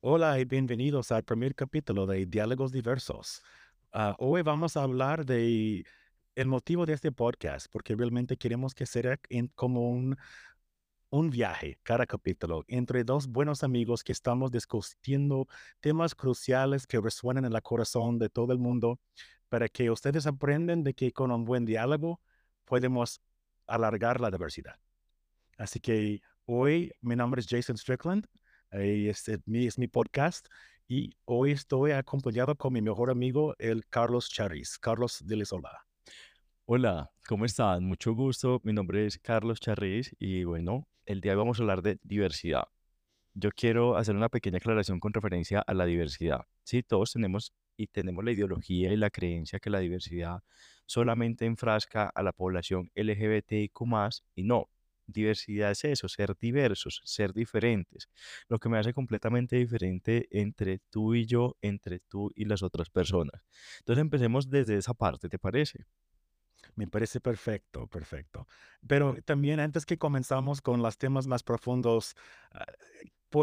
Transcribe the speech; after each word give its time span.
Hola 0.00 0.38
y 0.38 0.44
bienvenidos 0.44 1.10
al 1.10 1.24
primer 1.24 1.56
capítulo 1.56 2.06
de 2.06 2.24
Diálogos 2.24 2.70
Diversos. 2.70 3.42
Ah, 3.92 4.14
hoy 4.20 4.42
vamos 4.42 4.76
a 4.76 4.84
hablar 4.84 5.26
de 5.26 5.84
el 6.36 6.46
motivo 6.46 6.86
de 6.86 6.92
este 6.92 7.10
podcast, 7.10 7.66
porque 7.68 7.96
realmente 7.96 8.36
queremos 8.36 8.76
que 8.76 8.86
sea 8.86 9.18
como 9.56 9.90
un, 9.90 10.16
un 11.10 11.30
viaje, 11.30 11.80
cada 11.82 12.06
capítulo, 12.06 12.64
entre 12.68 13.02
dos 13.02 13.26
buenos 13.26 13.64
amigos 13.64 14.04
que 14.04 14.12
estamos 14.12 14.52
discutiendo 14.52 15.48
temas 15.80 16.14
cruciales 16.14 16.86
que 16.86 17.00
resuenan 17.00 17.44
en 17.44 17.52
el 17.52 17.62
corazón 17.62 18.20
de 18.20 18.28
todo 18.28 18.52
el 18.52 18.60
mundo, 18.60 19.00
para 19.48 19.68
que 19.68 19.90
ustedes 19.90 20.28
aprendan 20.28 20.84
de 20.84 20.94
que 20.94 21.12
con 21.12 21.32
un 21.32 21.44
buen 21.44 21.64
diálogo 21.64 22.20
podemos 22.66 23.20
alargar 23.66 24.20
la 24.20 24.30
diversidad. 24.30 24.78
Así 25.56 25.80
que 25.80 26.22
hoy 26.44 26.92
mi 27.00 27.16
nombre 27.16 27.40
es 27.40 27.48
Jason 27.48 27.76
Strickland, 27.76 28.28
eh, 28.72 29.08
es, 29.10 29.78
mi, 29.78 29.88
podcast 29.88 30.48
y 30.86 31.16
hoy 31.24 31.52
estoy 31.52 31.92
acompañado 31.92 32.54
con 32.56 32.72
mi 32.72 32.82
mejor 32.82 33.10
amigo, 33.10 33.54
el 33.58 33.86
Carlos 33.86 34.28
Charis. 34.30 34.78
Carlos, 34.78 35.22
diles 35.26 35.52
hola. 35.52 35.84
Hola, 36.66 37.10
¿cómo 37.26 37.44
están? 37.44 37.84
Mucho 37.84 38.12
gusto. 38.14 38.60
Mi 38.64 38.72
nombre 38.72 39.06
es 39.06 39.18
Carlos 39.18 39.60
Charris 39.60 40.14
y 40.18 40.44
bueno, 40.44 40.86
el 41.06 41.20
día 41.20 41.32
de 41.32 41.36
hoy 41.36 41.42
vamos 41.42 41.58
a 41.58 41.62
hablar 41.62 41.82
de 41.82 41.98
diversidad. 42.02 42.64
Yo 43.34 43.50
quiero 43.52 43.96
hacer 43.96 44.16
una 44.16 44.28
pequeña 44.28 44.58
aclaración 44.58 45.00
con 45.00 45.12
referencia 45.12 45.62
a 45.66 45.74
la 45.74 45.86
diversidad. 45.86 46.40
Sí, 46.64 46.82
todos 46.82 47.12
tenemos 47.12 47.52
y 47.76 47.86
tenemos 47.86 48.24
la 48.24 48.32
ideología 48.32 48.92
y 48.92 48.96
la 48.96 49.10
creencia 49.10 49.60
que 49.60 49.70
la 49.70 49.78
diversidad 49.78 50.42
solamente 50.84 51.46
enfrasca 51.46 52.10
a 52.14 52.22
la 52.22 52.32
población 52.32 52.90
LGBTIQ+, 52.94 53.72
y 54.34 54.42
no. 54.42 54.68
Diversidad 55.08 55.70
es 55.70 55.84
eso, 55.84 56.08
ser 56.08 56.36
diversos, 56.38 57.00
ser 57.04 57.32
diferentes. 57.32 58.08
Lo 58.48 58.58
que 58.58 58.68
me 58.68 58.78
hace 58.78 58.92
completamente 58.92 59.56
diferente 59.56 60.28
entre 60.30 60.80
tú 60.90 61.14
y 61.14 61.24
yo, 61.24 61.56
entre 61.62 61.98
tú 61.98 62.30
y 62.34 62.44
las 62.44 62.62
otras 62.62 62.90
personas. 62.90 63.42
Entonces 63.78 64.02
empecemos 64.02 64.50
desde 64.50 64.76
esa 64.76 64.92
parte, 64.92 65.28
¿te 65.28 65.38
parece? 65.38 65.86
Me 66.74 66.86
parece 66.86 67.20
perfecto, 67.20 67.86
perfecto. 67.86 68.46
Pero 68.86 69.16
también 69.24 69.60
antes 69.60 69.86
que 69.86 69.96
comenzamos 69.96 70.60
con 70.60 70.82
los 70.82 70.98
temas 70.98 71.26
más 71.26 71.42
profundos, 71.42 72.14
ah, 72.52 72.66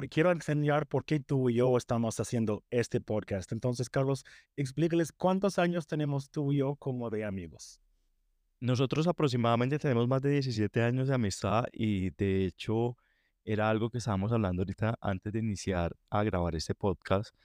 quiero 0.09 0.31
enseñar 0.31 0.88
por 0.88 1.06
qué 1.06 1.20
tú 1.20 1.50
y 1.50 1.56
yo 1.56 1.75
estamos 1.78 2.20
haciendo 2.20 2.64
este 2.70 3.02
podcast. 3.02 3.52
Entonces, 3.52 3.90
Carlos, 3.90 4.23
explícales 4.56 5.12
cuántos 5.12 5.59
años 5.59 5.88
tenemos 5.88 6.30
tú 6.30 6.53
y 6.53 6.58
yo 6.58 6.75
como 6.75 7.09
de 7.09 7.25
amigos. 7.25 7.81
Nosotros 8.59 9.08
aproximadamente 9.08 9.78
tenemos 9.80 10.08
más 10.08 10.22
de 10.22 10.31
17 10.31 10.81
años 10.81 11.08
de 11.08 11.16
amistad 11.16 11.66
y 11.72 12.09
de 12.11 12.45
hecho 12.45 12.97
era 13.44 13.70
algo 13.70 13.89
que 13.89 14.00
estábamos 14.00 14.31
hablando 14.31 14.62
ahorita 14.62 14.97
antes 15.02 15.31
de 15.34 15.39
iniciar 15.39 15.95
a 16.09 16.23
grabar 16.23 16.56
este 16.56 16.73
podcast. 16.73 17.36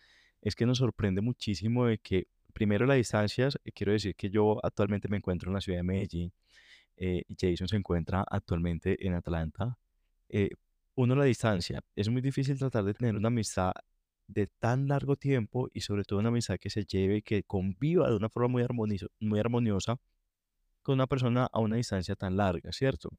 Es 0.41 0.55
que 0.55 0.65
nos 0.67 0.79
sorprende 0.79 1.21
muchísimo 1.21 1.87
de 1.87 1.99
que 1.99 2.29
primero 2.55 2.87
las 2.87 2.97
distancias, 2.97 3.59
eh, 3.65 3.73
quiero 3.73 3.93
decir 3.93 4.15
que 4.15 4.31
yo 4.31 4.65
actualmente 4.65 5.09
me 5.09 5.19
encuentro 5.19 5.51
en 5.51 5.55
la 5.55 5.61
ciudad 5.61 5.81
de 5.81 5.83
Medellín, 5.83 6.33
eh, 6.97 7.23
y 7.29 7.37
Jason 7.39 7.69
se 7.69 7.77
encuentra 7.77 8.25
actualmente 8.29 9.07
en 9.07 9.15
Atlanta. 9.15 9.79
Eh, 10.29 10.51
uno, 10.95 11.15
la 11.15 11.25
distancia. 11.25 11.81
Es 11.97 12.09
muy 12.09 12.21
difícil 12.23 12.59
tratar 12.59 12.85
de 12.85 12.95
tener 12.95 13.17
una 13.17 13.29
amistad 13.29 13.73
de 14.27 14.47
tan 14.47 14.87
largo 14.87 15.17
tiempo 15.17 15.69
y 15.73 15.81
sobre 15.81 16.05
todo 16.05 16.19
una 16.19 16.29
amistad 16.29 16.59
que 16.59 16.71
se 16.71 16.85
lleve 16.85 17.23
que 17.23 17.43
conviva 17.43 18.09
de 18.09 18.17
una 18.17 18.29
forma 18.29 18.49
muy, 18.49 18.63
armonizo- 18.63 19.11
muy 19.19 19.41
armoniosa 19.41 19.99
con 20.83 20.95
una 20.95 21.07
persona 21.07 21.49
a 21.53 21.61
una 21.61 21.77
distancia 21.77 22.15
tan 22.17 22.37
larga, 22.37 22.73
¿cierto? 22.73 23.11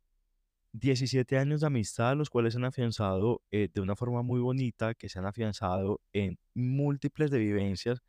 17 0.74 1.38
años 1.38 1.62
de 1.62 1.68
amistad, 1.68 2.16
los 2.16 2.30
cuales 2.30 2.54
se 2.54 2.60
han 2.60 2.66
afianzado 2.66 3.42
eh, 3.52 3.70
de 3.74 3.82
una 3.82 3.96
forma 3.96 4.22
muy 4.22 4.40
bonita, 4.40 4.94
que 4.94 5.10
se 5.10 5.20
han 5.20 5.26
afianzado 5.26 6.02
en 6.14 6.40
múltiples 6.54 7.30
de 7.30 7.40
vivencias, 7.40 8.02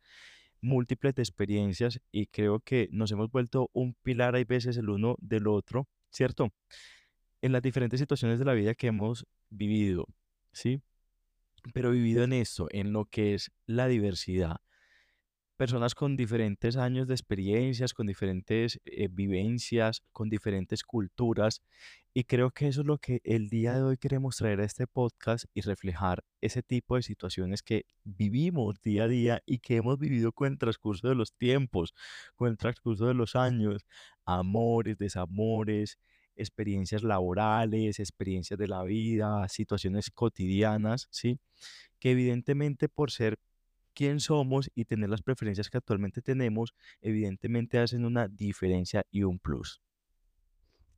múltiples 0.61 1.13
de 1.15 1.23
experiencias, 1.23 1.99
y 2.11 2.27
creo 2.27 2.61
que 2.61 2.87
nos 2.91 3.11
hemos 3.11 3.29
vuelto 3.29 3.69
un 3.73 3.95
pilar, 3.95 4.35
hay 4.35 4.45
veces 4.45 4.77
el 4.77 4.89
uno 4.89 5.15
del 5.19 5.47
otro, 5.47 5.87
¿cierto? 6.09 6.53
En 7.41 7.51
las 7.51 7.61
diferentes 7.61 7.99
situaciones 7.99 8.39
de 8.39 8.45
la 8.45 8.53
vida 8.53 8.75
que 8.75 8.87
hemos 8.87 9.27
vivido, 9.49 10.07
¿sí? 10.53 10.81
Pero 11.73 11.91
vivido 11.91 12.23
en 12.23 12.33
esto, 12.33 12.67
en 12.71 12.93
lo 12.93 13.05
que 13.05 13.33
es 13.33 13.51
la 13.65 13.87
diversidad 13.87 14.57
personas 15.63 15.95
con 15.95 16.17
diferentes 16.17 16.75
años 16.75 17.07
de 17.07 17.13
experiencias, 17.13 17.93
con 17.93 18.05
diferentes 18.05 18.81
eh, 18.83 19.07
vivencias, 19.09 20.01
con 20.11 20.29
diferentes 20.29 20.83
culturas. 20.83 21.61
Y 22.13 22.25
creo 22.25 22.51
que 22.51 22.67
eso 22.67 22.81
es 22.81 22.87
lo 22.87 22.97
que 22.97 23.21
el 23.23 23.47
día 23.47 23.73
de 23.73 23.81
hoy 23.81 23.95
queremos 23.95 24.35
traer 24.35 24.59
a 24.59 24.65
este 24.65 24.87
podcast 24.87 25.45
y 25.53 25.61
reflejar 25.61 26.21
ese 26.41 26.63
tipo 26.63 26.97
de 26.97 27.01
situaciones 27.01 27.63
que 27.63 27.85
vivimos 28.03 28.81
día 28.81 29.05
a 29.05 29.07
día 29.07 29.41
y 29.45 29.59
que 29.59 29.77
hemos 29.77 29.97
vivido 29.97 30.33
con 30.33 30.51
el 30.51 30.57
transcurso 30.57 31.07
de 31.07 31.15
los 31.15 31.31
tiempos, 31.31 31.93
con 32.35 32.49
el 32.49 32.57
transcurso 32.57 33.05
de 33.05 33.13
los 33.13 33.37
años, 33.37 33.85
amores, 34.25 34.97
desamores, 34.97 35.97
experiencias 36.35 37.03
laborales, 37.03 37.99
experiencias 37.99 38.59
de 38.59 38.67
la 38.67 38.83
vida, 38.83 39.47
situaciones 39.47 40.11
cotidianas, 40.11 41.07
¿sí? 41.09 41.39
Que 41.99 42.11
evidentemente 42.11 42.89
por 42.89 43.11
ser 43.11 43.37
quién 43.93 44.19
somos 44.19 44.69
y 44.75 44.85
tener 44.85 45.09
las 45.09 45.21
preferencias 45.21 45.69
que 45.69 45.77
actualmente 45.77 46.21
tenemos, 46.21 46.73
evidentemente 47.01 47.79
hacen 47.79 48.05
una 48.05 48.27
diferencia 48.27 49.03
y 49.11 49.23
un 49.23 49.39
plus. 49.39 49.81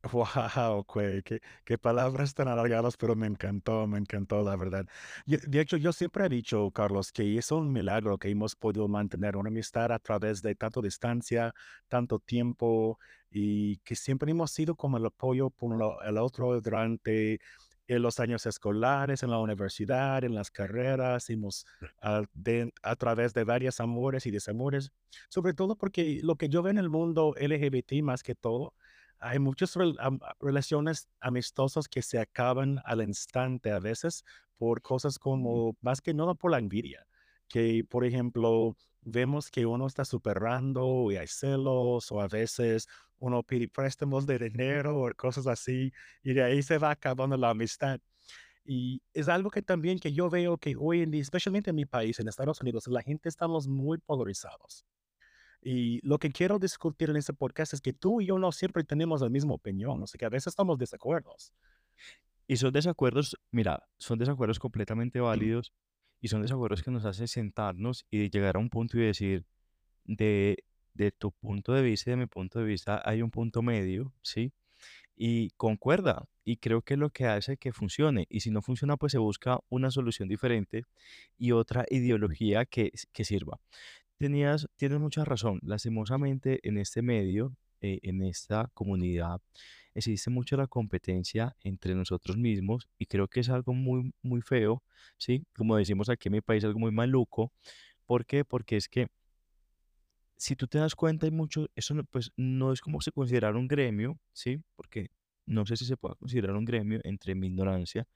Wow, 0.12 0.84
qué, 1.24 1.40
qué, 1.64 1.78
palabras 1.78 2.32
tan 2.34 2.46
alargadas, 2.48 2.96
pero 2.96 3.16
me 3.16 3.26
encantó, 3.26 3.86
me 3.88 3.98
encantó, 3.98 4.42
la 4.42 4.54
verdad. 4.56 4.86
Yo- 5.26 5.38
de 5.46 5.60
hecho, 5.60 5.76
yo 5.76 5.92
siempre 5.92 6.26
he 6.26 6.28
dicho, 6.28 6.70
Carlos, 6.70 7.10
que 7.12 7.36
es 7.38 7.50
un 7.50 7.72
milagro 7.72 8.16
que 8.18 8.28
hemos 8.30 8.54
podido 8.54 8.86
mantener 8.88 9.36
una 9.36 9.48
amistad 9.48 9.90
a 9.92 9.98
través 9.98 10.42
de 10.42 10.54
tanto 10.54 10.80
distancia, 10.80 11.52
tanto 11.88 12.20
tiempo, 12.20 12.98
y 13.30 13.78
que 13.78 13.96
siempre 13.96 14.30
hemos 14.30 14.52
sido 14.52 14.76
como 14.76 14.96
el 14.98 15.06
apoyo 15.06 15.50
por 15.50 15.74
el 16.06 16.18
otro 16.18 16.60
durante 16.60 17.40
eh, 17.88 17.98
los 17.98 18.18
años 18.20 18.46
escolares, 18.46 19.22
en 19.22 19.30
la 19.30 19.38
universidad, 19.38 20.24
en 20.24 20.34
las 20.34 20.50
carreras, 20.50 21.30
hemos 21.30 21.66
a, 22.00 22.22
de- 22.34 22.72
a 22.82 22.96
través 22.96 23.32
de 23.34 23.44
varios 23.44 23.80
amores 23.80 24.26
y 24.26 24.30
desamores, 24.30 24.92
sobre 25.28 25.54
todo 25.54 25.76
porque 25.76 26.20
lo 26.22 26.36
que 26.36 26.48
yo 26.48 26.62
veo 26.62 26.70
en 26.72 26.78
el 26.78 26.88
mundo 26.90 27.34
LGBT 27.36 28.02
más 28.02 28.22
que 28.22 28.34
todo, 28.34 28.74
hay 29.18 29.38
muchas 29.38 29.76
rel- 29.76 29.96
am- 30.00 30.18
a- 30.22 30.34
relaciones 30.40 31.08
amistosas 31.20 31.88
que 31.88 32.02
se 32.02 32.18
acaban 32.18 32.80
al 32.84 33.02
instante 33.02 33.70
a 33.70 33.78
veces 33.78 34.24
por 34.58 34.82
cosas 34.82 35.16
Mm. 35.16 35.22
como, 35.22 35.76
más 35.80 36.00
que 36.00 36.12
nada 36.14 36.34
por 36.34 36.50
la 36.50 36.58
envidia, 36.58 37.06
que 37.48 37.84
por 37.88 38.04
ejemplo, 38.04 38.76
vemos 39.02 39.50
que 39.50 39.66
uno 39.66 39.86
está 39.86 40.04
superando 40.04 41.10
y 41.10 41.16
hay 41.16 41.28
celos 41.28 42.10
o 42.10 42.20
a 42.20 42.28
veces 42.28 42.88
uno 43.18 43.42
pide 43.42 43.68
préstamos 43.68 44.26
de 44.26 44.38
dinero 44.38 45.00
o 45.00 45.10
cosas 45.14 45.46
así 45.46 45.92
y 46.22 46.34
de 46.34 46.42
ahí 46.42 46.62
se 46.62 46.78
va 46.78 46.90
acabando 46.90 47.36
la 47.36 47.50
amistad. 47.50 48.00
Y 48.64 49.00
es 49.14 49.28
algo 49.28 49.50
que 49.50 49.62
también 49.62 50.00
que 50.00 50.12
yo 50.12 50.28
veo 50.28 50.58
que 50.58 50.74
hoy 50.76 51.02
en 51.02 51.12
día, 51.12 51.22
especialmente 51.22 51.70
en 51.70 51.76
mi 51.76 51.86
país, 51.86 52.18
en 52.18 52.26
Estados 52.28 52.60
Unidos, 52.60 52.88
la 52.88 53.00
gente 53.00 53.28
estamos 53.28 53.68
muy 53.68 53.98
polarizados. 53.98 54.84
Y 55.62 56.00
lo 56.06 56.18
que 56.18 56.30
quiero 56.30 56.58
discutir 56.58 57.10
en 57.10 57.16
este 57.16 57.32
podcast 57.32 57.74
es 57.74 57.80
que 57.80 57.92
tú 57.92 58.20
y 58.20 58.26
yo 58.26 58.38
no 58.38 58.50
siempre 58.52 58.82
tenemos 58.84 59.20
la 59.20 59.28
misma 59.28 59.54
opinión, 59.54 60.02
o 60.02 60.06
sea 60.06 60.18
que 60.18 60.24
a 60.24 60.28
veces 60.28 60.48
estamos 60.48 60.78
desacuerdos. 60.78 61.52
Y 62.48 62.56
son 62.56 62.72
desacuerdos, 62.72 63.36
mira, 63.50 63.84
son 63.98 64.18
desacuerdos 64.18 64.58
completamente 64.58 65.20
válidos 65.20 65.72
y 66.20 66.28
son 66.28 66.42
desacuerdos 66.42 66.82
que 66.82 66.90
nos 66.90 67.04
hacen 67.04 67.28
sentarnos 67.28 68.06
y 68.10 68.30
llegar 68.30 68.56
a 68.56 68.58
un 68.58 68.70
punto 68.70 68.98
y 68.98 69.02
decir, 69.02 69.44
de, 70.04 70.64
de 70.94 71.12
tu 71.12 71.32
punto 71.32 71.72
de 71.72 71.82
vista 71.82 72.10
y 72.10 72.12
de 72.12 72.16
mi 72.16 72.26
punto 72.26 72.58
de 72.58 72.64
vista 72.64 73.02
hay 73.04 73.22
un 73.22 73.30
punto 73.30 73.62
medio, 73.62 74.12
¿sí? 74.22 74.52
Y 75.16 75.50
concuerda, 75.50 76.26
y 76.44 76.58
creo 76.58 76.82
que 76.82 76.94
es 76.94 77.00
lo 77.00 77.10
que 77.10 77.26
hace 77.26 77.56
que 77.56 77.72
funcione. 77.72 78.26
Y 78.28 78.40
si 78.40 78.50
no 78.50 78.62
funciona, 78.62 78.96
pues 78.96 79.12
se 79.12 79.18
busca 79.18 79.58
una 79.68 79.90
solución 79.90 80.28
diferente 80.28 80.84
y 81.38 81.52
otra 81.52 81.84
ideología 81.90 82.66
que, 82.66 82.92
que 83.12 83.24
sirva. 83.24 83.58
Tenías, 84.18 84.68
tienes 84.76 85.00
mucha 85.00 85.24
razón. 85.24 85.58
Lastimosamente, 85.62 86.60
en 86.62 86.78
este 86.78 87.02
medio, 87.02 87.56
eh, 87.80 87.98
en 88.02 88.22
esta 88.22 88.70
comunidad, 88.74 89.40
existe 89.96 90.30
mucho 90.30 90.56
la 90.56 90.66
competencia 90.66 91.56
entre 91.62 91.94
nosotros 91.94 92.36
mismos 92.36 92.88
y 92.98 93.06
creo 93.06 93.28
que 93.28 93.40
es 93.40 93.48
algo 93.48 93.72
muy, 93.72 94.12
muy 94.22 94.42
feo, 94.42 94.82
¿sí? 95.16 95.44
Como 95.56 95.76
decimos 95.76 96.08
aquí 96.08 96.28
en 96.28 96.34
mi 96.34 96.40
país, 96.40 96.64
algo 96.64 96.78
muy 96.78 96.92
maluco. 96.92 97.52
¿Por 98.04 98.26
qué? 98.26 98.44
Porque 98.44 98.76
es 98.76 98.88
que 98.88 99.08
si 100.36 100.54
tú 100.54 100.66
te 100.66 100.78
das 100.78 100.94
cuenta, 100.94 101.26
hay 101.26 101.32
mucho, 101.32 101.68
eso 101.74 101.94
no, 101.94 102.04
pues 102.04 102.30
no 102.36 102.72
es 102.72 102.80
como 102.80 103.00
se 103.00 103.10
considerar 103.10 103.56
un 103.56 103.68
gremio, 103.68 104.18
¿sí? 104.32 104.58
Porque 104.76 105.10
no 105.46 105.64
sé 105.66 105.76
si 105.76 105.86
se 105.86 105.96
puede 105.96 106.16
considerar 106.16 106.56
un 106.56 106.64
gremio 106.64 107.00
entre 107.04 107.34
mi 107.34 107.46
ignorancia, 107.46 108.06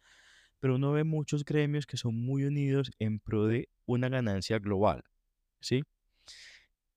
pero 0.60 0.76
uno 0.76 0.92
ve 0.92 1.04
muchos 1.04 1.44
gremios 1.44 1.86
que 1.86 1.96
son 1.96 2.14
muy 2.14 2.44
unidos 2.44 2.90
en 2.98 3.20
pro 3.20 3.46
de 3.46 3.68
una 3.86 4.08
ganancia 4.10 4.58
global, 4.58 5.02
¿sí? 5.60 5.82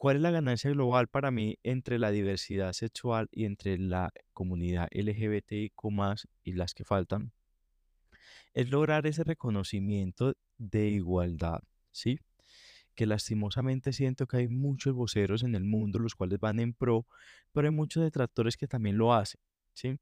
¿Cuál 0.03 0.17
es 0.17 0.21
la 0.21 0.31
ganancia 0.31 0.69
global 0.69 1.07
para 1.07 1.31
mí 1.31 1.59
entre 1.63 1.97
la 1.97 2.11
diversidad 2.11 2.73
sexual 2.73 3.29
y 3.31 3.45
entre 3.45 3.77
la 3.77 4.11
comunidad 4.33 4.89
LGBTIQ+, 4.91 5.71
y 6.43 6.51
las 6.51 6.73
que 6.73 6.83
faltan? 6.83 7.31
es 8.53 8.69
lograr 8.69 9.07
ese 9.07 9.23
reconocimiento 9.23 10.35
de 10.57 10.89
igualdad, 10.89 11.61
¿sí? 11.93 12.19
Que 12.95 13.05
lastimosamente 13.05 13.93
siento 13.93 14.27
que 14.27 14.35
hay 14.35 14.49
muchos 14.49 14.93
voceros 14.93 15.41
en 15.41 15.55
el 15.55 15.63
mundo 15.63 15.99
los 15.99 16.15
cuales 16.15 16.37
van 16.37 16.59
en 16.59 16.73
pro, 16.73 17.07
pero 17.53 17.69
hay 17.69 17.73
muchos 17.73 18.03
detractores 18.03 18.57
que 18.57 18.67
también 18.67 18.97
lo 18.97 19.13
hacen, 19.13 19.39
¿sí? 19.71 19.97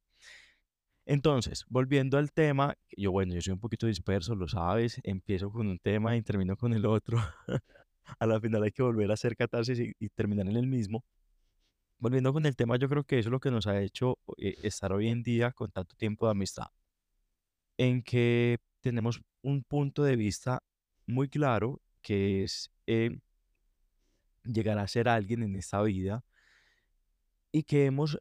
Entonces, 1.06 1.63
volviendo 1.69 2.18
al 2.18 2.31
tema, 2.31 2.75
yo 2.98 3.12
bueno, 3.12 3.36
yo 3.36 3.42
soy 3.42 3.53
un 3.53 3.59
poquito 3.59 3.86
disperso, 3.86 4.33
lo 4.33 4.48
sabes, 4.48 5.00
empiezo 5.03 5.51
con 5.51 5.68
un 5.68 5.77
tema 5.77 6.18
y 6.18 6.24
termino 6.24 6.57
con 6.57 6.74
el 6.74 6.88
otro. 6.88 7.19
a 8.19 8.25
la 8.25 8.39
final 8.39 8.63
hay 8.63 8.71
que 8.71 8.83
volver 8.83 9.11
a 9.11 9.13
hacer 9.13 9.35
catarsis 9.35 9.79
y, 9.79 9.93
y 9.99 10.09
terminar 10.09 10.47
en 10.47 10.57
el 10.57 10.67
mismo. 10.67 11.03
Volviendo 11.97 12.33
con 12.33 12.45
el 12.45 12.55
tema, 12.55 12.77
yo 12.77 12.89
creo 12.89 13.03
que 13.03 13.19
eso 13.19 13.29
es 13.29 13.31
lo 13.31 13.39
que 13.39 13.51
nos 13.51 13.67
ha 13.67 13.79
hecho 13.79 14.17
eh, 14.37 14.55
estar 14.63 14.91
hoy 14.91 15.09
en 15.09 15.21
día 15.21 15.51
con 15.51 15.71
tanto 15.71 15.95
tiempo 15.95 16.25
de 16.25 16.31
amistad, 16.31 16.67
en 17.77 18.01
que 18.01 18.57
tenemos 18.81 19.21
un 19.43 19.63
punto 19.63 20.03
de 20.03 20.15
vista 20.15 20.63
muy 21.05 21.29
claro, 21.29 21.79
que 22.01 22.43
es 22.43 22.71
eh, 22.87 23.19
llegar 24.43 24.79
a 24.79 24.87
ser 24.87 25.07
alguien 25.07 25.43
en 25.43 25.55
esta 25.55 25.81
vida 25.83 26.23
y 27.51 27.63
que 27.63 27.85
hemos 27.85 28.19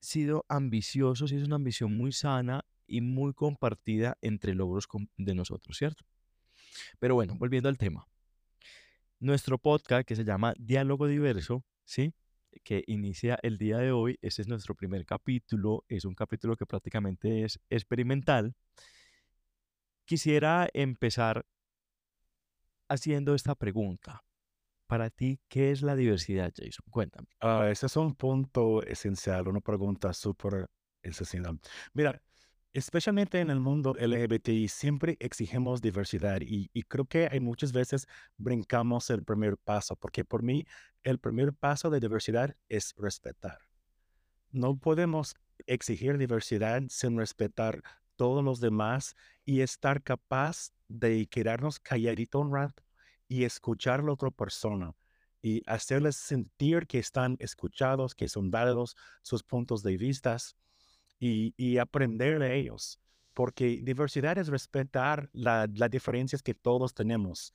sido 0.00 0.44
ambiciosos 0.48 1.32
y 1.32 1.36
es 1.36 1.44
una 1.44 1.56
ambición 1.56 1.96
muy 1.96 2.12
sana 2.12 2.64
y 2.86 3.00
muy 3.00 3.32
compartida 3.32 4.18
entre 4.20 4.54
logros 4.54 4.86
de 5.16 5.34
nosotros, 5.34 5.78
¿cierto? 5.78 6.04
Pero 6.98 7.14
bueno, 7.14 7.36
volviendo 7.38 7.68
al 7.68 7.78
tema. 7.78 8.06
Nuestro 9.20 9.58
podcast 9.58 10.06
que 10.06 10.16
se 10.16 10.24
llama 10.24 10.54
Diálogo 10.58 11.06
Diverso, 11.06 11.64
¿sí? 11.84 12.12
Que 12.62 12.84
inicia 12.86 13.38
el 13.42 13.58
día 13.58 13.78
de 13.78 13.92
hoy. 13.92 14.18
Este 14.20 14.42
es 14.42 14.48
nuestro 14.48 14.74
primer 14.74 15.06
capítulo. 15.06 15.84
Es 15.88 16.04
un 16.04 16.14
capítulo 16.14 16.56
que 16.56 16.66
prácticamente 16.66 17.44
es 17.44 17.58
experimental. 17.70 18.54
Quisiera 20.04 20.68
empezar 20.74 21.46
haciendo 22.88 23.34
esta 23.34 23.54
pregunta. 23.54 24.22
Para 24.86 25.08
ti, 25.10 25.40
¿qué 25.48 25.70
es 25.70 25.82
la 25.82 25.96
diversidad, 25.96 26.52
Jason? 26.54 26.84
Cuéntame. 26.90 27.28
Ah, 27.40 27.68
ese 27.70 27.86
es 27.86 27.96
un 27.96 28.14
punto 28.14 28.82
esencial, 28.82 29.48
una 29.48 29.60
pregunta 29.60 30.12
súper 30.12 30.66
esencial. 31.02 31.58
Mira, 31.94 32.20
especialmente 32.74 33.38
en 33.38 33.50
el 33.50 33.60
mundo 33.60 33.94
LGBTI, 33.96 34.66
siempre 34.66 35.16
exigimos 35.20 35.80
diversidad 35.80 36.40
y, 36.40 36.68
creo 36.88 37.04
que 37.06 37.28
hay 37.30 37.38
muchas 37.38 37.72
veces 37.72 38.08
brincamos 38.36 39.08
el 39.10 39.22
primer 39.22 39.56
paso, 39.56 39.94
porque 39.94 40.24
por 40.24 40.42
mí 40.42 40.66
el 41.04 41.20
primer 41.20 41.52
paso 41.54 41.88
de 41.88 42.00
diversidad 42.00 42.56
es 42.68 42.92
respetar. 42.98 43.58
No 44.50 44.76
podemos 44.76 45.36
exigir 45.66 46.18
diversidad 46.18 46.82
sin 46.88 47.16
respetar 47.16 47.80
todos 48.16 48.44
los 48.44 48.60
demás 48.60 49.14
y 49.44 49.60
estar 49.60 50.02
capaz 50.02 50.72
de 50.88 51.26
quedarnos 51.26 51.78
calladito 51.78 52.40
un 52.40 52.52
rato 52.52 52.82
y 53.28 53.44
escuchar 53.44 54.00
a 54.00 54.02
la 54.02 54.12
otra 54.12 54.32
persona 54.32 54.96
y 55.40 55.62
hacerles 55.66 56.16
sentir 56.16 56.88
que 56.88 56.98
están 56.98 57.36
escuchados, 57.38 58.16
que 58.16 58.28
son 58.28 58.50
válidos 58.50 58.96
sus 59.22 59.44
puntos 59.44 59.84
de 59.84 59.96
vista 59.96 60.36
y, 61.18 61.54
y 61.56 61.78
aprender 61.78 62.38
de 62.38 62.56
ellos. 62.58 63.00
Porque 63.34 63.80
diversidad 63.82 64.38
es 64.38 64.48
respetar 64.48 65.28
la- 65.32 65.68
las 65.74 65.90
diferencias 65.90 66.42
que 66.42 66.54
todos 66.54 66.94
tenemos 66.94 67.52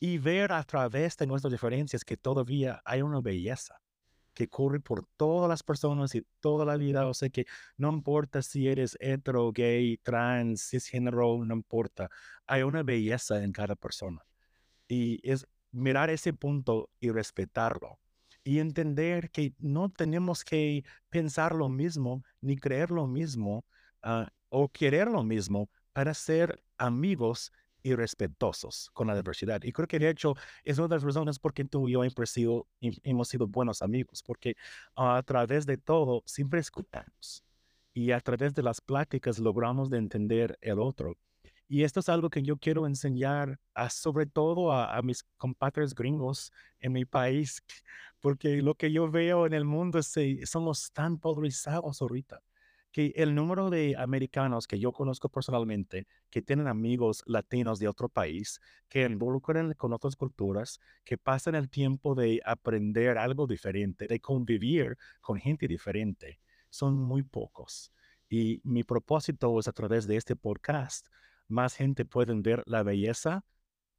y 0.00 0.18
ver 0.18 0.52
a 0.52 0.62
través 0.64 1.16
de 1.16 1.26
nuestras 1.26 1.52
diferencias 1.52 2.04
que 2.04 2.16
todavía 2.16 2.82
hay 2.84 3.02
una 3.02 3.20
belleza 3.20 3.80
que 4.34 4.48
corre 4.48 4.80
por 4.80 5.06
todas 5.16 5.48
las 5.48 5.62
personas 5.62 6.14
y 6.14 6.26
toda 6.40 6.64
la 6.66 6.76
vida. 6.76 7.06
O 7.08 7.14
sea 7.14 7.30
que 7.30 7.46
no 7.78 7.90
importa 7.92 8.42
si 8.42 8.68
eres 8.68 8.96
hetero, 9.00 9.50
gay, 9.52 9.96
trans, 9.98 10.68
cisgénero, 10.70 11.44
no 11.44 11.54
importa. 11.54 12.10
Hay 12.46 12.62
una 12.62 12.82
belleza 12.82 13.42
en 13.42 13.52
cada 13.52 13.76
persona. 13.76 14.22
Y 14.88 15.20
es 15.28 15.46
mirar 15.72 16.10
ese 16.10 16.32
punto 16.34 16.90
y 17.00 17.10
respetarlo. 17.10 17.98
Y 18.46 18.60
entender 18.60 19.30
que 19.32 19.54
no 19.58 19.90
tenemos 19.90 20.44
que 20.44 20.84
pensar 21.08 21.52
lo 21.54 21.68
mismo 21.68 22.22
ni 22.40 22.56
creer 22.56 22.92
lo 22.92 23.06
mismo 23.08 23.64
ah, 24.02 24.30
o 24.50 24.68
querer 24.68 25.08
lo 25.08 25.24
mismo 25.24 25.68
para 25.92 26.14
ser 26.14 26.62
amigos 26.78 27.52
y 27.82 27.94
respetuosos 27.96 28.90
con 28.92 29.08
la 29.08 29.16
diversidad. 29.16 29.62
Y 29.64 29.72
creo 29.72 29.88
que 29.88 29.98
de 29.98 30.10
hecho 30.10 30.34
es 30.64 30.78
una 30.78 30.86
de 30.88 30.94
las 30.96 31.02
razones 31.02 31.38
por 31.40 31.54
qué 31.54 31.64
tú 31.64 31.88
y 31.88 31.92
yo 31.92 32.04
hemos 32.04 32.30
sido, 32.30 32.68
hem- 32.80 33.00
hemos 33.02 33.28
sido 33.28 33.48
buenos 33.48 33.82
amigos, 33.82 34.22
porque 34.22 34.54
a 34.94 35.22
través 35.24 35.66
de 35.66 35.76
todo 35.78 36.22
siempre 36.26 36.60
escuchamos 36.60 37.44
y 37.94 38.12
a 38.12 38.20
través 38.20 38.54
de 38.54 38.62
las 38.62 38.80
pláticas 38.80 39.38
logramos 39.40 39.90
de 39.90 39.98
entender 39.98 40.56
el 40.60 40.78
otro. 40.78 41.16
Y 41.68 41.82
esto 41.82 42.00
es 42.00 42.08
algo 42.08 42.30
que 42.30 42.42
yo 42.42 42.56
quiero 42.56 42.86
enseñar 42.86 43.58
sobre 43.90 44.26
todo 44.26 44.72
a, 44.72 44.96
a 44.96 45.02
mis 45.02 45.24
compatriotas 45.36 45.94
gringos 45.94 46.52
en 46.78 46.92
mi 46.92 47.04
país, 47.04 47.62
porque 48.20 48.62
lo 48.62 48.74
que 48.74 48.92
yo 48.92 49.10
veo 49.10 49.46
en 49.46 49.52
el 49.52 49.64
mundo 49.64 49.98
es 49.98 50.12
que 50.12 50.46
somos 50.46 50.92
tan 50.92 51.18
polarizados 51.18 52.00
ahorita, 52.00 52.42
que 52.92 53.12
el 53.16 53.34
número 53.34 53.68
de 53.68 53.94
americanos 53.98 54.66
que 54.66 54.78
yo 54.78 54.92
conozco 54.92 55.28
personalmente, 55.28 56.06
que 56.30 56.40
tienen 56.40 56.68
amigos 56.68 57.22
latinos 57.26 57.78
de 57.78 57.88
otro 57.88 58.08
país, 58.08 58.60
que 58.88 59.02
involucran 59.02 59.74
con 59.74 59.92
otras 59.92 60.16
culturas, 60.16 60.80
que 61.04 61.18
pasan 61.18 61.56
el 61.56 61.68
tiempo 61.68 62.14
de 62.14 62.40
aprender 62.44 63.18
algo 63.18 63.46
diferente, 63.46 64.06
de 64.06 64.20
convivir 64.20 64.96
con 65.20 65.36
gente 65.38 65.66
diferente, 65.68 66.40
son 66.70 66.96
muy 66.96 67.22
pocos. 67.22 67.92
Y 68.28 68.60
mi 68.64 68.82
propósito 68.82 69.58
es 69.60 69.68
a 69.68 69.72
través 69.72 70.06
de 70.06 70.16
este 70.16 70.34
podcast 70.34 71.08
más 71.48 71.74
gente 71.74 72.04
puede 72.04 72.34
ver 72.34 72.62
la 72.66 72.82
belleza 72.82 73.44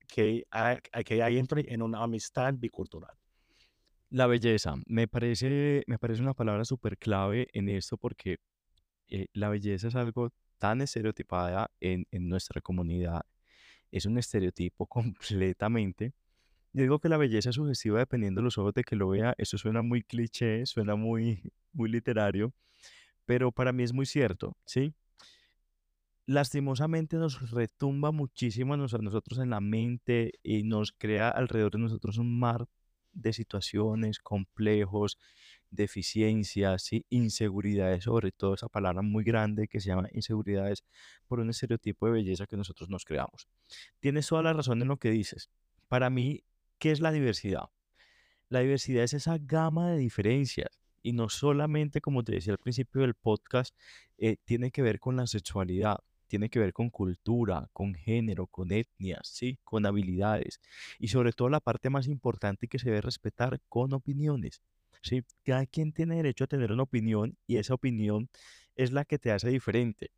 que 0.08 0.46
hay, 0.52 0.78
que 1.06 1.22
hay 1.24 1.38
entre 1.38 1.74
en 1.74 1.82
una 1.82 2.04
amistad 2.04 2.54
bicultural. 2.58 3.16
La 4.10 4.28
belleza, 4.28 4.76
me 4.86 5.08
parece, 5.08 5.84
me 5.88 6.00
parece 6.00 6.22
una 6.22 6.34
palabra 6.34 6.64
súper 6.64 6.98
clave 6.98 7.48
en 7.52 7.68
esto 7.68 7.98
porque 7.98 8.38
eh, 9.10 9.28
la 9.34 9.50
belleza 9.50 9.90
es 9.90 9.96
algo 9.96 10.32
tan 10.58 10.82
estereotipada 10.82 11.70
en, 11.82 12.06
en 12.12 12.30
nuestra 12.30 12.62
comunidad. 12.62 13.22
Es 13.92 14.06
un 14.06 14.18
estereotipo 14.18 14.86
completamente. 14.88 16.14
Yo 16.74 16.84
digo 16.84 17.00
que 17.00 17.10
la 17.10 17.18
belleza 17.18 17.50
es 17.50 17.56
sugestiva 17.56 18.00
dependiendo 18.00 18.40
de 18.40 18.46
los 18.46 18.58
ojos 18.58 18.74
de 18.74 18.84
que 18.84 18.96
lo 18.96 19.10
vea. 19.10 19.34
Eso 19.38 19.58
suena 19.58 19.82
muy 19.82 20.04
cliché, 20.04 20.66
suena 20.66 20.96
muy, 20.96 21.42
muy 21.74 21.90
literario, 21.90 22.54
pero 23.26 23.52
para 23.52 23.74
mí 23.74 23.84
es 23.84 23.94
muy 23.94 24.06
cierto, 24.06 24.56
¿sí? 24.66 24.94
Lastimosamente 26.30 27.16
nos 27.16 27.52
retumba 27.52 28.12
muchísimo 28.12 28.74
a 28.74 28.78
nos- 28.78 28.94
a 28.94 28.98
nosotros 28.98 29.40
en 29.40 29.50
la 29.50 29.62
mente 29.62 30.34
y 30.44 30.64
nos 30.64 30.92
crea 30.92 31.30
alrededor 31.30 31.72
de 31.72 31.80
nosotros 31.80 32.18
un 32.18 32.38
mar 32.38 32.68
de 33.14 33.32
situaciones 33.32 34.20
complejos, 34.20 35.18
deficiencias, 35.72 36.84
¿sí? 36.84 37.06
inseguridades, 37.10 38.04
sobre 38.04 38.34
todo 38.34 38.56
esa 38.56 38.68
palabra 38.68 39.02
muy 39.02 39.24
grande 39.24 39.70
que 39.70 39.80
se 39.80 39.88
llama 39.88 40.10
inseguridades 40.12 40.84
por 41.28 41.40
un 41.40 41.50
estereotipo 41.50 42.08
de 42.08 42.12
belleza 42.12 42.46
que 42.46 42.58
nosotros 42.58 42.90
nos 42.90 43.06
creamos. 43.06 43.48
Tienes 44.02 44.28
toda 44.28 44.44
la 44.44 44.52
razón 44.52 44.82
en 44.82 44.90
lo 44.90 44.98
que 44.98 45.12
dices. 45.12 45.50
Para 45.88 46.10
mí, 46.10 46.44
¿qué 46.78 46.92
es 46.92 47.00
la 47.00 47.14
diversidad? 47.14 47.70
La 48.50 48.60
diversidad 48.60 49.06
es 49.06 49.14
esa 49.14 49.38
gama 49.40 49.92
de 49.92 49.98
diferencias 49.98 50.78
y 51.02 51.14
no 51.14 51.30
solamente, 51.30 52.02
como 52.02 52.26
te 52.26 52.34
decía 52.34 52.52
al 52.52 52.60
principio 52.60 53.00
del 53.00 53.16
podcast, 53.16 53.74
eh, 54.18 54.36
tiene 54.44 54.72
que 54.72 54.82
ver 54.82 55.00
con 55.00 55.16
la 55.16 55.26
sexualidad, 55.26 56.00
tiene 56.28 56.50
que 56.50 56.60
ver 56.60 56.74
con 56.74 56.90
cultura, 56.90 57.70
con 57.74 57.96
género, 57.96 58.48
con 58.48 58.72
etnias, 58.72 59.28
¿sí? 59.28 59.60
con 59.64 59.86
habilidades 59.86 60.60
y 61.00 61.08
sobre 61.08 61.34
todo 61.34 61.50
la 61.50 61.60
parte 61.60 61.90
más 61.90 62.08
importante 62.08 62.68
que 62.68 62.80
se 62.80 62.90
debe 62.90 63.02
respetar 63.02 63.60
con 63.70 63.94
opiniones. 63.94 64.62
¿sí? 65.02 65.24
Cada 65.44 65.66
quien 65.66 65.94
tiene 65.94 66.16
derecho 66.18 66.44
a 66.44 66.48
tener 66.48 66.72
una 66.72 66.84
opinión 66.84 67.38
y 67.48 67.58
esa 67.58 67.74
opinión 67.74 68.30
es 68.76 68.92
la 68.92 69.06
que 69.06 69.20
te 69.20 69.32
hace 69.32 69.50
diferente. 69.50 70.12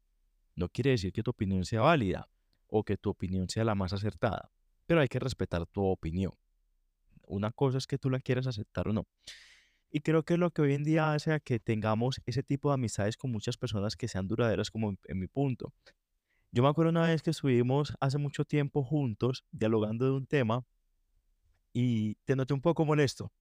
No 0.55 0.69
quiere 0.69 0.91
decir 0.91 1.13
que 1.13 1.23
tu 1.23 1.31
opinión 1.31 1.63
sea 1.65 1.81
válida 1.81 2.27
o 2.67 2.83
que 2.83 2.97
tu 2.97 3.09
opinión 3.09 3.49
sea 3.49 3.63
la 3.63 3.75
más 3.75 3.93
acertada, 3.93 4.51
pero 4.85 5.01
hay 5.01 5.07
que 5.07 5.19
respetar 5.19 5.65
tu 5.65 5.85
opinión. 5.85 6.33
Una 7.25 7.51
cosa 7.51 7.77
es 7.77 7.87
que 7.87 7.97
tú 7.97 8.09
la 8.09 8.19
quieras 8.19 8.47
aceptar 8.47 8.87
o 8.87 8.93
no. 8.93 9.05
Y 9.91 10.01
creo 10.01 10.23
que 10.23 10.33
es 10.33 10.39
lo 10.39 10.51
que 10.51 10.61
hoy 10.61 10.73
en 10.73 10.83
día 10.83 11.13
hace 11.13 11.39
que 11.41 11.59
tengamos 11.59 12.21
ese 12.25 12.43
tipo 12.43 12.69
de 12.69 12.75
amistades 12.75 13.17
con 13.17 13.31
muchas 13.31 13.57
personas 13.57 13.95
que 13.95 14.07
sean 14.07 14.27
duraderas 14.27 14.69
como 14.69 14.89
en, 14.89 14.99
en 15.05 15.19
mi 15.19 15.27
punto. 15.27 15.73
Yo 16.51 16.63
me 16.63 16.69
acuerdo 16.69 16.91
una 16.91 17.07
vez 17.07 17.21
que 17.21 17.29
estuvimos 17.29 17.93
hace 17.99 18.17
mucho 18.17 18.45
tiempo 18.45 18.83
juntos 18.83 19.45
dialogando 19.51 20.05
de 20.05 20.11
un 20.11 20.25
tema 20.25 20.65
y 21.73 22.15
te 22.25 22.35
noté 22.35 22.53
un 22.53 22.61
poco 22.61 22.85
molesto, 22.85 23.31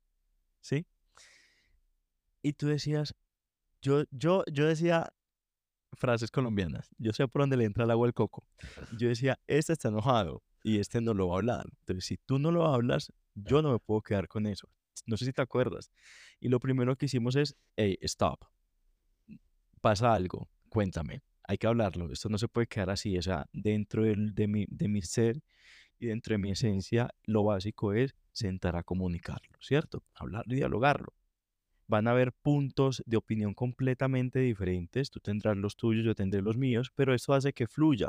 ¿sí? 0.61 0.87
Y 2.43 2.52
tú 2.52 2.67
decías, 2.67 3.14
yo, 3.81 4.05
yo, 4.11 4.45
yo 4.52 4.67
decía 4.67 5.12
frases 5.95 6.31
colombianas, 6.31 6.88
yo 6.99 7.12
sé 7.12 7.26
por 7.28 7.43
dónde 7.43 7.57
le 7.57 7.64
entra 7.64 7.85
el 7.85 7.90
agua 7.90 8.07
al 8.07 8.14
coco. 8.14 8.47
Yo 8.99 9.09
decía, 9.09 9.38
este 9.47 9.73
está 9.73 9.88
enojado 9.88 10.43
y 10.62 10.78
este 10.78 11.00
no 11.00 11.14
lo 11.14 11.28
va 11.28 11.35
a 11.35 11.38
hablar. 11.38 11.67
Entonces, 11.81 12.05
si 12.05 12.17
tú 12.19 12.38
no 12.38 12.52
lo 12.52 12.67
hablas, 12.67 13.12
yo 13.35 13.62
no 13.62 13.73
me 13.73 13.78
puedo 13.78 14.02
quedar 14.02 14.28
con 14.28 14.47
eso. 14.47 14.69
No 15.07 15.17
sé 15.17 15.25
si 15.25 15.33
te 15.33 15.43
acuerdas. 15.43 15.90
Y 16.40 16.49
lo 16.49 16.61
primero 16.61 16.97
que 16.97 17.07
hicimos 17.07 17.37
es, 17.37 17.57
hey, 17.76 17.99
stop, 18.02 18.45
pasa 19.81 20.12
algo, 20.12 20.49
cuéntame. 20.69 21.23
hay 21.45 21.59
que 21.59 21.67
hablarlo. 21.67 22.12
Esto 22.12 22.28
no 22.28 22.38
se 22.38 22.49
puede 22.49 22.67
quedar 22.67 22.90
así. 22.90 23.17
O 23.17 23.23
sea, 23.23 23.47
dentro 23.52 24.02
de, 24.02 24.47
mi, 24.47 24.67
de 24.69 24.88
mi 24.88 25.02
ser 25.02 25.43
y 25.99 26.07
dentro 26.07 26.35
de 26.35 26.38
mi 26.38 26.50
esencia, 26.50 27.11
lo 27.25 27.45
básico 27.45 27.93
es 27.93 28.14
sentar 28.33 28.76
a 28.76 28.83
comunicarlo, 28.83 29.57
¿cierto? 29.61 30.05
Hablarlo 30.14 30.52
y 30.55 30.57
dialogarlo. 30.57 31.14
Van 31.87 32.07
a 32.07 32.11
haber 32.11 32.33
puntos 32.33 33.02
de 33.07 33.17
opinión 33.17 33.55
completamente 33.55 34.40
diferentes. 34.40 35.11
Tú 35.11 35.21
tendrás 35.21 35.57
los 35.57 35.76
tuyos, 35.76 36.05
yo 36.05 36.14
tendré 36.14 36.43
los 36.43 36.57
míos, 36.57 36.93
pero 36.95 37.14
esto 37.14 37.33
hace 37.33 37.52
que 37.52 37.67
fluya. 37.67 38.09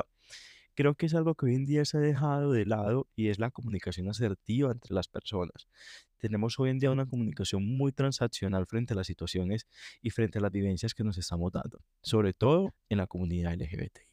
Creo 0.80 0.94
que 0.94 1.04
es 1.04 1.14
algo 1.14 1.34
que 1.34 1.44
hoy 1.44 1.56
en 1.56 1.66
día 1.66 1.84
se 1.84 1.98
ha 1.98 2.00
dejado 2.00 2.52
de 2.52 2.64
lado 2.64 3.06
y 3.14 3.28
es 3.28 3.38
la 3.38 3.50
comunicación 3.50 4.08
asertiva 4.08 4.72
entre 4.72 4.94
las 4.94 5.08
personas. 5.08 5.68
Tenemos 6.16 6.58
hoy 6.58 6.70
en 6.70 6.78
día 6.78 6.90
una 6.90 7.04
comunicación 7.04 7.66
muy 7.76 7.92
transaccional 7.92 8.64
frente 8.64 8.94
a 8.94 8.96
las 8.96 9.06
situaciones 9.06 9.66
y 10.00 10.08
frente 10.08 10.38
a 10.38 10.40
las 10.40 10.50
vivencias 10.50 10.94
que 10.94 11.04
nos 11.04 11.18
estamos 11.18 11.52
dando, 11.52 11.82
sobre 12.00 12.32
todo 12.32 12.72
en 12.88 12.96
la 12.96 13.06
comunidad 13.06 13.52
LGBTI. 13.52 14.06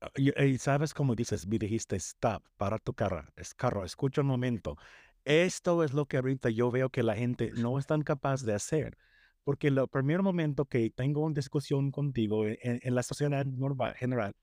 Ah, 0.00 0.12
Y, 0.14 0.40
y 0.44 0.58
sabes 0.58 0.94
cómo 0.94 1.16
dices, 1.16 1.44
me 1.48 1.58
dijiste, 1.58 1.96
stop, 1.96 2.44
para 2.56 2.78
tu 2.78 2.94
carro, 2.94 3.24
es 3.34 3.52
carro, 3.52 3.84
escucha 3.84 4.20
un 4.20 4.28
momento. 4.28 4.76
Esto 5.24 5.82
es 5.82 5.92
lo 5.92 6.06
que 6.06 6.18
ahorita 6.18 6.50
yo 6.50 6.70
veo 6.70 6.88
que 6.90 7.02
la 7.02 7.16
gente 7.16 7.50
no 7.56 7.80
es 7.80 7.86
tan 7.88 8.02
capaz 8.02 8.44
de 8.44 8.54
hacer. 8.54 8.96
Porque 9.42 9.66
el 9.66 9.88
primer 9.90 10.22
momento 10.22 10.66
que 10.66 10.88
tengo 10.90 11.22
una 11.24 11.34
discusión 11.34 11.90
contigo 11.90 12.46
en, 12.46 12.58
en- 12.62 12.78
en 12.80 12.94
la 12.94 13.02
sociedad 13.02 13.44
normal, 13.44 13.94
general, 13.96 14.34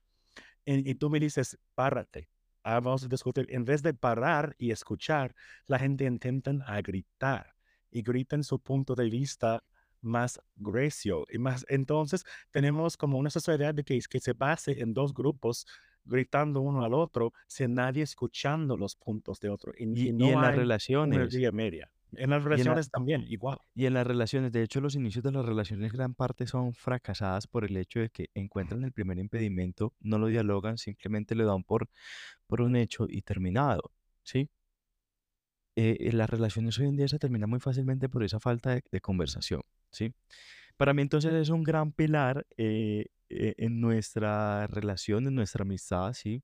y, 0.64 0.90
y 0.90 0.94
tú 0.94 1.10
me 1.10 1.20
dices, 1.20 1.58
párate, 1.74 2.28
ah, 2.62 2.80
vamos 2.80 3.04
a 3.04 3.08
discutir, 3.08 3.46
en 3.50 3.64
vez 3.64 3.82
de 3.82 3.94
parar 3.94 4.54
y 4.58 4.70
escuchar, 4.70 5.34
la 5.66 5.78
gente 5.78 6.04
intenta 6.04 6.52
a 6.66 6.80
gritar 6.82 7.54
y 7.90 8.02
gritan 8.02 8.44
su 8.44 8.58
punto 8.60 8.94
de 8.94 9.08
vista 9.10 9.62
más 10.02 10.40
grueso 10.56 11.26
y 11.30 11.38
más. 11.38 11.66
Entonces, 11.68 12.24
tenemos 12.50 12.96
como 12.96 13.18
una 13.18 13.30
sociedad 13.30 13.74
de 13.74 13.84
que, 13.84 13.98
que 14.08 14.20
se 14.20 14.32
base 14.32 14.80
en 14.80 14.94
dos 14.94 15.12
grupos 15.12 15.66
gritando 16.04 16.60
uno 16.60 16.84
al 16.84 16.94
otro 16.94 17.32
sin 17.46 17.74
nadie 17.74 18.02
escuchando 18.02 18.76
los 18.76 18.96
puntos 18.96 19.38
de 19.40 19.50
otro 19.50 19.72
y, 19.76 19.84
Y, 19.98 20.08
y 20.08 20.12
no 20.12 20.26
en 20.26 20.34
las 20.34 20.42
hay 20.42 20.48
una 20.48 20.50
relaciones, 20.52 21.52
media. 21.52 21.90
En 22.16 22.30
las 22.30 22.38
y 22.40 22.42
en, 22.42 22.48
la- 22.48 22.48
relaciones 22.48 22.90
también, 22.90 23.24
igual. 23.28 23.58
y 23.74 23.86
en 23.86 23.94
las 23.94 24.06
relaciones, 24.06 24.52
de 24.52 24.62
hecho, 24.62 24.80
los 24.80 24.94
inicios 24.94 25.22
de 25.24 25.32
las 25.32 25.44
relaciones 25.44 25.92
gran 25.92 26.14
parte 26.14 26.46
son 26.46 26.74
fracasadas 26.74 27.46
por 27.46 27.64
el 27.64 27.76
hecho 27.76 28.00
de 28.00 28.10
que 28.10 28.28
encuentran 28.34 28.82
el 28.84 28.92
primer 28.92 29.18
impedimento, 29.18 29.94
no 30.00 30.18
lo 30.18 30.26
dialogan, 30.26 30.78
simplemente 30.78 31.34
le 31.34 31.44
dan 31.44 31.62
por, 31.64 31.88
por 32.46 32.60
un 32.62 32.76
hecho 32.76 33.06
y 33.08 33.22
terminado, 33.22 33.92
¿sí? 34.22 34.48
eh, 35.76 35.96
eh, 36.00 36.12
las 36.12 36.28
relaciones 36.28 36.78
hoy 36.78 36.86
en 36.88 36.96
día 36.96 37.08
se 37.08 37.18
terminan 37.18 37.48
muy 37.48 37.60
fácilmente 37.60 38.08
por 38.08 38.24
esa 38.24 38.40
falta 38.40 38.70
de, 38.74 38.82
de 38.90 39.00
conversación, 39.00 39.62
¿sí? 39.90 40.12
Para 40.76 40.94
mí 40.94 41.02
entonces 41.02 41.32
es 41.34 41.48
un 41.50 41.62
gran 41.62 41.92
pilar 41.92 42.46
eh, 42.56 43.06
eh, 43.28 43.54
en 43.58 43.80
nuestra 43.80 44.66
relación, 44.66 45.26
en 45.26 45.34
nuestra 45.34 45.62
amistad, 45.62 46.12
¿sí? 46.14 46.42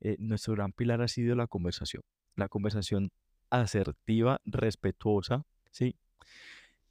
Eh, 0.00 0.16
nuestro 0.18 0.54
gran 0.54 0.72
pilar 0.72 1.00
ha 1.02 1.08
sido 1.08 1.34
la 1.36 1.46
conversación, 1.46 2.02
la 2.36 2.48
conversación 2.48 3.10
asertiva, 3.50 4.40
respetuosa, 4.44 5.44
¿sí? 5.70 5.96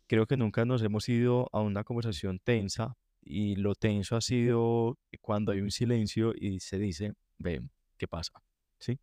Creo 0.08 0.28
que 0.28 0.38
nunca 0.38 0.66
nos 0.66 0.82
hemos 0.84 1.10
ido 1.10 1.50
a 1.52 1.62
una 1.62 1.84
conversación 1.84 2.40
tensa 2.40 2.96
y 3.22 3.56
lo 3.56 3.74
tenso 3.74 4.16
ha 4.16 4.22
sido 4.22 5.00
cuando 5.22 5.52
hay 5.52 5.62
un 5.62 5.72
silencio 5.72 6.34
y 6.36 6.60
se 6.60 6.78
dice, 6.78 7.14
ven, 7.40 7.72
¿qué 7.98 8.08
pasa? 8.08 8.34
¿Sí? 8.78 9.00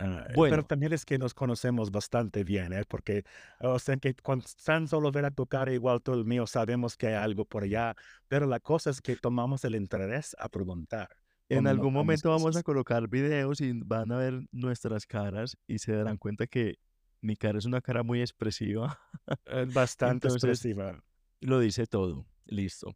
Pero 0.00 0.24
Bueno, 0.34 0.62
también 0.64 0.94
es 0.94 1.04
que 1.04 1.18
nos 1.18 1.34
conocemos 1.34 1.90
bastante 1.90 2.42
bien, 2.42 2.72
¿eh? 2.72 2.84
Porque, 2.88 3.22
o 3.60 3.78
sea, 3.78 3.98
que 3.98 4.14
cuando 4.14 4.46
tan 4.64 4.88
solo 4.88 5.12
ver 5.12 5.26
a 5.26 5.30
tu 5.30 5.46
cara 5.46 5.72
igual 5.74 6.00
tú 6.02 6.14
el 6.14 6.24
mío, 6.24 6.46
sabemos 6.46 6.96
que 6.96 7.08
hay 7.08 7.14
algo 7.14 7.44
por 7.44 7.64
allá, 7.64 7.94
pero 8.26 8.46
la 8.46 8.60
cosa 8.60 8.90
es 8.90 9.02
que 9.02 9.16
tomamos 9.16 9.62
el 9.64 9.74
interés 9.74 10.34
a 10.38 10.48
preguntar 10.48 11.10
En 11.50 11.66
algún 11.66 11.92
momento 11.92 12.30
vamos 12.30 12.56
a 12.56 12.62
colocar 12.62 13.08
videos 13.08 13.60
y 13.60 13.72
van 13.72 14.12
a 14.12 14.16
ver 14.16 14.40
nuestras 14.52 15.04
caras 15.04 15.58
y 15.66 15.78
se 15.78 15.92
darán 15.92 16.16
cuenta 16.16 16.46
que 16.46 16.78
mi 17.20 17.36
cara 17.36 17.58
es 17.58 17.66
una 17.66 17.80
cara 17.80 18.02
muy 18.02 18.20
expresiva. 18.20 18.98
Es 19.46 19.74
bastante 19.74 20.28
Entonces, 20.28 20.44
expresiva. 20.44 21.02
lo 21.40 21.58
dice 21.58 21.86
todo. 21.86 22.24
Listo. 22.46 22.94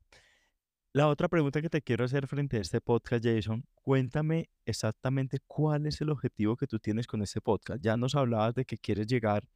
La 0.92 1.08
otra 1.08 1.28
pregunta 1.28 1.60
que 1.60 1.68
te 1.68 1.82
quiero 1.82 2.04
hacer 2.04 2.28
frente 2.28 2.56
a 2.56 2.60
este 2.60 2.80
podcast, 2.80 3.24
Jason, 3.24 3.64
cuéntame 3.74 4.48
exactamente 4.64 5.40
cuál 5.48 5.86
es 5.86 6.00
el 6.00 6.10
objetivo 6.10 6.56
que 6.56 6.68
tú 6.68 6.78
tienes 6.78 7.08
con 7.08 7.20
este 7.22 7.40
podcast. 7.40 7.82
Ya 7.82 7.96
nos 7.96 8.14
hablabas 8.14 8.54
de 8.54 8.64
que 8.64 8.78
quieres 8.78 9.08
llegar 9.08 9.48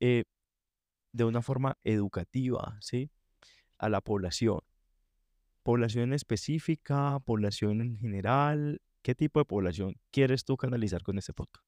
eh, 0.00 0.24
de 1.12 1.24
una 1.24 1.42
forma 1.42 1.76
educativa, 1.84 2.78
¿sí? 2.80 3.10
A 3.76 3.90
la 3.90 4.00
población. 4.00 4.60
Población 5.62 6.12
específica, 6.12 7.18
población 7.20 7.80
en 7.80 7.96
general. 7.98 8.80
¿Qué 9.02 9.14
tipo 9.14 9.38
de 9.38 9.44
población 9.44 9.94
quieres 10.10 10.44
tú 10.44 10.56
canalizar 10.56 11.02
con 11.02 11.18
este 11.18 11.32
podcast? 11.32 11.64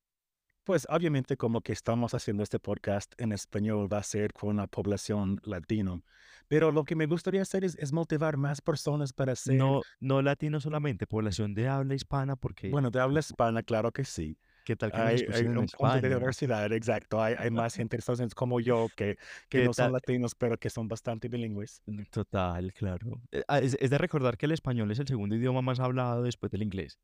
Pues 0.65 0.87
obviamente 0.89 1.37
como 1.37 1.61
que 1.61 1.73
estamos 1.73 2.15
haciendo 2.15 2.43
este 2.43 2.59
podcast 2.59 3.13
en 3.19 3.33
español 3.33 3.93
va 3.93 3.99
a 3.99 4.03
ser 4.03 4.33
con 4.33 4.57
la 4.57 4.67
población 4.67 5.39
latino, 5.45 6.03
pero 6.49 6.73
lo 6.73 6.85
que 6.85 6.97
me 6.97 7.07
gustaría 7.07 7.43
hacer 7.43 7.65
es, 7.65 7.77
es 7.77 7.93
motivar 7.93 8.39
más 8.39 8.63
personas 8.63 9.13
para 9.13 9.33
hacer, 9.33 9.57
No, 9.57 9.83
no 10.01 10.23
latino 10.23 10.61
solamente, 10.61 11.07
población 11.07 11.53
de 11.53 11.69
habla 11.69 11.95
hispana, 11.95 12.37
porque 12.37 12.71
bueno, 12.71 12.91
de 12.91 12.99
habla 12.99 13.21
hispana, 13.21 13.63
claro 13.63 13.93
que 13.93 14.05
sí. 14.05 14.39
Qué 14.65 14.77
tal 14.77 14.93
que 14.93 15.01
Hay, 15.01 15.25
hay 15.33 15.47
un 15.47 15.69
punto 15.69 16.01
de 16.01 16.09
diversidad, 16.09 16.73
exacto. 16.73 17.21
Hay, 17.23 17.35
hay 17.39 17.51
más 17.51 17.75
gente 17.75 17.97
entonces 17.97 18.35
como 18.35 18.61
yo 18.61 18.91
que, 18.95 19.17
que 19.49 19.61
¿Qué 19.61 19.63
no 19.63 19.73
son 19.75 19.93
tal? 19.93 19.93
latinos, 19.93 20.35
pero 20.35 20.59
que 20.59 20.71
son 20.71 20.89
bastante 20.89 21.29
bilingües. 21.29 21.83
Mm, 21.87 22.03
Total, 22.11 22.73
claro. 22.73 23.21
Eh, 23.33 23.43
ah, 23.49 23.59
Es, 23.61 23.77
es 23.81 23.91
de 23.91 23.99
recordar 23.99 24.37
que 24.37 24.47
el 24.47 24.53
español 24.53 24.91
es 24.91 24.99
el 24.99 25.09
segundo 25.09 25.35
idioma 25.37 25.63
más 25.63 25.81
hablado 25.81 26.23
después 26.23 26.51
del 26.53 26.63
inglés. 26.63 26.99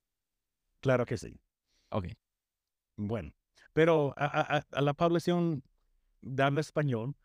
Claro 0.81 1.07
que 1.07 1.17
sí. 1.19 1.41
Ok. 1.91 2.07
Bueno, 2.97 3.33
pero 3.73 4.15
a, 4.17 4.27
a- 4.59 4.67
a- 4.71 4.81
la 4.83 4.95
población 4.95 5.63
de 6.23 6.43
habla 6.43 6.61
español, 6.61 7.17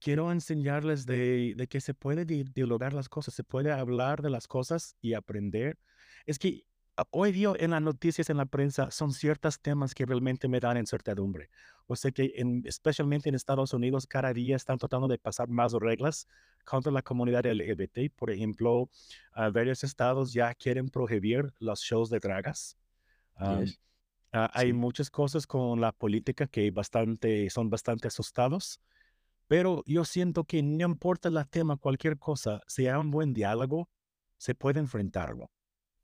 quiero 0.00 0.32
enseñarles 0.32 1.06
de, 1.06 1.54
de 1.56 1.68
que 1.68 1.80
se 1.80 1.94
puede 1.94 2.24
di- 2.26 2.44
dialogar 2.44 2.94
las 2.94 3.08
cosas, 3.08 3.34
se 3.34 3.44
puede 3.44 3.72
hablar 3.72 4.22
de 4.22 4.30
las 4.30 4.48
cosas 4.48 4.96
y 5.00 5.14
aprender. 5.14 5.78
Es 6.26 6.38
que 6.38 6.66
hoy 7.10 7.32
día 7.32 7.52
en 7.58 7.70
las 7.72 7.82
noticias, 7.82 8.30
en 8.30 8.36
la 8.38 8.46
prensa, 8.46 8.90
son 8.90 9.12
ciertos 9.12 9.60
temas 9.60 9.94
que 9.94 10.06
realmente 10.06 10.48
me 10.48 10.60
dan 10.60 10.76
incertidumbre. 10.76 11.50
O 11.86 11.96
sea 11.96 12.10
que 12.10 12.32
en- 12.36 12.62
especialmente 12.66 13.28
en 13.28 13.34
Estados 13.34 13.72
Unidos, 13.74 14.06
cada 14.06 14.32
día 14.32 14.56
están 14.56 14.78
tratando 14.78 15.08
de 15.08 15.18
pasar 15.18 15.48
más 15.48 15.72
reglas 15.72 16.26
contra 16.64 16.92
la 16.92 17.02
comunidad 17.02 17.46
LGBT. 17.46 18.10
Por 18.10 18.30
ejemplo, 18.30 18.90
a 19.32 19.50
varios 19.50 19.84
estados 19.84 20.32
ya 20.32 20.54
quieren 20.54 20.88
prohibir 20.88 21.52
los 21.58 21.80
shows 21.80 22.10
de 22.10 22.18
dragas. 22.20 22.76
Am, 23.36 23.64
Yes. 23.64 23.80
Ah, 24.32 24.50
hay 24.52 24.68
Sí. 24.68 24.72
muchas 24.74 25.10
cosas 25.10 25.46
con 25.46 25.80
la 25.80 25.92
política 25.92 26.46
que 26.46 26.70
bastante, 26.70 27.48
son 27.50 27.70
bastante 27.70 28.08
asustados, 28.08 28.80
pero 29.48 29.82
yo 29.86 30.04
siento 30.04 30.44
que 30.44 30.62
no 30.62 30.86
importa 30.86 31.28
el 31.30 31.48
tema, 31.48 31.76
cualquier 31.78 32.18
cosa, 32.18 32.62
si 32.66 32.86
hay 32.86 32.94
un 32.98 33.10
buen 33.10 33.32
diálogo, 33.34 33.88
se 34.38 34.54
puede 34.54 34.80
enfrentarlo, 34.80 35.50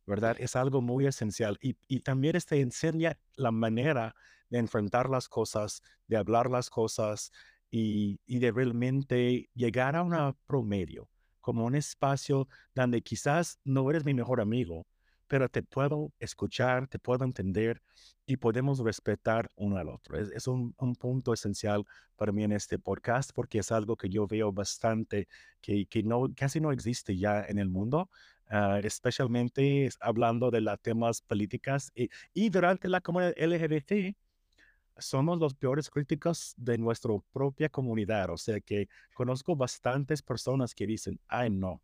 ¿verdad? 0.06 0.36
Es 0.38 0.56
algo 0.56 0.80
muy 0.80 1.06
esencial 1.06 1.58
y, 1.60 1.76
y 1.88 2.00
también 2.00 2.36
este 2.36 2.60
enseña 2.60 3.18
la 3.36 3.50
manera 3.50 4.14
de 4.50 4.58
enfrentar 4.58 5.08
las 5.08 5.28
cosas, 5.28 5.82
de 6.06 6.16
hablar 6.16 6.50
las 6.50 6.70
cosas 6.70 7.32
y, 7.70 8.20
y 8.26 8.38
de 8.38 8.52
realmente 8.52 9.50
llegar 9.54 9.96
a 9.96 10.02
un 10.02 10.36
promedio, 10.46 11.08
como 11.40 11.64
un 11.64 11.74
espacio 11.74 12.48
donde 12.74 13.02
quizás 13.02 13.58
no 13.64 13.88
eres 13.90 14.04
mi 14.04 14.14
mejor 14.14 14.40
amigo, 14.40 14.86
pero 15.26 15.48
te 15.48 15.62
puedo 15.62 16.12
escuchar, 16.18 16.86
te 16.88 16.98
puedo 16.98 17.24
entender 17.24 17.82
y 18.26 18.36
podemos 18.36 18.78
respetar 18.80 19.50
uno 19.56 19.76
al 19.78 19.88
otro. 19.88 20.18
Es, 20.18 20.30
es 20.30 20.46
un, 20.46 20.74
un 20.78 20.94
punto 20.96 21.32
esencial 21.32 21.84
para 22.16 22.32
mí 22.32 22.44
en 22.44 22.52
este 22.52 22.78
podcast 22.78 23.32
porque 23.34 23.58
es 23.58 23.72
algo 23.72 23.96
que 23.96 24.08
yo 24.08 24.26
veo 24.26 24.52
bastante 24.52 25.28
que, 25.60 25.86
que 25.86 26.02
no, 26.02 26.28
casi 26.36 26.60
no 26.60 26.72
existe 26.72 27.16
ya 27.16 27.44
en 27.44 27.58
el 27.58 27.68
mundo, 27.68 28.10
ah, 28.48 28.80
especialmente 28.82 29.86
es- 29.86 29.98
hablando 30.00 30.50
de 30.50 30.60
los 30.60 30.80
temas 30.80 31.20
políticas 31.22 31.90
y, 31.94 32.08
y 32.32 32.50
durante 32.50 32.88
la 32.88 33.00
comunidad 33.00 33.34
LGBT. 33.36 34.16
Somos 34.96 35.40
los 35.40 35.54
peores 35.54 35.90
críticos 35.90 36.54
de 36.56 36.78
nuestra 36.78 37.10
propia 37.32 37.68
comunidad, 37.68 38.30
o 38.30 38.36
sea 38.36 38.60
que 38.60 38.88
conozco 39.12 39.56
bastantes 39.56 40.22
personas 40.22 40.72
que 40.74 40.86
dicen, 40.86 41.18
ay 41.26 41.50
no, 41.50 41.82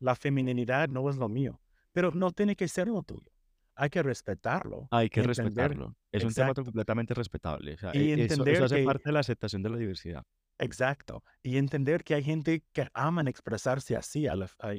la 0.00 0.16
feminidad 0.16 0.88
no 0.88 1.08
es 1.08 1.16
lo 1.16 1.28
mío, 1.28 1.60
pero 1.98 2.12
no 2.12 2.30
tiene 2.30 2.54
que 2.54 2.68
ser 2.68 2.86
lo 2.86 3.02
tuyo. 3.02 3.28
Hay 3.74 3.90
que 3.90 4.04
respetarlo 4.04 4.86
Hay 4.92 5.10
que 5.10 5.18
entender, 5.18 5.46
respetarlo. 5.70 5.96
Es 6.12 6.22
un 6.22 6.32
tema 6.32 6.46
exacto, 6.50 6.64
completamente 6.64 7.12
respetable. 7.12 7.74
O 7.74 7.78
sea, 7.78 7.90
y 7.92 8.10
e- 8.12 8.14
eso, 8.14 8.34
eso 8.34 8.34
entender 8.34 8.62
hace 8.62 8.76
que, 8.76 8.84
parte 8.84 9.08
de 9.08 9.12
la 9.12 9.18
aceptación 9.20 9.62
de 9.64 9.70
la 9.70 9.76
diversidad. 9.78 10.22
exacto, 10.60 11.24
y 11.42 11.56
entender 11.56 12.04
que 12.04 12.14
hay 12.14 12.22
gente 12.22 12.64
que 12.72 12.88
aman 12.94 13.26
expresarse 13.26 13.96
así, 13.96 14.28
a 14.28 14.36
la- 14.36 14.48
a- 14.60 14.74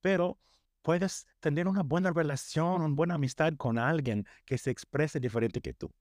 pero 0.00 0.38
puedes 0.80 1.26
tener 1.40 1.68
una 1.68 1.82
buena 1.82 2.10
relación, 2.10 2.80
una 2.80 2.94
buena 2.94 3.14
amistad 3.16 3.52
con 3.58 3.76
alguien 3.78 4.26
que 4.46 4.56
se 4.56 4.70
exprese 4.70 5.20
diferente 5.20 5.60
que 5.60 5.74
tú. 5.74 5.92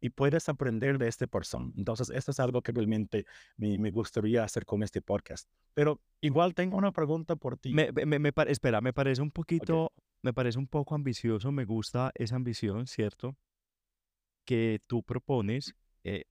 Y 0.00 0.10
puedes 0.10 0.48
aprender 0.48 0.98
de 0.98 1.08
esta 1.08 1.26
persona. 1.26 1.70
Entonces, 1.76 2.10
esto 2.10 2.30
es 2.30 2.40
algo 2.40 2.62
que 2.62 2.72
realmente 2.72 3.26
me, 3.56 3.78
me 3.78 3.90
gustaría 3.90 4.42
hacer 4.44 4.64
con 4.64 4.82
este 4.82 5.02
podcast. 5.02 5.48
Pero 5.74 6.00
igual 6.20 6.54
tengo 6.54 6.76
una 6.76 6.92
pregunta 6.92 7.36
por 7.36 7.56
ti. 7.58 7.72
Me, 7.74 7.90
me- 7.92 8.18
me 8.18 8.32
espera, 8.48 8.80
me 8.80 8.92
parece 8.92 9.22
un 9.22 9.30
poquito 9.30 9.92
me 10.22 10.34
parece 10.34 10.58
un 10.58 10.66
poco 10.66 10.94
ambicioso, 10.94 11.50
me 11.50 11.64
gusta 11.64 12.12
esa 12.14 12.36
ambición, 12.36 12.86
¿cierto? 12.86 13.36
Que 14.44 14.80
tú 14.86 15.02
propones. 15.02 15.74
eh, 16.04 16.24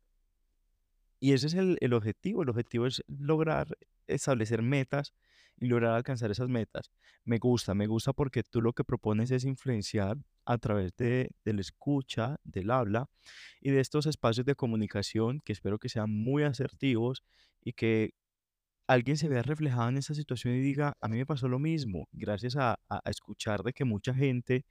y 1.20 1.34
ese 1.34 1.48
es 1.48 1.54
el, 1.56 1.78
el 1.82 1.94
objetivo. 1.94 2.44
El 2.44 2.50
objetivo 2.50 2.86
es 2.88 3.04
lograr 3.08 3.78
establecer 4.08 4.62
metas 4.62 5.14
y 5.60 5.68
lograr 5.68 5.94
alcanzar 5.94 6.32
esas 6.32 6.50
metas. 6.50 6.92
Me 7.26 7.38
gusta, 7.38 7.74
me 7.76 7.88
gusta 7.88 8.14
porque 8.14 8.44
tú 8.44 8.62
lo 8.62 8.74
que 8.74 8.84
propones 8.84 9.32
es 9.32 9.46
influenciar 9.46 10.18
a 10.46 10.58
través 10.58 10.96
de, 10.98 11.30
de 11.46 11.54
la 11.54 11.62
escucha, 11.62 12.38
del 12.44 12.72
habla 12.72 13.08
y 13.62 13.72
de 13.72 13.80
estos 13.82 14.06
espacios 14.08 14.46
de 14.46 14.56
comunicación 14.56 15.40
que 15.46 15.54
espero 15.54 15.80
que 15.80 15.90
sean 15.90 16.12
muy 16.12 16.44
asertivos 16.44 17.24
y 17.64 17.74
que 17.74 18.12
alguien 18.88 19.18
se 19.18 19.30
vea 19.30 19.44
reflejado 19.44 19.90
en 19.90 19.98
esa 19.98 20.14
situación 20.16 20.56
y 20.56 20.60
diga, 20.62 20.94
a 21.02 21.08
mí 21.08 21.18
me 21.18 21.26
pasó 21.26 21.48
lo 21.48 21.60
mismo, 21.60 22.08
gracias 22.12 22.56
a, 22.56 22.74
a- 22.90 23.02
a 23.06 23.10
escuchar 23.10 23.62
de 23.64 23.74
que 23.74 23.86
mucha 23.86 24.14
gente 24.14 24.66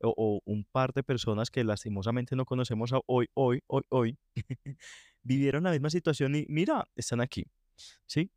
o, 0.00 0.14
o 0.16 0.40
un 0.44 0.64
par 0.64 0.92
de 0.92 1.02
personas 1.02 1.50
que 1.50 1.64
lastimosamente 1.64 2.36
no 2.36 2.44
conocemos 2.46 2.92
hoy, 3.06 3.28
hoy, 3.34 3.60
hoy, 3.66 3.82
hoy, 3.90 4.18
vivieron 5.22 5.64
la 5.64 5.72
misma 5.72 5.90
situación 5.90 6.34
y 6.36 6.46
mira, 6.48 6.84
están 6.96 7.20
aquí, 7.20 7.46
¿sí? 8.06 8.30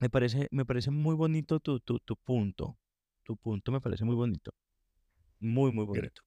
Me 0.00 0.08
parece, 0.10 0.48
me 0.50 0.64
parece 0.64 0.90
muy 0.90 1.14
bonito 1.14 1.60
tu, 1.60 1.80
tu, 1.80 1.98
tu 2.00 2.16
punto, 2.16 2.78
tu 3.24 3.36
punto 3.36 3.70
me 3.72 3.80
parece 3.80 4.04
muy 4.04 4.14
bonito, 4.16 4.52
muy, 5.40 5.72
muy 5.72 5.86
bonito. 5.86 6.22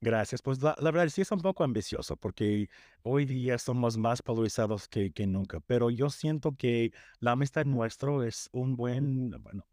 Gracias. 0.00 0.42
Pues 0.42 0.62
la, 0.62 0.76
la 0.80 0.90
verdad 0.92 1.08
sí 1.10 1.22
es 1.22 1.32
un 1.32 1.40
poco 1.42 1.64
ambicioso 1.64 2.16
porque 2.16 2.68
hoy 3.02 3.26
día 3.26 3.58
somos 3.58 3.98
más 3.98 4.22
polarizados 4.22 4.88
que, 4.88 5.12
que 5.12 5.26
nunca, 5.26 5.60
pero 5.60 5.90
yo 5.90 6.10
siento 6.10 6.56
que 6.56 6.92
la 7.20 7.32
amistad 7.32 7.66
nuestro 7.66 8.22
es 8.24 8.48
un 8.52 8.76
buen, 8.76 9.30
bueno, 9.42 9.66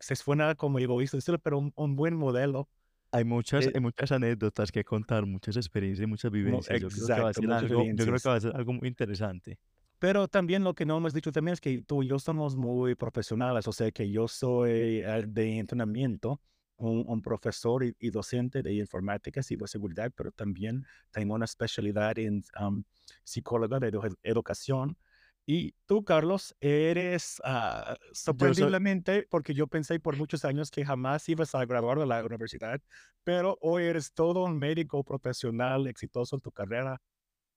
se 0.00 0.16
suena 0.16 0.54
como 0.56 0.78
egoísta 0.80 1.16
decirlo, 1.18 1.40
pero 1.40 1.58
un, 1.58 1.72
un 1.76 1.96
buen 1.96 2.16
modelo. 2.16 2.68
Hay 3.12 3.24
muchas, 3.24 3.68
eh, 3.68 3.74
hay 3.74 3.80
muchas 3.80 4.12
anécdotas 4.12 4.72
que 4.72 4.84
contar, 4.84 5.26
muchas 5.26 5.56
experiencias 5.56 6.04
y 6.04 6.08
muchas 6.08 6.30
mu- 6.42 6.62
vivencias. 6.62 6.80
Yo 6.80 6.90
creo 6.90 7.10
que 7.10 7.20
va 7.22 7.30
a 7.30 7.34
exacto, 7.34 7.34
ser 7.34 7.50
muchas 7.50 7.70
algo, 7.70 7.90
yo 7.92 8.06
creo 8.06 8.20
que 8.20 8.28
va 8.28 8.36
a 8.36 8.40
ser 8.40 8.56
algo 8.56 8.72
muy 8.74 8.88
interesante. 8.88 9.58
Pero 10.02 10.26
también 10.26 10.64
lo 10.64 10.74
que 10.74 10.84
no 10.84 10.96
hemos 10.96 11.14
dicho 11.14 11.30
también 11.30 11.52
es 11.52 11.60
que 11.60 11.80
tú 11.82 12.02
y 12.02 12.08
yo 12.08 12.18
somos 12.18 12.56
muy 12.56 12.96
profesionales, 12.96 13.68
o 13.68 13.72
sea 13.72 13.92
que 13.92 14.10
yo 14.10 14.26
soy 14.26 14.98
eh, 15.04 15.24
de 15.28 15.58
entrenamiento, 15.58 16.40
un, 16.76 17.04
un 17.06 17.22
profesor 17.22 17.84
y, 17.84 17.94
y 18.00 18.10
docente 18.10 18.64
de 18.64 18.74
informática 18.74 19.38
y 19.38 19.42
ciberseguridad, 19.44 20.10
pero 20.16 20.32
también 20.32 20.84
tengo 21.12 21.34
una 21.34 21.44
especialidad 21.44 22.18
en 22.18 22.42
um, 22.60 22.82
psicóloga 23.22 23.78
de 23.78 23.92
edu- 23.92 24.16
educación. 24.24 24.98
Y 25.46 25.76
tú, 25.86 26.02
Carlos, 26.02 26.56
eres 26.60 27.40
ah, 27.44 27.94
Yo 28.00 28.02
soy, 28.02 28.14
sorprendiblemente, 28.14 29.28
porque 29.30 29.54
yo 29.54 29.68
pensé 29.68 30.00
por 30.00 30.16
muchos 30.16 30.44
años 30.44 30.72
que 30.72 30.84
jamás 30.84 31.28
ibas 31.28 31.54
a 31.54 31.64
graduar 31.64 32.00
de 32.00 32.06
la 32.06 32.24
universidad, 32.24 32.80
pero 33.22 33.56
hoy 33.60 33.84
eres 33.84 34.12
todo 34.12 34.42
un 34.42 34.58
médico 34.58 35.04
profesional 35.04 35.86
exitoso 35.86 36.34
en 36.34 36.40
tu 36.42 36.50
carrera. 36.50 37.00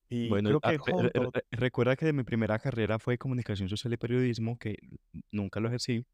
Y 0.10 0.30
Bueno, 0.30 0.50
creo 0.50 0.62
que 0.62 0.78
re- 1.32 1.44
recuerda 1.52 1.96
que 1.96 2.14
mi 2.14 2.24
primera 2.24 2.60
carrera 2.60 3.00
fue 3.00 3.18
comunicación 3.18 3.68
social 3.70 3.94
y 3.94 3.98
periodismo, 3.98 4.58
que 4.58 4.78
nunca 5.32 5.60
lo 5.60 5.68
ejercí. 5.70 6.06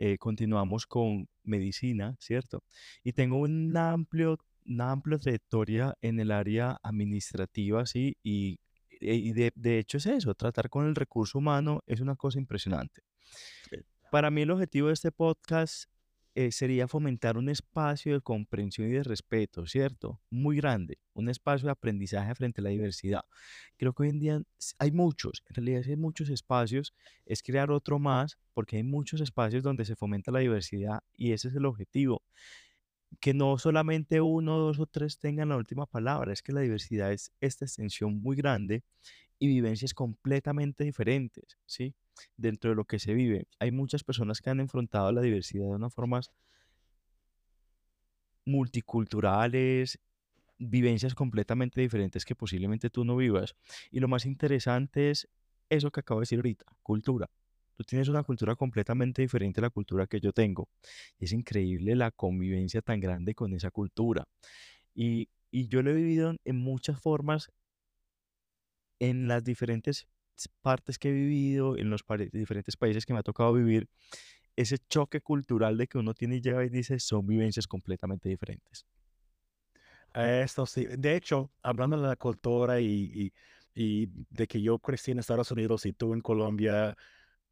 eh, 0.00 0.16
continuamos 0.16 0.86
con 0.86 1.28
medicina, 1.42 2.14
¿cierto? 2.20 2.62
Y 3.02 3.12
tengo 3.12 3.38
un 3.38 3.76
amplio, 3.76 4.38
una 4.64 4.92
amplia 4.92 5.18
trayectoria 5.18 5.94
en 6.00 6.20
el 6.20 6.30
área 6.30 6.78
administrativa, 6.84 7.84
¿sí? 7.84 8.16
Y, 8.22 8.60
e- 9.00 9.16
y 9.16 9.32
de, 9.32 9.50
de 9.56 9.78
hecho 9.80 9.98
es 9.98 10.06
eso, 10.06 10.34
tratar 10.36 10.68
con 10.70 10.86
el 10.86 10.94
recurso 10.94 11.38
humano 11.38 11.82
es 11.86 12.00
una 12.00 12.14
cosa 12.14 12.38
impresionante. 12.38 13.02
Para 14.10 14.30
mí 14.30 14.42
el 14.42 14.50
objetivo 14.52 14.86
de 14.88 14.94
este 14.94 15.10
podcast 15.12 15.90
eh, 16.40 16.52
sería 16.52 16.86
fomentar 16.86 17.36
un 17.36 17.48
espacio 17.48 18.14
de 18.14 18.20
comprensión 18.20 18.86
y 18.86 18.92
de 18.92 19.02
respeto, 19.02 19.66
¿cierto? 19.66 20.20
Muy 20.30 20.58
grande, 20.58 20.98
un 21.12 21.28
espacio 21.28 21.66
de 21.66 21.72
aprendizaje 21.72 22.32
frente 22.36 22.60
a 22.60 22.62
la 22.64 22.70
diversidad. 22.70 23.22
Creo 23.76 23.92
que 23.92 24.04
hoy 24.04 24.10
en 24.10 24.20
día 24.20 24.42
hay 24.78 24.92
muchos, 24.92 25.42
en 25.48 25.56
realidad 25.56 25.82
hay 25.88 25.96
muchos 25.96 26.28
espacios, 26.28 26.94
es 27.26 27.42
crear 27.42 27.72
otro 27.72 27.98
más, 27.98 28.38
porque 28.54 28.76
hay 28.76 28.84
muchos 28.84 29.20
espacios 29.20 29.64
donde 29.64 29.84
se 29.84 29.96
fomenta 29.96 30.30
la 30.30 30.38
diversidad 30.38 31.00
y 31.16 31.32
ese 31.32 31.48
es 31.48 31.56
el 31.56 31.66
objetivo. 31.66 32.22
Que 33.18 33.34
no 33.34 33.58
solamente 33.58 34.20
uno, 34.20 34.58
dos 34.58 34.78
o 34.78 34.86
tres 34.86 35.18
tengan 35.18 35.48
la 35.48 35.56
última 35.56 35.86
palabra, 35.86 36.32
es 36.32 36.40
que 36.40 36.52
la 36.52 36.60
diversidad 36.60 37.10
es 37.12 37.32
esta 37.40 37.64
extensión 37.64 38.22
muy 38.22 38.36
grande 38.36 38.84
y 39.40 39.48
vivencias 39.48 39.92
completamente 39.92 40.84
diferentes, 40.84 41.58
¿sí? 41.66 41.96
Dentro 42.36 42.70
de 42.70 42.76
lo 42.76 42.84
que 42.84 42.98
se 42.98 43.14
vive. 43.14 43.48
Hay 43.58 43.70
muchas 43.70 44.04
personas 44.04 44.40
que 44.40 44.50
han 44.50 44.60
enfrentado 44.60 45.12
la 45.12 45.20
diversidad 45.20 45.64
de 45.64 45.76
una 45.76 45.90
formas 45.90 46.30
multiculturales, 48.44 49.98
vivencias 50.58 51.14
completamente 51.14 51.80
diferentes 51.80 52.24
que 52.24 52.34
posiblemente 52.34 52.90
tú 52.90 53.04
no 53.04 53.16
vivas. 53.16 53.54
Y 53.90 54.00
lo 54.00 54.08
más 54.08 54.26
interesante 54.26 55.10
es 55.10 55.28
eso 55.68 55.90
que 55.90 56.00
acabo 56.00 56.20
de 56.20 56.22
decir 56.22 56.38
ahorita, 56.38 56.64
cultura. 56.82 57.28
Tú 57.76 57.84
tienes 57.84 58.08
una 58.08 58.24
cultura 58.24 58.56
completamente 58.56 59.22
diferente 59.22 59.60
a 59.60 59.62
la 59.62 59.70
cultura 59.70 60.06
que 60.06 60.20
yo 60.20 60.32
tengo. 60.32 60.68
Es 61.20 61.32
increíble 61.32 61.94
la 61.94 62.10
convivencia 62.10 62.82
tan 62.82 62.98
grande 62.98 63.34
con 63.34 63.54
esa 63.54 63.70
cultura. 63.70 64.26
Y, 64.94 65.28
y 65.50 65.68
yo 65.68 65.82
lo 65.82 65.90
he 65.90 65.94
vivido 65.94 66.34
en 66.44 66.56
muchas 66.56 67.00
formas 67.00 67.52
en 68.98 69.28
las 69.28 69.44
diferentes 69.44 70.08
partes 70.46 70.98
que 70.98 71.08
he 71.08 71.12
vivido, 71.12 71.76
en 71.76 71.90
los 71.90 72.04
diferentes 72.32 72.76
países 72.76 73.04
que 73.04 73.12
me 73.12 73.18
ha 73.18 73.24
tocado 73.24 73.52
vivir, 73.52 73.88
ese 74.54 74.78
choque 74.78 75.20
cultural 75.20 75.76
de 75.76 75.86
que 75.88 75.98
uno 75.98 76.14
tiene 76.14 76.36
y 76.36 76.40
llega 76.40 76.64
y 76.64 76.68
dice, 76.68 77.00
son 77.00 77.26
vivencias 77.26 77.66
completamente 77.66 78.28
diferentes. 78.28 78.86
Esto 80.14 80.66
sí. 80.66 80.86
De 80.86 81.16
hecho, 81.16 81.50
hablando 81.62 82.00
de 82.00 82.08
la 82.08 82.16
cultura 82.16 82.80
y, 82.80 82.86
y, 82.86 83.32
y 83.74 84.08
de 84.30 84.46
que 84.46 84.60
yo 84.60 84.78
crecí 84.78 85.12
en 85.12 85.18
Estados 85.18 85.50
Unidos 85.50 85.86
y 85.86 85.92
tú 85.92 86.12
en 86.12 86.20
Colombia, 86.20 86.96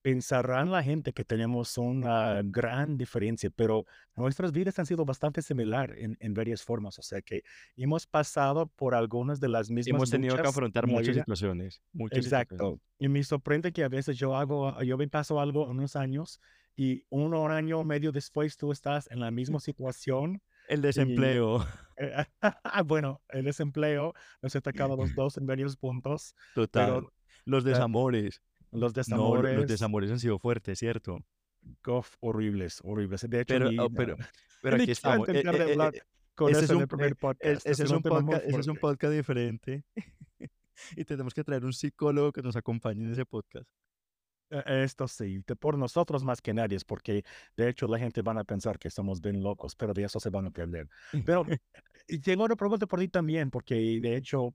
pensarán 0.07 0.71
la 0.71 0.85
gente 0.85 1.12
que 1.12 1.25
tenemos 1.25 1.77
una 1.79 2.40
gran 2.45 2.97
diferencia, 2.97 3.51
pero 3.51 3.87
nuestras 4.14 4.53
vidas 4.53 4.79
han 4.79 4.87
sido 4.87 5.05
bastante 5.05 5.42
similar 5.42 5.99
en, 5.99 6.16
en 6.21 6.33
varias 6.33 6.62
formas. 6.62 6.97
O 7.01 7.03
sea 7.03 7.21
que 7.23 7.42
hemos 7.77 8.07
pasado 8.07 8.69
por 8.69 8.95
algunas 8.95 9.40
de 9.40 9.49
las 9.49 9.69
mismas 9.69 9.97
Hemos 9.97 10.11
tenido 10.12 10.37
que 10.37 10.47
afrontar 10.47 10.87
muchas 10.87 11.09
vida. 11.09 11.23
situaciones, 11.23 11.83
muchas 11.92 12.25
situaciones. 12.25 12.53
Exacto. 12.53 12.81
Y 13.01 13.09
me 13.09 13.25
sorprende 13.25 13.73
que 13.73 13.83
a 13.83 13.88
veces 13.88 14.16
yo 14.16 14.37
hago, 14.37 14.81
yo 14.85 14.97
me 14.97 15.09
paso 15.09 15.40
algo 15.40 15.66
unos 15.66 15.97
años 15.97 16.40
y 16.77 17.03
un 17.09 17.35
año 17.51 17.83
medio 17.83 18.12
después 18.12 18.57
tú 18.57 18.71
estás 18.71 19.11
en 19.11 19.19
la 19.19 19.33
misma 19.33 19.59
situación 19.59 20.40
El 20.69 20.79
y 20.79 20.83
desempleo, 20.83 21.66
eh, 21.97 22.27
bueno, 22.87 23.23
el 23.31 23.45
desempleo 23.45 24.14
nos 24.40 24.55
ha 24.55 24.59
atacado 24.59 24.95
a 24.95 24.97
los 24.99 25.12
dos 25.16 25.37
en 25.37 25.49
varios 25.49 25.77
puntos, 25.77 26.37
total. 26.55 26.87
pero 26.87 27.12
Los 27.45 27.64
eh, 27.64 27.71
desamores. 27.71 28.40
Los 28.76 29.08
No, 29.08 29.16
lo- 29.16 29.42
los 29.42 29.44
desamores, 29.44 29.66
desamores 29.68 30.10
han 30.10 30.20
sido 30.20 30.38
fuertes, 30.38 30.78
¿cierto? 30.78 31.18
gof, 31.82 32.14
horribles, 32.20 32.80
horribles. 32.84 33.28
De 33.28 33.40
hecho, 33.40 33.54
Pero, 33.54 33.70
ni, 33.70 33.78
oh, 33.78 33.90
pero, 33.90 34.16
pero 34.62 34.76
aquí 34.76 34.90
estamos. 34.90 35.28
E- 35.28 35.32
intentar 35.32 35.54
de 35.58 35.64
e- 35.64 35.66
e- 35.68 35.72
hablar 35.72 35.94
e- 35.96 36.02
con 36.34 36.50
Ese 36.52 36.64
es 36.64 36.70
un, 36.70 36.82
e- 36.82 36.86
primer 36.86 37.12
e- 37.12 37.14
podcast. 37.16 37.66
ese 37.66 37.82
Es 37.84 37.90
un 37.90 38.02
podcast, 38.02 38.44
ese 38.44 38.60
es 38.60 38.66
un 38.68 38.76
podcast 38.76 39.12
diferente. 39.14 39.84
Y 40.94 41.04
tenemos 41.06 41.32
que 41.32 41.42
traer 41.42 41.64
un 41.64 41.72
psicólogo 41.72 42.32
que 42.32 42.42
nos 42.42 42.54
acompañe 42.54 43.02
en 43.02 43.12
ese 43.12 43.24
podcast. 43.24 43.66
Eh, 44.50 44.82
Esto 44.84 45.08
sí, 45.08 45.42
por 45.58 45.78
nosotros 45.78 46.22
más 46.22 46.42
que 46.42 46.52
nadie, 46.52 46.76
es 46.76 46.84
porque 46.84 47.24
de 47.56 47.68
hecho 47.70 47.88
la 47.88 47.98
gente 47.98 48.20
van 48.20 48.36
a 48.38 48.44
pensar 48.44 48.78
que 48.78 48.90
somos 48.90 49.20
bien 49.22 49.42
locos, 49.42 49.74
pero 49.74 49.94
de 49.94 50.04
eso 50.04 50.20
se 50.20 50.28
van 50.28 50.44
a 50.46 50.50
perder. 50.50 50.86
Pero 51.24 51.44
tengo 52.22 52.44
una 52.44 52.56
pregunta 52.56 52.86
por 52.86 53.00
ti 53.00 53.08
también, 53.08 53.50
porque 53.50 53.74
de 53.74 54.16
hecho 54.16 54.54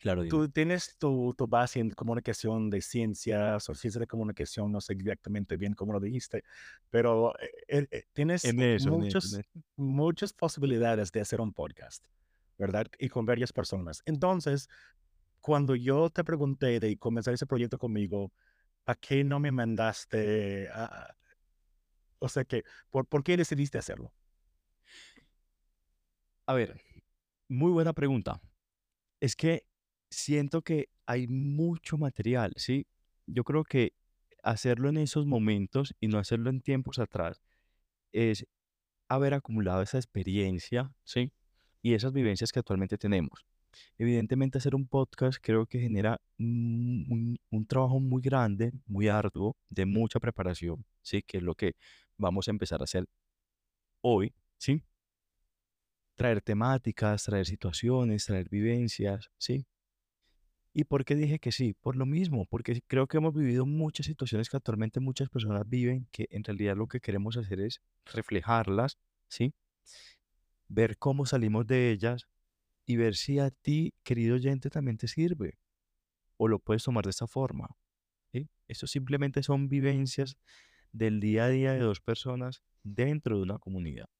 Claro, 0.00 0.22
dime. 0.22 0.30
tú 0.30 0.48
tienes 0.48 0.96
tu, 0.98 1.34
tu 1.36 1.46
base 1.46 1.78
en 1.80 1.90
comunicación 1.90 2.70
de 2.70 2.80
ciencias 2.80 3.68
o 3.68 3.74
ciencia 3.74 4.00
de 4.00 4.06
comunicación, 4.06 4.72
no 4.72 4.80
sé 4.80 4.94
exactamente 4.94 5.56
bien 5.56 5.74
cómo 5.74 5.92
lo 5.92 6.00
dijiste, 6.00 6.42
pero 6.90 7.38
eh, 7.38 7.50
eh, 7.68 7.86
eh, 7.90 8.04
tienes 8.12 8.44
En 8.44 8.60
en 8.60 8.74
eso, 8.74 8.88
en 8.88 8.94
muchas, 9.02 9.24
eso. 9.24 9.42
muchas 9.76 10.32
posibilidades 10.32 11.12
de 11.12 11.20
hacer 11.20 11.40
un 11.40 11.52
podcast, 11.52 12.04
¿verdad? 12.58 12.86
Y 12.98 13.08
con 13.08 13.26
varias 13.26 13.52
personas. 13.52 14.02
Entonces, 14.06 14.68
cuando 15.40 15.76
yo 15.76 16.10
te 16.10 16.24
pregunté 16.24 16.80
de 16.80 16.96
comenzar 16.98 17.34
ese 17.34 17.46
proyecto 17.46 17.78
conmigo, 17.78 18.32
¿a 18.86 18.94
qué 18.96 19.22
no 19.22 19.38
me 19.38 19.52
mandaste? 19.52 20.68
a- 20.72 21.14
o 22.18 22.28
sea 22.28 22.44
que, 22.44 22.64
¿por, 22.90 23.06
¿por 23.06 23.22
qué 23.22 23.36
decidiste 23.36 23.78
hacerlo? 23.78 24.12
A 26.46 26.54
ver, 26.54 26.80
muy 27.48 27.70
buena 27.72 27.92
pregunta. 27.92 28.40
Es 29.20 29.34
que 29.36 29.64
siento 30.16 30.62
que 30.62 30.88
hay 31.04 31.28
mucho 31.28 31.98
material, 31.98 32.52
¿sí? 32.56 32.86
Yo 33.26 33.44
creo 33.44 33.64
que 33.64 33.92
hacerlo 34.42 34.88
en 34.88 34.96
esos 34.96 35.26
momentos 35.26 35.94
y 36.00 36.08
no 36.08 36.18
hacerlo 36.18 36.50
en 36.50 36.60
tiempos 36.62 36.98
atrás 36.98 37.42
es 38.12 38.46
haber 39.08 39.34
acumulado 39.34 39.82
esa 39.82 39.98
experiencia, 39.98 40.90
¿sí? 41.04 41.32
Y 41.82 41.94
esas 41.94 42.12
vivencias 42.12 42.50
que 42.50 42.60
actualmente 42.60 42.96
tenemos. 42.96 43.44
Evidentemente 43.98 44.56
hacer 44.58 44.74
un 44.74 44.88
podcast 44.88 45.38
creo 45.42 45.66
que 45.66 45.80
genera 45.80 46.18
un, 46.38 47.38
trabajo 47.68 48.00
muy 48.00 48.22
grande, 48.22 48.72
muy 48.86 49.08
arduo, 49.08 49.56
de 49.68 49.84
mucha 49.84 50.18
preparación, 50.18 50.86
¿sí? 51.02 51.22
Que 51.22 51.38
es 51.38 51.42
lo 51.42 51.54
que 51.54 51.74
vamos 52.16 52.48
a 52.48 52.52
empezar 52.52 52.80
a 52.80 52.84
hacer 52.84 53.06
hoy, 54.00 54.32
¿sí? 54.56 54.82
Traer 56.14 56.40
temáticas, 56.40 57.24
traer 57.24 57.44
situaciones, 57.44 58.24
traer 58.24 58.48
vivencias, 58.48 59.30
¿sí? 59.36 59.66
¿Y 60.78 60.84
por 60.84 61.06
qué 61.06 61.14
dije 61.14 61.38
que 61.38 61.52
sí? 61.52 61.72
Por 61.72 61.96
lo 61.96 62.04
mismo, 62.04 62.44
porque 62.44 62.82
creo 62.86 63.06
que 63.06 63.16
hemos 63.16 63.32
vivido 63.32 63.64
muchas 63.64 64.04
situaciones 64.04 64.50
que 64.50 64.58
actualmente 64.58 65.00
muchas 65.00 65.30
personas 65.30 65.66
viven, 65.66 66.06
que 66.12 66.28
en 66.30 66.44
realidad 66.44 66.76
lo 66.76 66.86
que 66.86 67.00
queremos 67.00 67.38
hacer 67.38 67.60
es 67.60 67.80
reflejarlas, 68.04 68.98
¿sí? 69.26 69.54
Ver 70.68 70.98
cómo 70.98 71.24
salimos 71.24 71.66
de 71.66 71.90
ellas 71.92 72.28
y 72.84 72.96
ver 72.96 73.14
si 73.16 73.38
a 73.38 73.50
ti, 73.50 73.94
querido 74.02 74.34
oyente, 74.34 74.68
también 74.68 74.98
te 74.98 75.08
sirve 75.08 75.56
o 76.36 76.46
lo 76.46 76.58
puedes 76.58 76.84
tomar 76.84 77.04
de 77.04 77.10
esta 77.10 77.26
forma. 77.26 77.74
¿sí? 78.34 78.50
Eso 78.68 78.86
simplemente 78.86 79.42
son 79.42 79.70
vivencias 79.70 80.36
del 80.92 81.20
día 81.20 81.46
a 81.46 81.48
día 81.48 81.72
de 81.72 81.80
dos 81.80 82.02
personas 82.02 82.62
dentro 82.82 83.38
de 83.38 83.44
una 83.44 83.58
comunidad. 83.58 84.10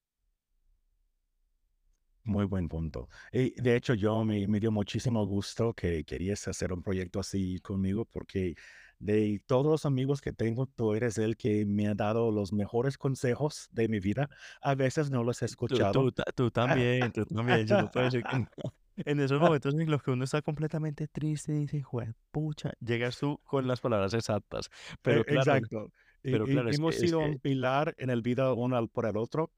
Muy 2.29 2.45
buen 2.45 2.69
punto. 2.69 3.09
Y 3.33 3.61
de 3.61 3.77
hecho, 3.77 3.95
yo 3.95 4.25
me, 4.25 4.49
me 4.49 4.59
dio 4.59 4.73
muchísimo 4.73 5.25
gusto 5.27 5.75
que 5.75 6.03
querías 6.05 6.49
hacer 6.49 6.73
un 6.73 6.83
proyecto 6.83 7.21
así 7.21 7.61
conmigo 7.61 8.05
porque 8.05 8.55
de 8.99 9.41
todos 9.47 9.67
los 9.67 9.87
amigos 9.87 10.21
que 10.21 10.33
tengo, 10.33 10.67
tú 10.67 10.95
eres 10.95 11.19
el 11.19 11.37
que 11.37 11.65
me 11.67 11.87
ha 11.87 11.95
dado 11.95 12.33
los 12.33 12.53
mejores 12.53 12.99
consejos 12.99 13.69
de 13.71 13.89
mi 13.89 14.01
vida. 14.01 14.29
A 14.61 14.75
veces 14.75 15.09
no 15.11 15.23
los 15.23 15.41
he 15.43 15.45
Tú, 15.67 15.85
escuchado. 15.85 15.91
tú, 15.91 16.12
ta- 16.12 16.25
tú 16.35 16.51
también, 16.51 17.11
tú 17.12 17.25
también, 17.27 17.67
yo 17.67 17.77
no 17.77 17.89
puedo 17.89 18.05
decir 18.05 18.25
que 18.25 18.39
no. 18.39 18.47
En 19.05 19.21
esos 19.21 19.41
momentos 19.41 19.75
en 19.75 19.91
los 19.91 20.03
que 20.03 20.11
uno 20.11 20.25
está 20.25 20.41
completamente 20.43 21.07
triste 21.09 21.53
y 21.55 21.61
dice, 21.61 21.83
"Jue 21.83 22.15
pucha, 22.31 22.73
llegas 22.81 23.19
tú 23.19 23.39
con 23.45 23.67
las 23.69 23.81
palabras 23.81 24.15
exactas. 24.15 24.71
Eh, 25.07 25.23
Pero 25.23 25.25
claro, 25.25 25.59
exacto. 25.59 25.93
Pero 26.31 26.47
Y, 26.47 26.53
claro, 26.53 26.69
es 26.69 26.79
hemos 26.79 26.95
es 26.95 27.01
sido 27.01 27.21
que 27.21 27.25
un 27.27 27.39
pilar 27.39 27.95
en 27.99 28.11
el 28.11 28.23
vida 28.23 28.53
uno 28.53 28.87
por 28.89 29.07
el 29.07 29.17
otro. 29.17 29.51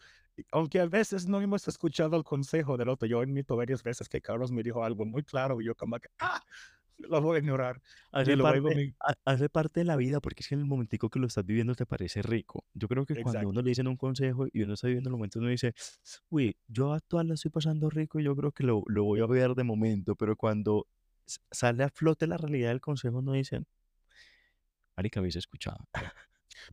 Aunque 0.53 0.79
a 0.81 0.87
veces 0.87 1.27
no 1.27 1.41
hemos 1.41 1.67
escuchado 1.67 2.17
el 2.17 2.23
consejo 2.25 2.77
del 2.77 2.89
otro. 2.91 3.09
Yo 3.09 3.21
admito 3.21 3.57
varias 3.57 3.83
veces 3.83 4.09
que 4.09 4.21
Carlos 4.21 4.53
me 4.53 4.63
dijo 4.63 4.85
algo 4.85 5.05
muy 5.05 5.25
claro 5.25 5.61
y 5.61 5.65
yo 5.65 5.75
como 5.75 5.99
que, 5.99 6.09
ah, 6.21 6.41
lo 6.99 7.21
voy 7.21 7.37
a 7.37 7.39
ignorar. 7.41 7.81
Hace 8.13 8.37
parte, 8.37 8.75
me... 8.75 8.95
ha- 9.01 9.15
hace 9.25 9.49
parte 9.49 9.81
de 9.81 9.85
la 9.85 9.97
vida, 9.97 10.21
porque 10.21 10.43
es 10.43 10.49
que 10.49 10.55
en 10.55 10.61
el 10.61 10.67
momentico 10.67 11.11
que 11.11 11.19
lo 11.19 11.27
estás 11.27 11.45
viviendo 11.45 11.75
te 11.75 11.87
parece 11.87 12.23
rico. 12.23 12.65
Yo 12.75 12.87
creo 12.87 13.05
que 13.05 13.15
cuando 13.15 13.41
uno 13.41 13.49
Exacto. 13.51 13.63
le 13.63 13.69
dicen 13.71 13.89
un 13.89 13.97
consejo 13.97 14.47
y 14.53 14.63
uno 14.63 14.75
está 14.75 14.87
viviendo 14.87 15.11
el 15.11 15.17
momento, 15.17 15.39
uno 15.41 15.49
dice, 15.49 15.75
uy, 16.29 16.57
yo 16.69 16.93
actual 16.93 17.29
la 17.29 17.35
estoy 17.35 17.51
pasando 17.51 17.91
rico 17.91 18.21
y 18.21 18.25
yo 18.25 18.37
creo 18.37 18.53
que 18.53 18.63
lo, 18.65 18.83
lo 18.87 19.05
voy 19.05 19.21
a 19.21 19.27
ver 19.27 19.55
de 19.55 19.65
momento, 19.65 20.15
pero 20.17 20.37
cuando 20.37 20.87
sale 21.27 21.83
a 21.85 21.89
flote 21.89 22.27
la 22.27 22.37
realidad 22.37 22.71
del 22.71 22.81
consejo, 22.81 23.19
uno 23.19 23.33
dice, 23.33 23.63
marica, 24.97 25.21
habéis 25.21 25.37
escuchado. 25.37 25.89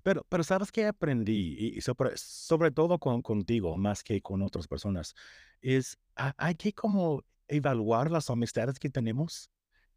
Pero, 0.04 0.26
pero 0.30 0.44
¿sabes 0.44 0.72
qué 0.72 0.86
aprendí? 0.88 1.74
Y 1.78 1.82
sobre, 1.82 2.12
sobre 2.18 2.72
todo 2.72 3.00
con, 3.00 3.22
contigo, 3.22 3.78
más 3.78 4.04
que 4.04 4.22
con 4.22 4.42
otras 4.42 4.68
personas, 4.68 5.16
es 5.62 5.98
a- 6.16 6.34
hay 6.38 6.56
que 6.56 6.74
como 6.74 7.24
evaluar 7.48 8.12
las 8.12 8.30
amistades 8.30 8.80
que 8.80 8.90
tenemos 8.90 9.50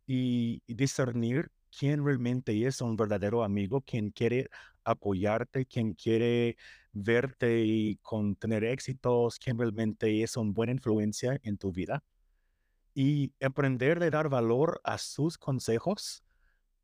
y, 0.06 0.62
y 0.66 0.74
discernir 0.74 1.50
quién 1.76 2.04
realmente 2.04 2.66
es 2.66 2.80
un 2.80 2.96
verdadero 2.96 3.44
amigo, 3.44 3.82
quién 3.82 4.10
quiere 4.10 4.48
apoyarte, 4.84 5.66
quién 5.66 5.94
quiere 5.94 6.56
verte 6.92 7.62
y 7.64 7.96
con 7.98 8.34
tener 8.36 8.64
éxitos, 8.64 9.38
quién 9.38 9.58
realmente 9.58 10.22
es 10.22 10.36
una 10.36 10.52
buena 10.52 10.72
influencia 10.72 11.38
en 11.42 11.58
tu 11.58 11.72
vida 11.72 12.02
y 12.94 13.32
aprender 13.44 14.02
a 14.02 14.10
dar 14.10 14.28
valor 14.28 14.80
a 14.84 14.98
sus 14.98 15.38
consejos 15.38 16.24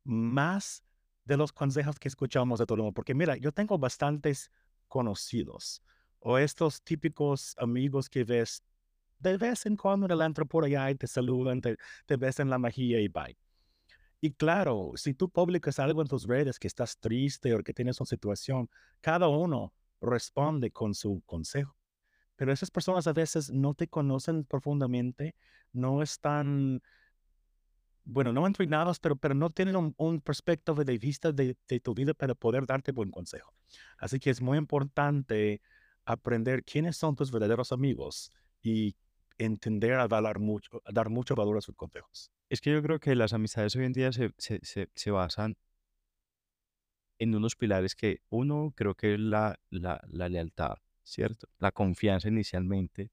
más 0.05 0.84
de 1.25 1.37
los 1.37 1.51
consejos 1.51 1.99
que 1.99 2.07
escuchamos 2.07 2.59
de 2.59 2.65
todo 2.65 2.75
el 2.75 2.81
mundo. 2.83 2.93
Porque 2.93 3.13
mira, 3.13 3.35
yo 3.37 3.51
tengo 3.51 3.77
bastantes 3.77 4.51
conocidos 4.87 5.81
o 6.19 6.37
estos 6.37 6.81
típicos 6.81 7.55
amigos 7.57 8.09
que 8.09 8.23
ves 8.23 8.63
de 9.19 9.37
vez 9.37 9.65
en 9.65 9.75
cuando 9.75 10.05
en 10.05 10.11
el 10.11 10.21
antro 10.21 10.45
por 10.45 10.65
allá 10.65 10.89
y 10.91 10.95
te 10.95 11.07
saludan, 11.07 11.61
te, 11.61 11.77
te 12.05 12.15
besan 12.15 12.49
la 12.49 12.59
mejilla 12.59 12.99
y 12.99 13.07
bye. 13.07 13.37
Y 14.21 14.31
claro, 14.31 14.93
si 14.95 15.13
tú 15.13 15.29
publicas 15.29 15.79
algo 15.79 16.01
en 16.01 16.07
tus 16.07 16.25
redes 16.25 16.59
que 16.59 16.67
estás 16.67 16.97
triste 16.97 17.53
o 17.53 17.63
que 17.63 17.73
tienes 17.73 17.99
una 17.99 18.07
situación, 18.07 18.69
cada 19.01 19.27
uno 19.27 19.73
responde 20.01 20.71
con 20.71 20.93
su 20.93 21.21
consejo. 21.25 21.75
Pero 22.35 22.51
esas 22.51 22.71
personas 22.71 23.07
a 23.07 23.13
veces 23.13 23.51
no 23.51 23.73
te 23.73 23.87
conocen 23.87 24.43
profundamente, 24.43 25.35
no 25.71 26.01
están 26.01 26.81
bueno, 28.05 28.31
no 28.31 28.45
entrenados, 28.47 28.99
pero, 28.99 29.15
pero 29.15 29.33
no 29.33 29.49
tienen 29.49 29.75
un, 29.75 29.93
un 29.97 30.21
perspectiva 30.21 30.83
de 30.83 30.97
vista 30.97 31.31
de, 31.31 31.57
de 31.67 31.79
tu 31.79 31.93
vida 31.93 32.13
para 32.13 32.35
poder 32.35 32.65
darte 32.65 32.91
buen 32.91 33.11
consejo. 33.11 33.53
Así 33.97 34.19
que 34.19 34.29
es 34.29 34.41
muy 34.41 34.57
importante 34.57 35.61
aprender 36.05 36.63
quiénes 36.63 36.97
son 36.97 37.15
tus 37.15 37.31
verdaderos 37.31 37.71
amigos 37.71 38.31
y 38.61 38.95
entender 39.37 39.93
a, 39.93 40.07
valar 40.07 40.39
mucho, 40.39 40.81
a 40.85 40.91
dar 40.91 41.09
mucho 41.09 41.35
valor 41.35 41.57
a 41.57 41.61
sus 41.61 41.75
consejos. 41.75 42.31
Es 42.49 42.61
que 42.61 42.71
yo 42.71 42.81
creo 42.81 42.99
que 42.99 43.15
las 43.15 43.33
amistades 43.33 43.75
hoy 43.75 43.85
en 43.85 43.93
día 43.93 44.11
se, 44.11 44.31
se, 44.37 44.59
se, 44.63 44.89
se 44.93 45.11
basan 45.11 45.57
en 47.17 47.35
unos 47.35 47.55
pilares 47.55 47.95
que 47.95 48.21
uno 48.29 48.73
creo 48.75 48.95
que 48.95 49.15
es 49.15 49.19
la, 49.19 49.59
la, 49.69 50.01
la 50.07 50.29
lealtad, 50.29 50.75
¿cierto? 51.03 51.47
La 51.57 51.71
confianza 51.71 52.27
inicialmente. 52.27 53.11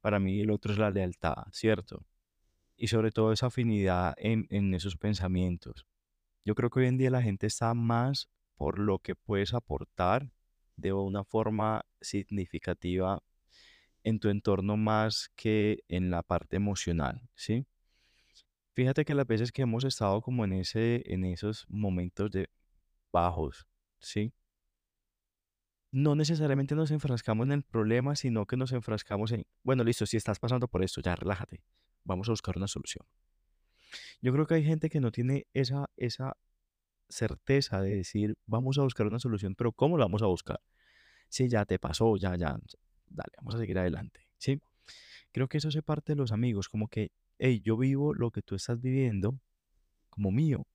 Para 0.00 0.18
mí 0.18 0.40
el 0.40 0.50
otro 0.50 0.72
es 0.72 0.78
la 0.78 0.90
lealtad, 0.90 1.44
¿cierto? 1.52 2.04
Y 2.82 2.88
sobre 2.88 3.12
todo 3.12 3.32
esa 3.32 3.46
afinidad 3.46 4.12
en, 4.16 4.48
en 4.50 4.74
esos 4.74 4.96
pensamientos. 4.96 5.86
Yo 6.44 6.56
creo 6.56 6.68
que 6.68 6.80
hoy 6.80 6.86
en 6.86 6.98
día 6.98 7.10
la 7.10 7.22
gente 7.22 7.46
está 7.46 7.74
más 7.74 8.28
por 8.56 8.80
lo 8.80 8.98
que 8.98 9.14
puedes 9.14 9.54
aportar 9.54 10.32
de 10.74 10.92
una 10.92 11.22
forma 11.22 11.84
significativa 12.00 13.22
en 14.02 14.18
tu 14.18 14.30
entorno 14.30 14.76
más 14.76 15.30
que 15.36 15.84
en 15.86 16.10
la 16.10 16.24
parte 16.24 16.56
emocional, 16.56 17.22
¿sí? 17.36 17.66
Fíjate 18.74 19.04
que 19.04 19.14
las 19.14 19.28
veces 19.28 19.52
que 19.52 19.62
hemos 19.62 19.84
estado 19.84 20.20
como 20.20 20.44
en 20.44 20.54
ese, 20.54 21.04
en 21.06 21.24
esos 21.24 21.64
momentos 21.68 22.32
de 22.32 22.50
bajos, 23.12 23.68
¿sí? 24.00 24.32
No 25.92 26.16
necesariamente 26.16 26.74
nos 26.74 26.90
enfrascamos 26.90 27.46
en 27.46 27.52
el 27.52 27.62
problema, 27.62 28.16
sino 28.16 28.44
que 28.44 28.56
nos 28.56 28.72
enfrascamos 28.72 29.30
en, 29.30 29.46
bueno, 29.62 29.84
listo, 29.84 30.04
si 30.04 30.16
estás 30.16 30.40
pasando 30.40 30.66
por 30.66 30.82
esto, 30.82 31.00
ya 31.00 31.14
relájate, 31.14 31.62
vamos 32.04 32.28
a 32.28 32.32
buscar 32.32 32.56
una 32.56 32.68
solución. 32.68 33.06
Yo 34.20 34.32
creo 34.32 34.46
que 34.46 34.54
hay 34.54 34.64
gente 34.64 34.88
que 34.88 35.00
no 35.00 35.10
tiene 35.10 35.46
esa, 35.52 35.90
esa 35.96 36.36
certeza 37.08 37.80
de 37.80 37.96
decir, 37.96 38.36
vamos 38.46 38.78
a 38.78 38.82
buscar 38.82 39.06
una 39.06 39.18
solución, 39.18 39.54
pero 39.54 39.72
¿cómo 39.72 39.98
la 39.98 40.04
vamos 40.04 40.22
a 40.22 40.26
buscar? 40.26 40.60
Si 41.28 41.48
ya 41.48 41.64
te 41.64 41.78
pasó, 41.78 42.16
ya, 42.16 42.36
ya, 42.36 42.58
dale, 43.06 43.32
vamos 43.38 43.54
a 43.54 43.58
seguir 43.58 43.78
adelante, 43.78 44.26
¿sí? 44.38 44.60
Creo 45.32 45.48
que 45.48 45.58
eso 45.58 45.68
hace 45.68 45.82
parte 45.82 46.12
de 46.12 46.16
los 46.16 46.32
amigos, 46.32 46.68
como 46.68 46.88
que, 46.88 47.10
hey, 47.38 47.60
yo 47.64 47.76
vivo 47.76 48.14
lo 48.14 48.30
que 48.30 48.42
tú 48.42 48.54
estás 48.54 48.80
viviendo 48.80 49.38
como 50.10 50.30
mío, 50.30 50.66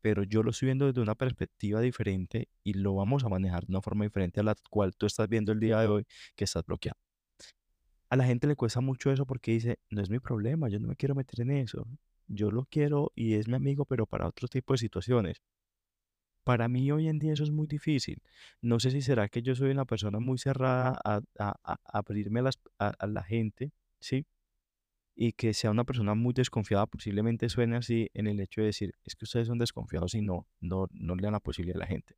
pero 0.00 0.22
yo 0.22 0.42
lo 0.42 0.50
estoy 0.50 0.66
viendo 0.66 0.86
desde 0.86 1.00
una 1.00 1.14
perspectiva 1.14 1.80
diferente 1.80 2.48
y 2.62 2.74
lo 2.74 2.94
vamos 2.94 3.24
a 3.24 3.28
manejar 3.28 3.66
de 3.66 3.72
una 3.72 3.82
forma 3.82 4.04
diferente 4.04 4.40
a 4.40 4.42
la 4.42 4.54
cual 4.70 4.94
tú 4.96 5.06
estás 5.06 5.28
viendo 5.28 5.52
el 5.52 5.60
día 5.60 5.80
de 5.80 5.86
hoy 5.88 6.06
que 6.36 6.44
estás 6.44 6.64
bloqueado. 6.64 6.98
A 8.10 8.16
la 8.16 8.24
gente 8.24 8.46
le 8.46 8.56
cuesta 8.56 8.80
mucho 8.80 9.10
eso 9.10 9.24
porque 9.26 9.52
dice, 9.52 9.78
no 9.90 10.02
es 10.02 10.10
mi 10.10 10.18
problema, 10.18 10.68
yo 10.68 10.78
no 10.78 10.88
me 10.88 10.96
quiero 10.96 11.14
meter 11.14 11.40
en 11.40 11.50
eso. 11.52 11.86
Yo 12.26 12.50
lo 12.50 12.64
quiero 12.66 13.12
y 13.14 13.34
es 13.34 13.48
mi 13.48 13.54
amigo, 13.54 13.84
pero 13.86 14.06
para 14.06 14.26
otro 14.26 14.48
tipo 14.48 14.74
de 14.74 14.78
situaciones. 14.78 15.40
Para 16.44 16.68
mí 16.68 16.90
hoy 16.90 17.08
en 17.08 17.18
día 17.18 17.34
eso 17.34 17.44
es 17.44 17.50
muy 17.50 17.66
difícil. 17.66 18.22
No 18.62 18.80
sé 18.80 18.90
si 18.90 19.02
será 19.02 19.28
que 19.28 19.42
yo 19.42 19.54
soy 19.54 19.70
una 19.70 19.84
persona 19.84 20.18
muy 20.18 20.38
cerrada 20.38 20.98
a, 21.04 21.20
a- 21.38 21.56
a- 21.62 21.78
abrirme 21.84 22.40
a, 22.40 22.44
las- 22.44 22.58
a- 22.78 23.06
la 23.06 23.22
gente, 23.22 23.72
¿sí? 24.00 24.24
Y 25.16 25.32
que 25.32 25.54
sea 25.54 25.70
una 25.72 25.84
persona 25.84 26.14
muy 26.14 26.34
desconfiada, 26.34 26.86
posiblemente 26.86 27.48
suene 27.50 27.76
así 27.76 28.10
en 28.14 28.26
el 28.28 28.40
hecho 28.40 28.62
de 28.62 28.68
decir, 28.68 28.94
es 29.04 29.16
que 29.16 29.24
ustedes 29.26 29.48
son 29.48 29.58
desconfiados 29.58 30.14
y 30.14 30.22
no, 30.22 30.46
no, 30.60 30.88
no 30.92 31.16
le 31.16 31.22
dan 31.22 31.32
la 31.32 31.40
posibilidad 31.40 31.76
a 31.78 31.80
la 31.80 31.86
gente. 31.88 32.16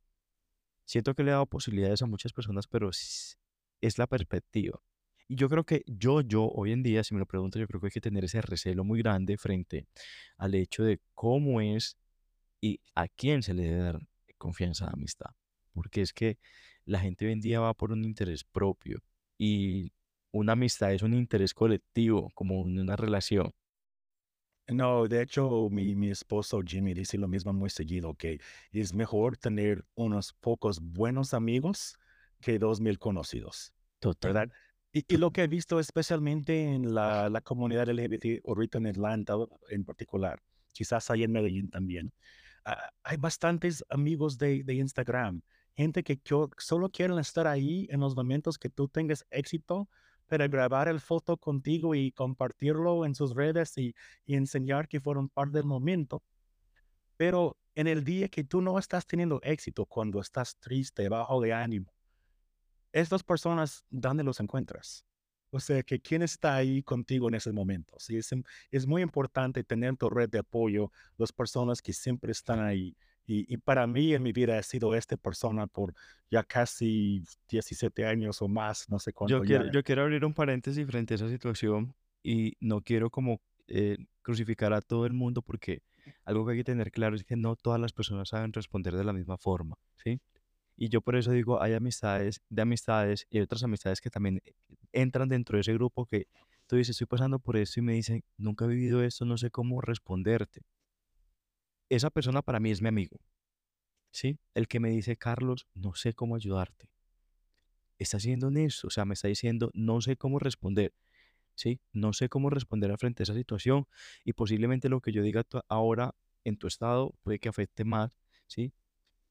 Siento 0.85 1.15
que 1.15 1.23
le 1.23 1.31
he 1.31 1.33
dado 1.33 1.47
posibilidades 1.47 2.01
a 2.01 2.07
muchas 2.07 2.33
personas, 2.33 2.67
pero 2.67 2.89
s- 2.89 3.35
es 3.81 3.97
la 3.97 4.07
perspectiva. 4.07 4.79
Y 5.31 5.35
yo 5.37 5.47
creo 5.47 5.63
que 5.63 5.85
yo, 5.87 6.19
yo, 6.19 6.43
hoy 6.49 6.73
en 6.73 6.83
día, 6.83 7.05
si 7.05 7.13
me 7.13 7.21
lo 7.21 7.25
preguntas, 7.25 7.57
yo 7.57 7.65
creo 7.65 7.79
que 7.79 7.87
hay 7.87 7.91
que 7.91 8.01
tener 8.01 8.25
ese 8.25 8.41
recelo 8.41 8.83
muy 8.83 9.01
grande 9.01 9.37
frente 9.37 9.87
al 10.35 10.55
hecho 10.55 10.83
de 10.83 10.99
cómo 11.13 11.61
es 11.61 11.95
y 12.59 12.81
a 12.95 13.07
quién 13.07 13.41
se 13.41 13.53
le 13.53 13.63
debe 13.63 13.81
dar 13.81 13.99
confianza 14.37 14.87
de 14.87 14.91
amistad. 14.91 15.29
Porque 15.71 16.01
es 16.01 16.11
que 16.11 16.37
la 16.83 16.99
gente 16.99 17.25
hoy 17.25 17.31
en 17.31 17.39
día 17.39 17.61
va 17.61 17.73
por 17.73 17.93
un 17.93 18.03
interés 18.03 18.43
propio 18.43 18.99
y 19.37 19.93
una 20.31 20.51
amistad 20.51 20.91
es 20.93 21.01
un 21.01 21.13
interés 21.13 21.53
colectivo, 21.53 22.29
como 22.33 22.59
una 22.59 22.97
relación. 22.97 23.53
No, 24.67 25.07
de 25.07 25.21
hecho, 25.21 25.69
mi, 25.69 25.95
mi 25.95 26.09
esposo 26.09 26.59
Jimmy 26.61 26.93
dice 26.93 27.17
lo 27.17 27.29
mismo 27.29 27.53
muy 27.53 27.69
seguido, 27.69 28.15
que 28.15 28.41
es 28.73 28.93
mejor 28.93 29.37
tener 29.37 29.85
unos 29.95 30.33
pocos 30.33 30.81
buenos 30.81 31.33
amigos 31.33 31.97
que 32.41 32.59
dos 32.59 32.81
mil 32.81 32.99
conocidos. 32.99 33.71
Total. 33.99 34.33
¿verdad? 34.33 34.53
Y, 34.93 35.05
y 35.07 35.17
lo 35.17 35.31
que 35.31 35.43
he 35.43 35.47
visto 35.47 35.79
especialmente 35.79 36.63
en 36.63 36.93
la, 36.93 37.29
la 37.29 37.41
comunidad 37.41 37.89
LGBT, 37.89 38.45
ahorita 38.45 38.77
en 38.79 38.87
Atlanta 38.87 39.35
en 39.69 39.85
particular, 39.85 40.41
quizás 40.71 41.09
ahí 41.09 41.23
en 41.23 41.31
Medellín 41.31 41.69
también, 41.69 42.13
ah, 42.65 42.89
hay 43.03 43.17
bastantes 43.17 43.83
amigos 43.89 44.37
de, 44.37 44.63
de 44.63 44.73
Instagram 44.75 45.41
gente 45.75 46.03
que 46.03 46.19
solo 46.57 46.89
quieren 46.89 47.17
estar 47.19 47.47
ahí 47.47 47.87
en 47.89 47.99
los 47.99 48.15
momentos 48.15 48.57
que 48.57 48.69
tú 48.69 48.87
tengas 48.87 49.25
éxito 49.29 49.89
para 50.27 50.47
grabar 50.47 50.87
el 50.87 50.99
foto 50.99 51.37
contigo 51.37 51.95
y 51.95 52.11
compartirlo 52.11 53.05
en 53.05 53.15
sus 53.15 53.35
redes 53.35 53.77
y, 53.77 53.93
y 54.25 54.35
enseñar 54.35 54.87
que 54.87 55.01
fueron 55.01 55.29
parte 55.29 55.57
del 55.57 55.65
momento. 55.65 56.23
Pero 57.17 57.57
en 57.75 57.87
el 57.87 58.03
día 58.03 58.29
que 58.29 58.43
tú 58.43 58.61
no 58.61 58.79
estás 58.79 59.05
teniendo 59.05 59.41
éxito, 59.43 59.85
cuando 59.85 60.21
estás 60.21 60.57
triste, 60.57 61.09
bajo 61.09 61.41
de 61.41 61.53
ánimo, 61.53 61.91
estas 62.93 63.23
personas, 63.23 63.85
¿dónde 63.89 64.23
los 64.23 64.39
encuentras? 64.39 65.05
O 65.51 65.59
sea, 65.59 65.83
que 65.83 65.99
quién 65.99 66.21
está 66.21 66.55
ahí 66.55 66.81
contigo 66.81 67.27
en 67.27 67.35
ese 67.35 67.51
momento. 67.51 67.93
Sí, 67.99 68.17
es, 68.17 68.29
es 68.71 68.87
muy 68.87 69.01
importante 69.01 69.63
tener 69.63 69.97
tu 69.97 70.09
red 70.09 70.29
de 70.29 70.39
apoyo, 70.39 70.91
las 71.17 71.33
personas 71.33 71.81
que 71.81 71.91
siempre 71.93 72.31
están 72.31 72.59
ahí. 72.61 72.95
Y, 73.27 73.53
y, 73.53 73.57
para 73.57 73.85
mí 73.85 74.13
en 74.13 74.23
mi 74.23 74.31
vida 74.31 74.57
ha 74.57 74.63
sido 74.63 74.95
esta 74.95 75.15
persona 75.15 75.67
por 75.67 75.93
ya 76.29 76.43
casi 76.43 77.23
17 77.49 78.05
años 78.05 78.41
o 78.41 78.47
más, 78.47 78.89
no 78.89 78.97
sé 78.99 79.11
Yo 79.11 79.13
cuánto 79.13 79.41
quiero, 79.41 79.65
ya. 79.65 79.71
yo 79.71 79.83
quiero 79.83 80.01
abrir 80.01 80.25
un 80.25 80.33
paréntesis 80.33 80.85
frente 80.87 81.13
a 81.13 81.15
esa 81.15 81.29
situación 81.29 81.93
y 82.23 82.57
no 82.59 82.81
quiero 82.81 83.09
como 83.09 83.41
eh, 83.67 83.97
crucificar 84.21 84.73
a 84.73 84.81
todo 84.81 85.05
el 85.05 85.13
mundo 85.13 85.41
porque 85.41 85.83
algo 86.25 86.45
que 86.45 86.53
hay 86.53 86.57
que 86.57 86.63
tener 86.63 86.91
claro 86.91 87.15
es 87.15 87.23
que 87.23 87.35
no 87.35 87.55
todas 87.55 87.79
las 87.79 87.93
personas 87.93 88.29
saben 88.29 88.53
responder 88.53 88.95
de 88.95 89.03
la 89.03 89.13
misma 89.13 89.37
forma, 89.37 89.77
¿sí? 90.03 90.19
Y 90.81 90.89
yo 90.89 91.01
por 91.01 91.15
eso 91.15 91.29
digo, 91.29 91.61
hay 91.61 91.75
amistades 91.75 92.41
de 92.49 92.63
amistades 92.63 93.27
y 93.29 93.39
otras 93.39 93.61
amistades 93.61 94.01
que 94.01 94.09
también 94.09 94.41
eh, 94.43 94.55
entran 94.91 95.29
dentro 95.29 95.55
de 95.55 95.61
ese 95.61 95.73
grupo 95.75 96.07
que 96.07 96.25
tú 96.65 96.75
dices, 96.75 96.95
estoy 96.95 97.05
pasando 97.05 97.37
por 97.37 97.55
esto 97.55 97.79
y 97.79 97.83
me 97.83 97.93
dicen, 97.93 98.23
nunca 98.35 98.65
he 98.65 98.67
vivido 98.67 99.03
esto, 99.03 99.23
no 99.23 99.37
sé 99.37 99.51
cómo 99.51 99.79
responderte. 99.79 100.61
Esa 101.87 102.09
persona 102.09 102.41
para 102.41 102.59
mí 102.59 102.71
es 102.71 102.81
mi 102.81 102.87
amigo, 102.87 103.19
¿sí? 104.09 104.39
El 104.55 104.67
que 104.67 104.79
me 104.79 104.89
dice, 104.89 105.17
Carlos, 105.17 105.67
no 105.75 105.93
sé 105.93 106.15
cómo 106.15 106.35
ayudarte. 106.35 106.89
Está 107.99 108.19
siendo 108.19 108.47
honesto, 108.47 108.87
o 108.87 108.89
sea, 108.89 109.05
me 109.05 109.13
está 109.13 109.27
diciendo, 109.27 109.69
no 109.75 110.01
sé 110.01 110.17
cómo 110.17 110.39
responder, 110.39 110.95
¿sí? 111.53 111.79
No 111.93 112.11
sé 112.11 112.27
cómo 112.27 112.49
responder 112.49 112.97
frente 112.97 113.21
a 113.21 113.25
esa 113.25 113.35
situación 113.35 113.85
y 114.25 114.33
posiblemente 114.33 114.89
lo 114.89 114.99
que 114.99 115.11
yo 115.11 115.21
diga 115.21 115.45
ahora 115.67 116.15
en 116.43 116.57
tu 116.57 116.65
estado 116.65 117.13
puede 117.21 117.37
que 117.37 117.49
afecte 117.49 117.83
más, 117.83 118.17
¿sí? 118.47 118.73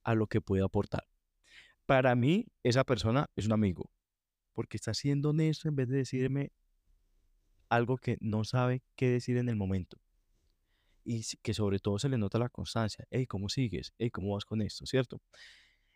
A 0.05 0.15
lo 0.15 0.29
que 0.29 0.41
puede 0.41 0.63
aportar. 0.63 1.11
Para 1.91 2.15
mí, 2.15 2.47
esa 2.63 2.85
persona 2.85 3.29
es 3.35 3.47
un 3.47 3.53
amigo, 3.53 3.91
porque 4.53 4.77
está 4.77 4.95
siendo 4.95 5.31
honesto 5.31 5.67
en 5.67 5.75
vez 5.75 5.89
de 5.89 5.97
decirme 5.97 6.53
algo 7.69 7.97
que 7.97 8.17
no 8.21 8.45
sabe 8.45 8.85
qué 8.95 9.09
decir 9.09 9.37
en 9.39 9.49
el 9.49 9.57
momento. 9.57 9.99
Y 11.03 11.25
que 11.43 11.53
sobre 11.53 11.81
todo 11.81 11.99
se 11.99 12.09
le 12.09 12.17
nota 12.17 12.39
la 12.39 12.49
constancia. 12.49 13.05
Hey, 13.11 13.27
¿cómo 13.27 13.49
sigues? 13.49 13.93
Hey, 13.99 14.09
¿cómo 14.09 14.35
vas 14.35 14.45
con 14.45 14.63
esto? 14.63 14.87
¿Cierto? 14.87 15.21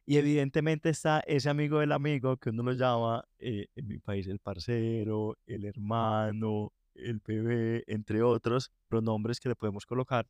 Y 0.04 0.16
evidentemente 0.16 0.88
está 0.88 1.20
ese 1.28 1.48
amigo 1.48 1.78
del 1.78 1.92
amigo 1.92 2.38
que 2.38 2.50
uno 2.50 2.64
lo 2.64 2.72
llama 2.72 3.24
eh, 3.38 3.68
en 3.76 3.87
mi 3.87 4.00
país 4.00 4.26
el 4.26 4.40
parcero, 4.40 5.38
el 5.46 5.64
hermano, 5.64 6.72
el 6.96 7.20
bebé, 7.24 7.85
entre 7.87 8.20
otros 8.20 8.72
pronombres 8.88 9.38
que 9.38 9.48
le 9.48 9.54
podemos 9.54 9.87
colocar, 9.87 10.26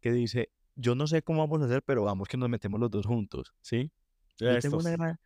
que 0.00 0.12
dice, 0.12 0.50
yo 0.76 0.94
no 0.94 1.08
sé 1.08 1.22
cómo 1.22 1.40
vamos 1.40 1.62
a 1.62 1.64
hacer, 1.64 1.82
pero 1.82 2.04
vamos 2.04 2.28
que 2.28 2.36
nos 2.36 2.48
metemos 2.48 2.78
los 2.78 2.92
dos 2.92 3.06
juntos, 3.06 3.52
¿sí? 3.60 3.90
Yo 4.38 4.58
tengo 4.58 4.78
una 4.78 4.90
gran, 4.90 5.18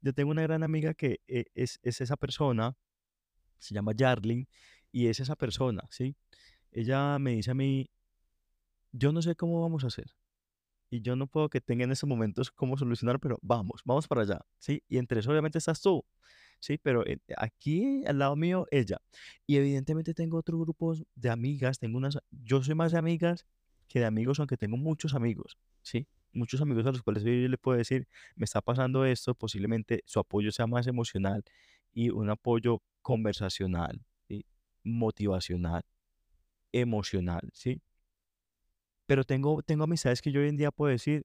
yo 0.00 0.12
tengo 0.12 0.30
una 0.30 0.42
gran 0.42 0.62
amiga 0.62 0.94
que 0.94 1.20
eh, 1.26 1.46
es, 1.54 1.78
es 1.82 2.00
esa 2.00 2.16
persona, 2.16 2.76
se 3.58 3.74
llama 3.74 3.92
Jarlin, 3.96 4.48
y 4.92 5.06
es 5.08 5.20
esa 5.20 5.36
persona, 5.36 5.82
¿sí? 5.90 6.16
Ella 6.70 7.18
me 7.18 7.32
dice 7.32 7.50
a 7.50 7.54
mí, 7.54 7.90
yo 8.92 9.12
no 9.12 9.22
sé 9.22 9.34
cómo 9.34 9.60
vamos 9.60 9.84
a 9.84 9.88
hacer, 9.88 10.14
y 10.90 11.00
yo 11.02 11.16
no 11.16 11.26
puedo 11.26 11.48
que 11.48 11.60
tenga 11.60 11.84
en 11.84 11.92
estos 11.92 12.08
momentos 12.08 12.50
cómo 12.50 12.76
solucionar, 12.76 13.20
pero 13.20 13.38
vamos, 13.42 13.82
vamos 13.84 14.06
para 14.06 14.22
allá, 14.22 14.40
¿sí? 14.58 14.82
Y 14.88 14.98
entre 14.98 15.20
eso 15.20 15.30
obviamente 15.30 15.58
estás 15.58 15.80
tú, 15.80 16.04
¿sí? 16.60 16.78
Pero 16.78 17.06
eh, 17.06 17.18
aquí 17.36 18.04
al 18.06 18.18
lado 18.18 18.36
mío, 18.36 18.66
ella. 18.70 19.00
Y 19.46 19.56
evidentemente 19.56 20.14
tengo 20.14 20.38
otros 20.38 20.60
grupos 20.60 21.04
de 21.14 21.30
amigas, 21.30 21.78
tengo 21.78 21.98
unas, 21.98 22.18
yo 22.30 22.62
soy 22.62 22.74
más 22.74 22.92
de 22.92 22.98
amigas 22.98 23.46
que 23.88 24.00
de 24.00 24.06
amigos, 24.06 24.38
aunque 24.38 24.56
tengo 24.56 24.76
muchos 24.76 25.14
amigos, 25.14 25.58
¿sí? 25.82 26.06
Muchos 26.32 26.60
amigos 26.60 26.86
a 26.86 26.92
los 26.92 27.02
cuales 27.02 27.22
yo 27.24 27.30
le 27.30 27.58
puedo 27.58 27.78
decir, 27.78 28.06
me 28.36 28.44
está 28.44 28.60
pasando 28.60 29.04
esto, 29.04 29.34
posiblemente 29.34 30.02
su 30.06 30.20
apoyo 30.20 30.52
sea 30.52 30.66
más 30.66 30.86
emocional 30.86 31.44
y 31.92 32.10
un 32.10 32.30
apoyo 32.30 32.82
conversacional, 33.02 34.04
¿sí? 34.28 34.44
Motivacional, 34.82 35.82
emocional, 36.72 37.48
¿sí? 37.52 37.80
Pero 39.06 39.24
tengo, 39.24 39.62
tengo 39.62 39.84
amistades 39.84 40.20
que 40.20 40.30
yo 40.30 40.40
hoy 40.40 40.48
en 40.48 40.56
día 40.56 40.70
puedo 40.70 40.90
decir, 40.90 41.24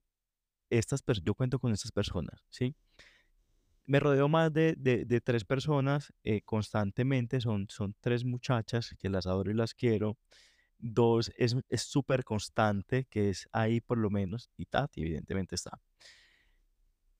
estas 0.70 1.04
yo 1.22 1.34
cuento 1.34 1.58
con 1.58 1.72
estas 1.72 1.92
personas, 1.92 2.44
¿sí? 2.48 2.74
Me 3.86 4.00
rodeo 4.00 4.28
más 4.28 4.52
de, 4.52 4.74
de, 4.78 5.04
de 5.04 5.20
tres 5.20 5.44
personas 5.44 6.12
eh, 6.24 6.40
constantemente, 6.42 7.40
son, 7.40 7.66
son 7.68 7.94
tres 8.00 8.24
muchachas 8.24 8.94
que 8.98 9.10
las 9.10 9.26
adoro 9.26 9.50
y 9.50 9.54
las 9.54 9.74
quiero. 9.74 10.16
Dos 10.78 11.32
es 11.36 11.56
es 11.68 11.82
súper 11.82 12.24
constante, 12.24 13.06
que 13.10 13.30
es 13.30 13.48
ahí 13.52 13.80
por 13.80 13.98
lo 13.98 14.10
menos, 14.10 14.50
y 14.56 14.66
Tati 14.66 15.02
evidentemente 15.02 15.54
está. 15.54 15.80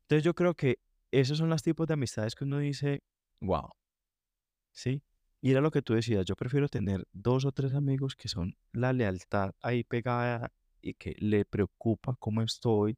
Entonces 0.02 0.24
yo 0.24 0.34
creo 0.34 0.54
que 0.54 0.78
esos 1.10 1.38
son 1.38 1.48
los 1.48 1.62
tipos 1.62 1.86
de 1.86 1.94
amistades 1.94 2.34
que 2.34 2.44
uno 2.44 2.58
dice, 2.58 3.02
wow, 3.40 3.70
¿sí? 4.72 5.02
Y 5.40 5.50
era 5.50 5.60
lo 5.60 5.70
que 5.70 5.82
tú 5.82 5.94
decías, 5.94 6.24
yo 6.24 6.36
prefiero 6.36 6.68
tener 6.68 7.06
dos 7.12 7.44
o 7.44 7.52
tres 7.52 7.74
amigos 7.74 8.16
que 8.16 8.28
son 8.28 8.56
la 8.72 8.92
lealtad 8.92 9.54
ahí 9.60 9.84
pegada 9.84 10.52
y 10.80 10.94
que 10.94 11.14
le 11.18 11.44
preocupa 11.44 12.16
cómo 12.18 12.42
estoy, 12.42 12.96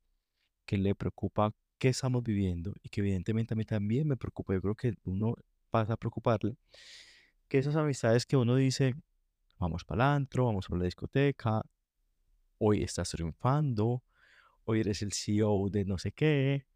que 0.65 0.79
le 0.79 0.95
preocupa 0.95 1.53
qué 1.79 1.89
estamos 1.89 2.23
viviendo 2.23 2.75
y 2.83 2.89
que 2.89 3.01
evidentemente 3.01 3.55
a 3.55 3.57
mí 3.57 3.65
también 3.65 4.09
me 4.09 4.17
preocupa. 4.17 4.55
Yo 4.55 4.61
creo 4.61 4.75
que 4.75 4.95
uno 5.05 5.35
pasa 5.71 5.95
a 5.95 5.97
preocuparle, 5.97 6.57
que 7.49 7.59
esas 7.59 7.77
amistades 7.77 8.27
que 8.27 8.37
uno 8.37 8.57
dice, 8.57 8.95
vamos 9.59 9.85
para 9.85 10.05
el 10.05 10.17
antro, 10.17 10.47
vamos 10.47 10.67
para 10.67 10.81
la 10.81 10.85
discoteca, 10.85 11.63
hoy 12.59 12.83
estás 12.83 13.11
triunfando, 13.11 14.03
hoy 14.65 14.81
eres 14.81 15.03
el 15.03 15.13
CEO 15.13 15.69
de 15.71 15.85
no 15.85 15.99
sé 15.99 16.13
qué, 16.13 16.67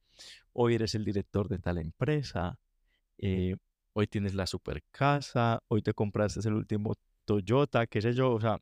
hoy 0.52 0.74
eres 0.74 0.94
el 0.94 1.04
director 1.04 1.48
de 1.48 1.58
tal 1.58 1.78
empresa, 1.78 2.58
eh, 3.18 3.56
hoy 3.92 4.06
tienes 4.06 4.34
la 4.34 4.46
super 4.46 4.82
casa, 4.90 5.62
hoy 5.68 5.82
te 5.82 5.94
compraste 5.94 6.40
el 6.48 6.54
último 6.54 6.94
Toyota, 7.24 7.86
qué 7.86 8.00
sé 8.00 8.12
yo, 8.12 8.32
o 8.32 8.40
sea, 8.40 8.58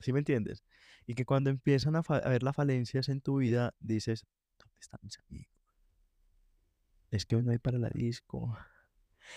¿sí 0.00 0.12
me 0.12 0.18
entiendes? 0.18 0.64
Y 1.06 1.14
que 1.14 1.24
cuando 1.24 1.50
empiezan 1.50 1.96
a, 1.96 2.00
a 2.00 2.28
ver 2.28 2.42
las 2.42 2.56
falencias 2.56 3.08
en 3.08 3.20
tu 3.20 3.38
vida, 3.38 3.74
dices, 3.78 4.26
¿dónde 4.58 4.76
están 4.80 5.00
mis 5.02 5.18
amigos? 5.18 5.60
Es 7.10 7.26
que 7.26 7.36
hoy 7.36 7.42
no 7.42 7.50
hay 7.50 7.58
para 7.58 7.78
la 7.78 7.90
disco. 7.90 8.56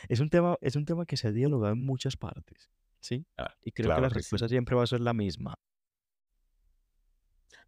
Es 0.08 0.20
un 0.20 0.30
tema, 0.30 0.58
es 0.62 0.76
un 0.76 0.86
tema 0.86 1.06
que 1.06 1.18
se 1.18 1.28
ha 1.28 1.32
dialogado 1.32 1.74
en 1.74 1.86
muchas 1.86 2.18
partes, 2.18 2.70
¿sí? 3.04 3.26
Ah, 3.38 3.54
Y 3.64 3.72
creo 3.72 3.92
que 3.92 4.02
la 4.02 4.10
sí. 4.10 4.10
respuesta 4.10 4.48
siempre 4.50 4.76
va 4.76 4.84
a 4.84 4.88
ser 4.88 5.02
la 5.02 5.14
misma, 5.14 5.56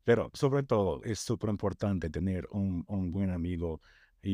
Pero 0.04 0.30
sobre 0.34 0.64
todo 0.64 1.02
es 1.04 1.20
súper 1.20 1.50
importante 1.50 2.10
tener 2.10 2.48
un, 2.52 2.84
un 2.88 3.12
buen 3.12 3.32
amigo 3.32 3.82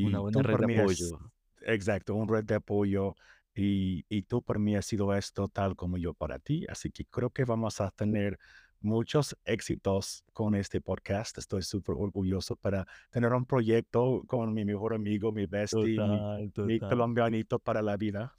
una 0.00 0.18
y 0.18 0.20
buena 0.20 0.42
tú 0.42 0.42
red 0.42 0.58
de 0.58 0.66
apoyo. 0.66 1.18
exacto, 1.62 2.14
un 2.14 2.28
red 2.28 2.44
de 2.44 2.54
apoyo 2.56 3.14
y, 3.54 4.04
y 4.08 4.22
tú 4.22 4.42
para 4.42 4.58
mí 4.58 4.76
has 4.76 4.86
sido 4.86 5.14
esto 5.14 5.48
tal 5.48 5.76
como 5.76 5.98
yo 5.98 6.14
para 6.14 6.38
ti. 6.38 6.66
Así 6.68 6.90
que 6.90 7.04
creo 7.06 7.30
que 7.30 7.44
vamos 7.44 7.80
a 7.80 7.90
tener 7.90 8.38
muchos 8.80 9.36
éxitos 9.44 10.24
con 10.32 10.54
este 10.54 10.80
podcast. 10.80 11.38
Estoy 11.38 11.62
súper 11.62 11.94
orgulloso 11.98 12.56
para 12.56 12.86
tener 13.10 13.32
un 13.32 13.46
proyecto 13.46 14.22
con 14.26 14.52
mi 14.54 14.64
mejor 14.64 14.94
amigo, 14.94 15.32
mi 15.32 15.46
bestie, 15.46 16.02
mi, 16.02 16.26
Total, 16.30 16.52
mi 16.60 16.80
colombianito 16.80 17.58
para 17.58 17.82
la 17.82 17.96
vida. 17.96 18.34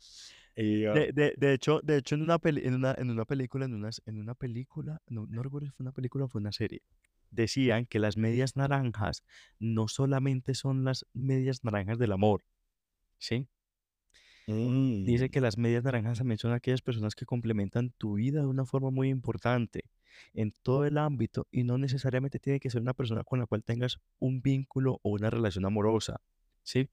Y, 0.56 0.84
De, 0.84 1.12
de, 1.14 1.34
de 1.38 1.54
hecho, 1.54 1.82
de 1.84 1.98
hecho 1.98 2.16
en 2.16 2.22
una 2.22 2.38
peli- 2.40 2.62
en 2.66 2.76
una, 2.76 2.94
en 2.98 3.10
una 3.10 3.26
película, 3.26 3.66
en 3.66 3.74
una, 3.74 3.90
en 4.06 4.20
una 4.20 4.36
película, 4.36 5.02
no, 5.08 5.26
no 5.28 5.42
recuerdo 5.44 5.68
si 5.68 5.72
fue 5.74 5.84
una 5.84 5.92
película 5.94 6.26
o 6.26 6.28
fue 6.28 6.42
una 6.42 6.52
serie, 6.52 6.82
decían 7.32 7.86
que 7.88 8.00
las 8.00 8.18
medias 8.18 8.56
naranjas 8.56 9.24
no 9.60 9.88
solamente 9.88 10.54
son 10.54 10.84
las 10.84 11.06
medias 11.14 11.64
naranjas 11.64 11.98
del 12.00 12.12
amor, 12.12 12.44
¿sí? 13.20 13.48
Dice 15.02 15.26
mm, 15.26 15.30
que 15.30 15.42
las 15.42 15.58
medias 15.58 15.84
naranjas 15.84 16.20
también 16.20 16.38
son 16.38 16.54
aquellas 16.54 16.82
personas 16.82 17.16
que 17.16 17.26
complementan 17.26 17.92
tu 17.98 18.14
vida 18.16 18.40
de 18.42 18.48
una 18.48 18.66
forma 18.66 18.90
muy 18.90 19.10
importante 19.10 19.84
en 20.34 20.54
todo 20.64 20.86
el 20.86 20.98
ámbito 20.98 21.48
y 21.52 21.64
no 21.64 21.78
necesariamente 21.78 22.40
tiene 22.40 22.60
que 22.60 22.70
ser 22.70 22.82
una 22.82 22.94
persona 22.94 23.24
con 23.24 23.40
la 23.40 23.46
cual 23.46 23.64
tengas 23.64 24.00
un 24.20 24.42
vínculo 24.42 25.00
o 25.04 25.10
una 25.12 25.30
relación 25.30 25.66
amorosa, 25.66 26.22
¿sí? 26.64 26.90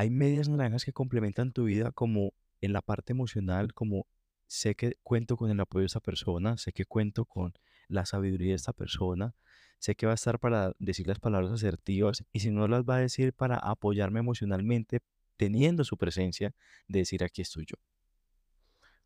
Hay 0.00 0.08
medias 0.08 0.48
naranjas 0.48 0.86
que 0.86 0.94
complementan 0.94 1.52
tu 1.52 1.64
vida 1.64 1.92
como 1.92 2.32
en 2.62 2.72
la 2.72 2.80
parte 2.80 3.12
emocional, 3.12 3.74
como 3.74 4.06
sé 4.46 4.74
que 4.74 4.94
cuento 5.02 5.36
con 5.36 5.50
el 5.50 5.60
apoyo 5.60 5.82
de 5.82 5.88
esta 5.88 6.00
persona, 6.00 6.56
sé 6.56 6.72
que 6.72 6.86
cuento 6.86 7.26
con 7.26 7.52
la 7.86 8.06
sabiduría 8.06 8.48
de 8.52 8.54
esta 8.54 8.72
persona, 8.72 9.34
sé 9.78 9.96
que 9.96 10.06
va 10.06 10.12
a 10.12 10.14
estar 10.14 10.38
para 10.38 10.72
decir 10.78 11.06
las 11.06 11.18
palabras 11.20 11.52
asertivas 11.52 12.24
y 12.32 12.40
si 12.40 12.50
no 12.50 12.66
las 12.66 12.84
va 12.84 12.96
a 12.96 13.00
decir 13.00 13.34
para 13.34 13.56
apoyarme 13.58 14.20
emocionalmente, 14.20 15.00
teniendo 15.36 15.84
su 15.84 15.98
presencia, 15.98 16.54
de 16.88 17.00
decir 17.00 17.22
aquí 17.22 17.42
estoy 17.42 17.66
yo. 17.66 17.76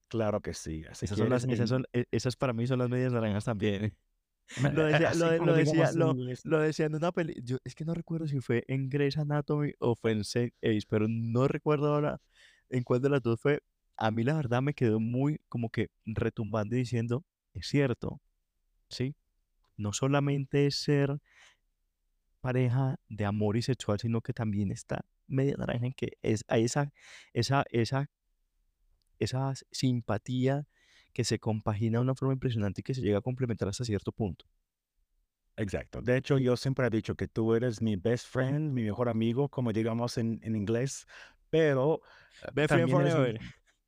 claro 0.09 0.40
que 0.40 0.54
sí. 0.54 0.85
Así 0.90 1.07
Esas 1.07 1.18
que 1.18 1.18
son 1.18 1.30
las, 1.30 1.44
esas 1.50 1.68
son, 1.68 1.85
e- 1.92 2.07
esas 2.11 2.37
para 2.37 2.52
mí 2.52 2.66
son 2.66 2.78
las 2.78 2.88
medias 2.88 3.12
naranjas 3.12 3.44
también. 3.44 3.96
Lo 4.72 4.85
decía, 4.87 5.14
lo, 5.14 5.30
de- 5.30 5.38
lo 5.38 5.54
decía, 5.54 5.92
lo, 6.44 6.59
decía 6.61 6.87
en 6.87 6.94
una 6.94 7.12
peli. 7.12 7.35
Yo 7.42 7.59
es 7.64 7.74
que 7.74 7.85
no 7.85 7.94
recuerdo 7.94 8.28
si 8.28 8.40
fue 8.40 8.64
en 8.68 8.88
Grey's 8.88 9.18
Anatomy 9.18 9.72
o 9.80 9.94
fue 9.96 10.12
en 10.12 10.20
Ace, 10.20 10.52
pero 10.88 11.07
no 11.09 11.48
recuerdo 11.48 11.92
ahora 11.94 12.20
en 12.70 12.83
cuál 12.85 13.00
de 13.00 13.09
las 13.11 13.22
dos 13.22 13.40
fue. 13.40 13.61
A 13.96 14.11
mí 14.11 14.22
la 14.22 14.35
verdad 14.35 14.62
me 14.62 14.74
quedó 14.74 15.00
muy 15.00 15.40
como 15.48 15.70
que 15.70 15.88
retumbando 16.04 16.76
y 16.76 16.80
diciendo, 16.80 17.24
es 17.52 17.66
cierto, 17.66 18.20
¿sí? 18.88 19.14
No 19.76 19.92
solamente 19.92 20.66
es 20.66 20.76
ser 20.76 21.18
pareja 22.40 22.96
de 23.09 23.24
amor 23.24 23.57
y 23.57 23.62
sexual, 23.62 23.98
sino 23.98 24.20
que 24.20 24.33
también 24.33 24.70
está 24.70 25.04
media 25.26 25.57
naranja 25.57 25.87
en 25.87 25.94
que 25.94 26.18
es, 26.22 26.44
hay 26.48 26.64
esa, 26.64 26.92
esa, 27.33 27.64
esa, 27.70 28.11
esa 29.18 29.54
simpatía 29.70 30.66
que 31.14 31.24
se 31.24 31.38
compagina 31.40 31.98
de 32.00 32.03
una 32.05 32.16
forma 32.16 32.35
impresionante 32.35 32.83
y 32.83 32.85
que 32.85 32.94
se 32.94 33.03
llega 33.03 33.18
a 33.18 33.22
complementar 33.22 33.68
hasta 33.68 33.85
cierto 33.87 34.12
punto. 34.12 34.46
Exacto. 35.57 36.03
De 36.03 36.16
hecho, 36.16 36.38
yo 36.38 36.57
siempre 36.57 36.87
he 36.87 36.90
dicho 36.90 37.14
que 37.14 37.29
tú 37.29 37.55
eres 37.55 37.81
mi 37.81 37.94
best 37.96 38.27
friend, 38.27 38.72
mi 38.72 38.83
mejor 38.83 39.09
amigo, 39.09 39.48
como 39.48 39.72
digamos 39.72 40.18
en, 40.18 40.40
en 40.42 40.57
inglés, 40.57 41.07
pero 41.48 42.00
eh, 42.42 42.48
Best 42.53 42.72
friend 42.72 42.90
forever. 42.90 43.38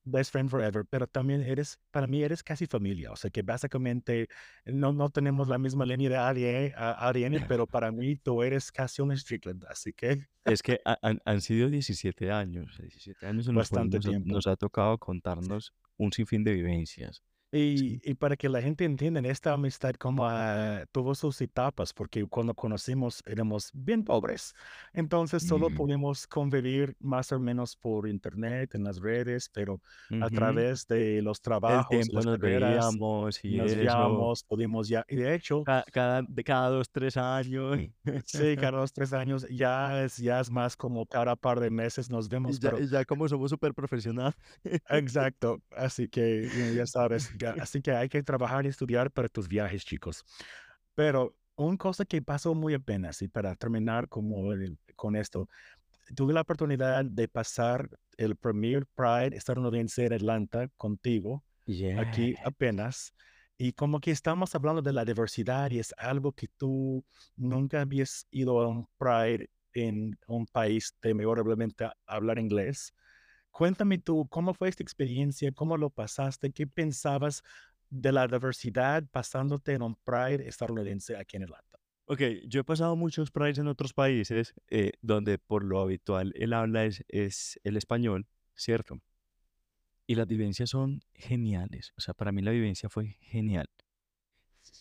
best 0.05 0.31
friend 0.33 0.49
forever, 0.51 0.85
pero 0.89 1.07
también 1.09 1.43
eres, 1.43 1.81
para 1.91 2.07
mí 2.07 2.23
eres 2.23 2.43
casi 2.45 2.67
familia, 2.67 3.11
o 3.13 3.17
sea 3.17 3.31
que 3.31 3.43
básicamente 3.43 4.29
no, 4.65 4.93
no 4.93 5.11
tenemos 5.11 5.49
la 5.49 5.59
misma 5.59 5.85
línea 5.85 6.09
de 6.11 6.17
ADN, 6.17 6.75
a- 6.77 7.09
ADN, 7.09 7.41
pero 7.41 7.67
para 7.69 7.91
mí 7.91 8.17
tú 8.17 8.43
eres 8.43 8.71
casi 8.71 9.03
un 9.03 9.17
Strickland, 9.17 9.65
así 9.69 9.93
que 9.93 10.29
Es 10.45 10.63
que 10.63 10.81
ha- 10.85 10.99
han, 11.03 11.21
han 11.25 11.41
sido 11.41 11.69
17 11.71 12.31
años, 12.33 12.77
17 12.79 13.27
años 13.27 13.49
en 13.49 13.57
los 13.57 13.71
bastante 13.71 14.01
tiempo. 14.01 14.35
nos 14.35 14.47
ha 14.47 14.57
tocado 14.57 14.99
contarnos 14.99 15.75
un 15.99 16.13
sinfín 16.13 16.45
de 16.45 16.53
vivencias. 16.55 17.23
Sí. 17.75 17.99
Y, 17.99 18.11
y 18.11 18.15
para 18.15 18.37
que 18.37 18.49
la 18.49 18.61
gente 18.61 18.85
entienda, 18.85 19.21
esta 19.21 19.53
amistad 19.53 19.95
como 19.95 20.27
ah, 20.27 20.85
tuvo 20.93 21.15
sus 21.15 21.41
etapas, 21.41 21.93
porque 21.95 22.27
cuando 22.27 22.55
conocimos 22.55 23.23
éramos 23.25 23.71
bien 23.73 24.05
pobres, 24.05 24.53
entonces 24.93 25.45
solo 25.45 25.71
Mm, 25.71 25.71
pudimos 25.71 26.27
convivir 26.27 26.97
más 27.01 27.31
o 27.33 27.39
menos 27.39 27.77
por 27.77 28.09
internet, 28.09 28.75
en 28.75 28.85
las 28.85 29.01
redes, 29.01 29.49
pero 29.53 29.81
a 30.19 30.29
ujú. 30.31 30.31
través 30.31 30.87
de 30.89 31.23
los 31.23 31.41
El 31.67 31.87
trabajos, 31.87 31.89
tiempo 31.89 32.13
las 32.13 32.25
nos 32.25 32.41
carreras, 32.41 32.99
veíamos 33.21 33.45
y 33.45 33.55
nos 33.55 33.77
veíamos, 33.79 34.45
pudimos 34.45 34.89
ya, 34.89 35.07
y 35.09 35.17
de 35.17 35.35
hecho, 35.35 35.65
ca- 35.65 35.85
cada, 35.93 36.23
de 36.23 36.45
cada 36.45 36.71
dos, 36.71 36.91
tres 36.91 37.17
años. 37.17 37.81
sí, 38.25 38.57
cada 38.59 38.79
dos, 38.79 38.93
tres 38.93 39.13
años 39.13 39.47
ya 39.51 40.03
es, 40.05 40.17
ya 40.19 40.41
es 40.41 40.51
más 40.51 40.77
como 40.77 41.07
cada 41.07 41.37
par 41.37 41.61
de 41.61 41.71
meses 41.71 42.11
nos 42.11 42.29
Y 42.45 42.59
vemos, 42.59 42.61
ya, 42.61 42.73
pero 42.73 42.79
y 42.79 42.89
ya 42.89 43.05
como 43.05 43.29
somos 43.29 43.51
súper 43.51 43.75
profesionales. 43.75 44.37
Exacto, 44.89 45.59
así 45.71 46.09
que 46.09 46.49
ya 46.75 46.87
sabes, 46.87 47.33
así 47.61 47.83
que 47.83 47.93
hay 47.93 48.09
que 48.09 48.23
trabajar 48.23 48.65
y 48.67 48.69
estudiar 48.69 49.11
para 49.11 49.29
tus 49.29 49.49
viajes, 49.49 49.85
chicos. 49.85 50.25
Pero 50.95 51.37
una 51.57 51.77
cosa 51.77 52.05
que 52.05 52.23
pasó 52.23 52.55
muy 52.55 52.75
apenas, 52.75 53.23
y 53.23 53.29
para 53.29 53.55
terminar 53.57 54.09
como 54.09 54.53
el- 54.53 54.79
con 54.97 55.17
esto, 55.17 55.49
tuve 56.15 56.33
la 56.35 56.43
oportunidad 56.43 57.05
de 57.05 57.29
pasar 57.29 57.89
el 58.19 58.37
Premier 58.37 58.87
Pride 58.95 59.37
estadounidense 59.37 60.07
en 60.07 60.13
Atlanta 60.15 60.69
contigo, 60.77 61.45
aquí 61.99 62.33
Yeah. 62.33 62.43
apenas, 62.47 63.15
y 63.59 63.73
como 63.73 64.01
que 64.01 64.11
estamos 64.11 64.55
hablando 64.55 64.83
de 64.83 64.93
la 64.93 65.05
diversidad 65.05 65.71
y 65.71 65.79
es 65.81 65.95
algo 65.99 66.33
que 66.33 66.49
tú 66.49 67.05
nunca 67.37 67.81
habías 67.83 68.27
ido 68.31 68.61
a 68.61 68.69
un 68.69 68.87
Pride 68.99 69.49
en 69.75 70.19
un 70.29 70.47
país 70.47 70.95
de 71.03 71.15
mayormente 71.15 71.89
hablar 72.07 72.39
inglés. 72.39 72.95
Cuéntame 73.57 73.97
tú, 73.97 74.29
¿cómo 74.29 74.53
fue 74.53 74.69
esta 74.69 74.83
experiencia? 74.83 75.51
¿Cómo 75.51 75.79
lo 75.79 75.89
pasaste? 75.89 76.51
¿Qué 76.51 76.67
pensabas 76.67 77.43
de 77.89 78.13
la 78.13 78.27
diversidad 78.27 79.03
pasándote 79.11 79.73
en 79.73 79.81
un 79.81 79.95
Pride 79.95 80.47
estadounidense 80.47 81.17
aquí 81.17 81.39
en 81.39 81.45
Atlanta? 81.45 81.79
Ok, 82.05 82.21
yo 82.47 82.61
he 82.61 82.65
pasado 82.65 82.97
muchos 82.97 83.31
prides 83.31 83.57
en 83.57 83.69
otros 83.69 83.95
países 83.95 84.53
eh, 84.69 84.93
donde 85.01 85.39
por 85.39 85.65
lo 85.65 85.81
habitual 85.81 86.35
el 86.37 86.53
habla 86.53 86.85
es, 86.85 87.03
es 87.09 87.59
el 87.65 87.79
español, 87.79 88.27
¿cierto? 88.55 89.01
Y 90.07 90.17
las 90.17 90.27
vivencias 90.27 90.69
son 90.69 91.01
geniales. 91.15 91.95
O 91.97 92.03
sea, 92.03 92.13
para 92.13 92.33
mí 92.33 92.43
la 92.43 92.51
vivencia 92.51 92.91
fue 92.91 93.17
genial. 93.23 93.71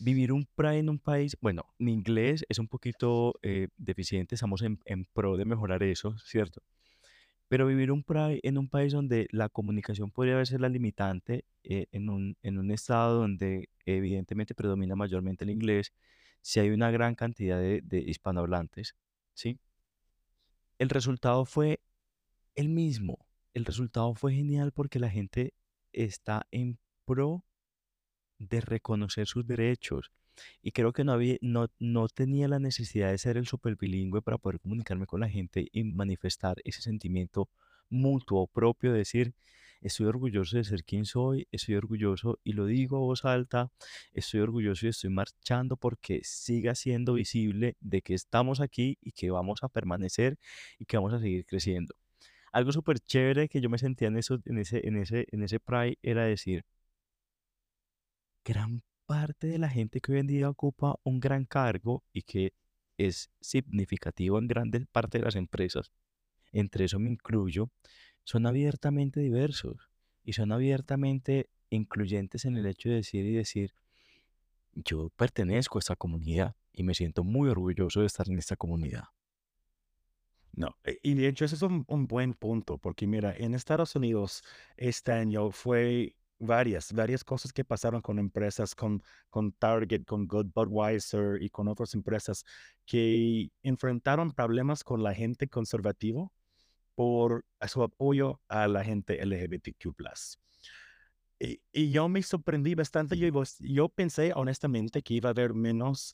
Vivir 0.02 0.34
un 0.34 0.50
Pride 0.54 0.80
en 0.80 0.90
un 0.90 1.00
país, 1.00 1.38
bueno, 1.40 1.64
mi 1.78 1.94
inglés 1.94 2.44
es 2.50 2.60
un 2.60 2.68
poquito 2.68 3.36
eh, 3.42 3.70
deficiente, 3.78 4.36
estamos 4.36 4.64
en, 4.64 4.82
en 4.84 5.06
pro 5.06 5.38
de 5.38 5.46
mejorar 5.46 5.82
eso, 5.82 6.18
¿cierto? 6.18 6.62
Pero 7.48 7.68
vivir 7.68 7.92
un 7.92 8.04
en 8.08 8.58
un 8.58 8.70
país 8.70 8.94
donde 8.94 9.28
la 9.32 9.50
comunicación 9.50 10.12
podría 10.12 10.44
ser 10.46 10.62
la 10.62 10.70
limitante, 10.70 11.46
eh, 11.64 11.88
en 11.92 12.10
un, 12.10 12.38
en 12.42 12.58
un 12.58 12.72
estado 12.72 13.20
donde 13.20 13.70
evidentemente 13.86 14.56
predomina 14.56 14.96
mayormente 14.96 15.44
el 15.44 15.52
inglés, 15.52 15.94
si 16.42 16.60
hay 16.60 16.70
una 16.70 16.92
gran 16.92 17.16
cantidad 17.16 17.60
de, 17.60 17.82
de 17.84 18.00
hispanohablantes, 18.00 18.96
¿sí? 19.34 19.60
El 20.78 20.90
resultado 20.90 21.46
fue 21.46 21.80
el 22.56 22.70
mismo. 22.70 23.26
El 23.54 23.66
resultado 23.66 24.14
fue 24.16 24.34
genial 24.34 24.72
porque 24.72 25.00
la 25.00 25.10
gente 25.10 25.54
está 25.94 26.46
en 26.52 26.78
pro 27.06 27.44
de 28.40 28.62
reconocer 28.62 29.28
sus 29.28 29.46
derechos. 29.46 30.12
Y 30.62 30.72
creo 30.72 30.94
que 30.94 31.04
no 31.04 31.14
había, 31.14 31.38
no, 31.42 31.68
no 31.80 32.08
tenía 32.08 32.48
la 32.48 32.60
necesidad 32.60 33.12
de 33.12 33.18
ser 33.18 33.38
el 33.38 33.48
super 33.48 33.76
bilingüe 33.76 34.22
para 34.22 34.38
poder 34.38 34.60
comunicarme 34.60 35.06
con 35.06 35.22
la 35.22 35.30
gente 35.30 35.68
y 35.72 35.84
manifestar 35.84 36.58
ese 36.64 36.82
sentimiento 36.82 37.50
mutuo 37.90 38.48
propio, 38.48 38.92
de 38.92 39.00
decir, 39.00 39.34
estoy 39.82 40.08
orgulloso 40.08 40.58
de 40.58 40.64
ser 40.64 40.84
quien 40.84 41.06
soy, 41.06 41.48
estoy 41.52 41.76
orgulloso 41.76 42.40
y 42.44 42.54
lo 42.54 42.66
digo 42.66 42.98
a 42.98 43.00
voz 43.02 43.26
alta, 43.26 43.72
estoy 44.14 44.42
orgulloso 44.42 44.86
y 44.86 44.90
estoy 44.90 45.10
marchando 45.10 45.78
porque 45.78 46.22
siga 46.24 46.76
siendo 46.76 47.14
visible 47.14 47.76
de 47.80 48.02
que 48.02 48.14
estamos 48.14 48.62
aquí 48.62 48.98
y 49.02 49.12
que 49.12 49.30
vamos 49.32 49.64
a 49.64 49.70
permanecer 49.70 50.38
y 50.80 50.86
que 50.86 50.98
vamos 50.98 51.14
a 51.14 51.20
seguir 51.20 51.46
creciendo. 51.46 51.96
Algo 52.52 52.72
súper 52.72 53.00
chévere 53.00 53.50
que 53.50 53.62
yo 53.62 53.70
me 53.70 53.78
sentía 53.78 54.08
en, 54.08 54.18
eso, 54.18 54.40
en, 54.46 54.58
ese, 54.60 54.88
en, 54.88 54.98
ese, 54.98 55.28
en 55.32 55.44
ese 55.44 55.60
Pride 55.60 55.98
era 56.02 56.24
decir, 56.26 56.66
gran 58.46 58.82
parte 59.06 59.48
de 59.48 59.60
la 59.60 59.70
gente 59.70 60.02
que 60.02 60.14
hoy 60.14 60.20
en 60.20 60.28
día 60.28 60.50
ocupa 60.50 60.96
un 61.04 61.20
gran 61.20 61.46
cargo 61.46 62.04
y 62.14 62.24
que 62.24 62.54
es 62.98 63.30
significativo 63.42 64.40
en 64.40 64.48
gran 64.48 64.72
parte 64.92 65.20
de 65.20 65.26
las 65.26 65.36
empresas, 65.36 65.92
entre 66.52 66.86
eso 66.86 67.00
me 67.00 67.10
incluyo, 67.10 67.70
son 68.24 68.46
abiertamente 68.48 69.20
diversos 69.20 69.90
y 70.24 70.34
son 70.34 70.52
abiertamente 70.52 71.50
incluyentes 71.70 72.46
en 72.46 72.58
el 72.58 72.66
hecho 72.66 72.90
de 72.90 72.96
decir 72.96 73.26
y 73.26 73.34
decir, 73.34 73.74
yo 74.74 75.10
pertenezco 75.16 75.78
a 75.78 75.82
esta 75.82 75.96
comunidad 75.96 76.56
y 76.74 76.84
me 76.84 76.94
siento 76.94 77.24
muy 77.24 77.50
orgulloso 77.50 78.02
de 78.02 78.08
estar 78.08 78.30
en 78.30 78.38
esta 78.38 78.56
comunidad. 78.56 79.06
No, 80.54 80.78
e- 80.84 81.00
y 81.04 81.14
de 81.16 81.28
hecho 81.28 81.46
ese 81.46 81.56
es 81.56 81.62
un, 81.62 81.84
un 81.88 82.08
buen 82.08 82.34
punto, 82.34 82.78
porque 82.78 83.08
mira, 83.08 83.36
en 83.36 83.54
Estados 83.54 83.96
Unidos 83.96 84.44
este 84.78 85.12
año 85.12 85.52
fue 85.52 86.16
varias, 86.40 86.92
varias 86.94 87.24
cosas 87.24 87.54
que 87.54 87.64
pasaron 87.64 88.02
con 88.02 88.20
empresas, 88.20 88.76
con, 88.76 89.02
con 89.30 89.52
Target, 89.54 90.06
con 90.06 90.28
Good 90.28 90.48
Budweiser 90.54 91.42
y 91.42 91.50
con 91.50 91.68
otras 91.68 91.94
empresas 91.94 92.44
que 92.86 93.50
enfrentaron 93.64 94.32
problemas 94.32 94.84
con 94.84 95.04
la 95.04 95.14
gente 95.14 95.48
conservativa 95.48 96.28
por 96.96 97.46
su 97.68 97.84
apoyo 97.84 98.42
a 98.48 98.68
la 98.68 98.84
gente 98.84 99.24
LGBTQ+. 99.24 99.94
Y, 101.40 101.60
y 101.72 101.92
yo 101.92 102.08
me 102.08 102.22
sorprendí 102.22 102.76
bastante. 102.76 103.18
Yo, 103.18 103.30
yo 103.60 103.90
pensé 103.90 104.32
honestamente 104.36 105.02
que 105.02 105.16
iba 105.16 105.30
a 105.30 105.32
haber 105.32 105.54
menos 105.54 106.14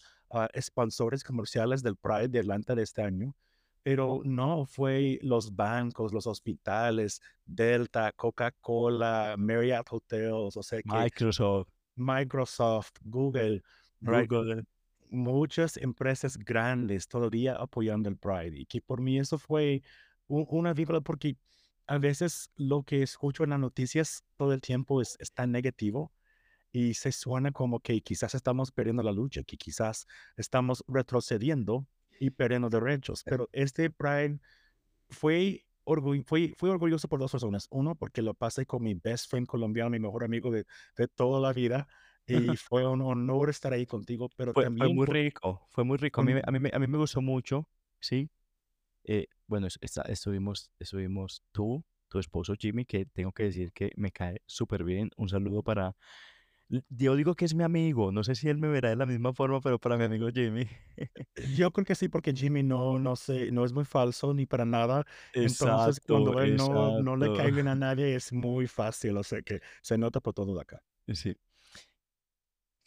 sponsores 0.59 1.23
comerciales 1.23 1.83
del 1.83 1.95
Pride 1.97 2.29
de 2.29 2.39
Atlanta 2.39 2.73
de 2.73 2.83
este 2.83 3.01
año, 3.03 3.35
pero 3.83 4.21
no, 4.23 4.65
fue 4.65 5.19
los 5.21 5.55
bancos, 5.55 6.13
los 6.13 6.27
hospitales, 6.27 7.21
Delta, 7.45 8.11
Coca-Cola, 8.11 9.35
Marriott 9.37 9.87
Hotels, 9.91 10.55
o 10.57 10.63
sea 10.63 10.81
que 10.83 10.89
Microsoft, 10.97 11.69
Microsoft, 11.95 12.91
Google, 13.03 13.61
right? 14.01 14.29
Google, 14.29 14.63
muchas 15.09 15.77
empresas 15.77 16.37
grandes 16.37 17.07
todavía 17.07 17.55
apoyando 17.55 18.07
el 18.09 18.17
Pride 18.17 18.57
y 18.57 18.65
que 18.65 18.81
por 18.81 19.01
mí 19.01 19.17
eso 19.19 19.37
fue 19.37 19.81
u- 20.27 20.45
una 20.57 20.73
vibra 20.73 21.01
porque 21.01 21.37
a 21.87 21.97
veces 21.97 22.49
lo 22.55 22.83
que 22.83 23.01
escucho 23.03 23.43
en 23.43 23.49
las 23.51 23.59
noticias 23.59 24.23
todo 24.37 24.53
el 24.53 24.61
tiempo 24.61 25.01
es, 25.01 25.17
es 25.19 25.31
tan 25.33 25.51
negativo 25.51 26.13
y 26.71 26.93
se 26.93 27.11
suena 27.11 27.51
como 27.51 27.79
que 27.81 28.01
quizás 28.01 28.35
estamos 28.35 28.71
perdiendo 28.71 29.03
la 29.03 29.11
lucha, 29.11 29.43
que 29.43 29.57
quizás 29.57 30.07
estamos 30.37 30.83
retrocediendo 30.87 31.85
y 32.21 32.29
perdiendo 32.29 32.69
derechos. 32.69 33.23
Pero 33.25 33.49
este 33.51 33.89
Pride 33.89 34.39
fue, 35.09 35.65
orgu- 35.85 36.23
fue, 36.23 36.53
fue 36.55 36.69
orgulloso 36.69 37.07
por 37.07 37.19
dos 37.19 37.33
razones. 37.33 37.67
Uno, 37.71 37.95
porque 37.95 38.21
lo 38.21 38.35
pasé 38.35 38.67
con 38.67 38.83
mi 38.83 38.93
best 38.93 39.27
friend 39.29 39.47
colombiano, 39.47 39.89
mi 39.89 39.99
mejor 39.99 40.23
amigo 40.23 40.51
de, 40.51 40.65
de 40.95 41.07
toda 41.07 41.41
la 41.41 41.51
vida. 41.51 41.87
Y 42.27 42.33
fue 42.57 42.87
un 42.87 43.01
honor 43.01 43.49
estar 43.49 43.73
ahí 43.73 43.87
contigo, 43.87 44.29
pero 44.37 44.53
fue, 44.53 44.61
fue 44.61 44.65
también 44.65 44.95
muy 44.95 45.07
por- 45.07 45.15
rico, 45.15 45.67
fue 45.71 45.83
muy 45.83 45.97
rico. 45.97 46.21
A 46.21 46.23
mí, 46.23 46.33
a 46.43 46.51
mí, 46.51 46.69
a 46.71 46.79
mí 46.79 46.87
me 46.87 46.97
gustó 46.99 47.21
mucho, 47.21 47.67
¿sí? 47.99 48.29
Eh, 49.03 49.25
bueno, 49.47 49.65
es- 49.65 49.79
está- 49.81 50.03
estuvimos, 50.03 50.69
estuvimos 50.77 51.41
tú, 51.51 51.83
tu 52.07 52.19
esposo 52.19 52.53
Jimmy, 52.55 52.85
que 52.85 53.07
tengo 53.07 53.31
que 53.31 53.43
decir 53.43 53.71
que 53.73 53.91
me 53.95 54.11
cae 54.11 54.43
súper 54.45 54.83
bien. 54.83 55.09
Un 55.17 55.27
saludo 55.27 55.63
para 55.63 55.95
Yo 56.89 57.15
digo 57.15 57.35
que 57.35 57.43
es 57.43 57.53
mi 57.53 57.63
amigo, 57.63 58.11
no 58.11 58.23
sé 58.23 58.35
si 58.35 58.47
él 58.47 58.57
me 58.57 58.69
verá 58.69 58.89
de 58.89 58.95
la 58.95 59.05
misma 59.05 59.33
forma, 59.33 59.59
pero 59.59 59.77
para 59.79 59.97
mi 59.97 60.05
amigo 60.05 60.29
Jimmy. 60.33 60.67
Yo 61.55 61.71
creo 61.71 61.85
que 61.85 61.95
sí, 61.95 62.07
porque 62.07 62.33
Jimmy 62.33 62.63
no, 62.63 62.97
no 62.97 63.15
sé, 63.17 63.51
no 63.51 63.65
es 63.65 63.73
muy 63.73 63.83
falso 63.83 64.33
ni 64.33 64.45
para 64.45 64.63
nada. 64.63 65.05
Entonces, 65.33 65.97
Exacto, 65.97 66.13
cuando 66.13 66.41
él 66.41 66.55
no, 66.55 67.01
no 67.01 67.17
le 67.17 67.33
cae 67.33 67.51
bien 67.51 67.67
a 67.67 67.75
nadie, 67.75 68.15
es 68.15 68.31
muy 68.31 68.67
fácil. 68.67 69.17
O 69.17 69.23
sea 69.23 69.41
que 69.41 69.59
se 69.81 69.97
nota 69.97 70.21
por 70.21 70.33
todo 70.33 70.55
de 70.55 70.61
acá. 70.61 70.81
Sí. 71.13 71.35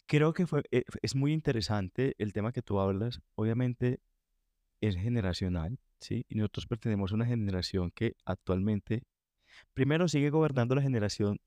Creo 0.07 0.33
que 0.33 0.47
fue, 0.47 0.63
eh, 0.71 0.83
es 1.01 1.15
muy 1.15 1.33
interesante 1.33 2.15
el 2.17 2.33
tema 2.33 2.51
que 2.51 2.61
tú 2.61 2.79
hablas. 2.79 3.21
Obviamente 3.35 3.99
es 4.81 4.95
generacional, 4.95 5.79
¿sí? 5.99 6.25
Y 6.27 6.35
nosotros 6.35 6.65
pertenecemos 6.67 7.11
a 7.11 7.15
una 7.15 7.25
generación 7.25 7.91
que 7.91 8.15
actualmente, 8.25 9.03
primero 9.73 10.07
sigue 10.07 10.29
gobernando 10.29 10.75
la 10.75 10.81
generación 10.81 11.39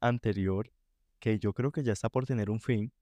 anterior, 0.00 0.72
que 1.18 1.38
yo 1.38 1.52
creo 1.52 1.72
que 1.72 1.82
ya 1.82 1.92
está 1.92 2.08
por 2.08 2.26
tener 2.26 2.50
un 2.50 2.60
fin, 2.60 2.92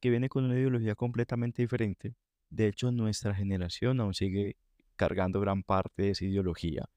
que 0.00 0.10
viene 0.10 0.28
con 0.28 0.44
una 0.44 0.54
ideología 0.54 0.94
completamente 0.94 1.62
diferente. 1.62 2.14
De 2.50 2.66
hecho, 2.68 2.92
nuestra 2.92 3.34
generación 3.34 4.00
aún 4.00 4.14
sigue 4.14 4.56
cargando 4.96 5.40
gran 5.40 5.62
parte 5.62 6.02
de 6.02 6.10
esa 6.10 6.24
ideología. 6.24 6.88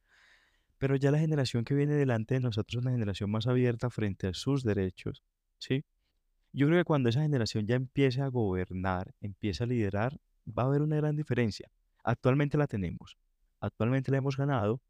Pero 0.78 0.96
ya 0.96 1.12
la 1.12 1.20
generación 1.20 1.66
que 1.66 1.76
viene 1.76 1.94
delante 1.94 2.36
de 2.36 2.40
nosotros 2.40 2.80
es 2.80 2.86
una 2.86 2.92
generación 2.92 3.30
más 3.30 3.48
abierta 3.48 3.90
frente 3.90 4.28
a 4.28 4.34
sus 4.34 4.64
derechos, 4.64 5.24
¿sí? 5.58 5.84
Yo 6.54 6.68
creo 6.68 6.80
que 6.80 6.86
cuando 6.86 7.10
esa 7.10 7.22
generación 7.22 7.68
ya 7.68 7.76
empiece 7.76 8.22
a 8.22 8.28
gobernar, 8.28 9.14
empiece 9.22 9.64
a 9.64 9.68
liderar, 9.68 10.20
va 10.48 10.64
a 10.64 10.66
haber 10.68 10.82
una 10.82 10.96
gran 10.96 11.16
diferencia. 11.16 11.70
Actualmente 12.04 12.58
la 12.58 12.68
tenemos, 12.68 13.18
actualmente 13.60 14.10
la 14.10 14.18
hemos 14.18 14.38
ganado. 14.38 14.82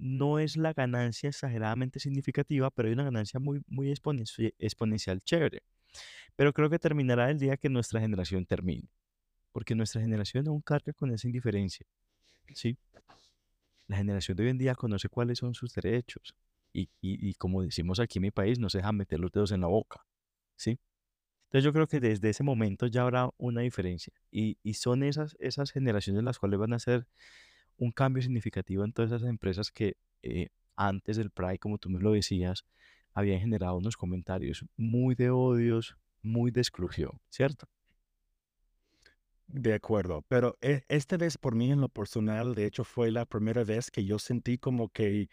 No 0.00 0.38
es 0.38 0.56
la 0.56 0.72
ganancia 0.72 1.28
exageradamente 1.28 2.00
significativa, 2.00 2.70
pero 2.70 2.88
hay 2.88 2.94
una 2.94 3.04
ganancia 3.04 3.40
muy, 3.40 3.62
muy 3.68 3.90
exponenci- 3.92 4.54
exponencial 4.58 5.20
chévere. 5.22 5.62
Pero 6.36 6.52
creo 6.52 6.70
que 6.70 6.78
terminará 6.78 7.30
el 7.30 7.38
día 7.38 7.56
que 7.56 7.68
nuestra 7.70 8.00
generación 8.00 8.46
termine, 8.46 8.88
porque 9.52 9.74
nuestra 9.74 10.00
generación 10.02 10.48
aún 10.48 10.62
carga 10.62 10.92
con 10.94 11.12
esa 11.12 11.28
indiferencia, 11.28 11.86
¿sí? 12.54 12.78
La 13.86 13.96
generación 13.96 14.36
de 14.36 14.44
hoy 14.44 14.50
en 14.50 14.58
día 14.58 14.74
conoce 14.74 15.08
cuáles 15.08 15.38
son 15.38 15.54
sus 15.54 15.72
derechos 15.74 16.34
y, 16.72 16.82
y, 17.00 17.28
y 17.28 17.34
como 17.34 17.62
decimos 17.62 17.98
aquí 18.00 18.18
en 18.18 18.22
mi 18.22 18.30
país, 18.30 18.58
no 18.58 18.70
se 18.70 18.78
deja 18.78 18.92
meter 18.92 19.18
los 19.18 19.32
dedos 19.32 19.50
en 19.52 19.60
la 19.62 19.66
boca, 19.66 20.06
¿sí? 20.56 20.78
Entonces 21.46 21.64
yo 21.64 21.72
creo 21.72 21.88
que 21.88 22.00
desde 22.00 22.30
ese 22.30 22.44
momento 22.44 22.86
ya 22.88 23.02
habrá 23.02 23.30
una 23.38 23.62
diferencia 23.62 24.12
y, 24.30 24.58
y 24.62 24.74
son 24.74 25.02
esas, 25.04 25.36
esas 25.40 25.72
generaciones 25.72 26.24
las 26.24 26.38
cuales 26.38 26.60
van 26.60 26.74
a 26.74 26.76
hacer 26.76 27.06
un 27.80 27.92
cambio 27.92 28.22
significativo 28.22 28.84
en 28.84 28.92
todas 28.92 29.10
esas 29.12 29.28
empresas 29.28 29.72
que 29.72 29.96
eh, 30.22 30.50
antes 30.76 31.16
del 31.16 31.30
Pride, 31.30 31.58
como 31.58 31.78
tú 31.78 31.90
me 31.90 31.98
lo 32.00 32.12
decías, 32.12 32.64
habían 33.14 33.40
generado 33.40 33.76
unos 33.78 33.96
comentarios 33.96 34.64
muy 34.76 35.14
de 35.16 35.30
odios, 35.30 35.96
muy 36.22 36.52
de 36.52 36.60
exclusión, 36.60 37.20
¿cierto? 37.30 37.66
De 39.48 39.74
acuerdo, 39.74 40.22
pero 40.28 40.56
e- 40.60 40.84
esta 40.88 41.16
vez 41.16 41.36
por 41.36 41.56
mí 41.56 41.72
en 41.72 41.80
lo 41.80 41.88
personal, 41.88 42.54
de 42.54 42.66
hecho 42.66 42.84
fue 42.84 43.10
la 43.10 43.26
primera 43.26 43.64
vez 43.64 43.90
que 43.90 44.04
yo 44.04 44.18
sentí 44.20 44.58
como 44.58 44.90
que 44.90 45.28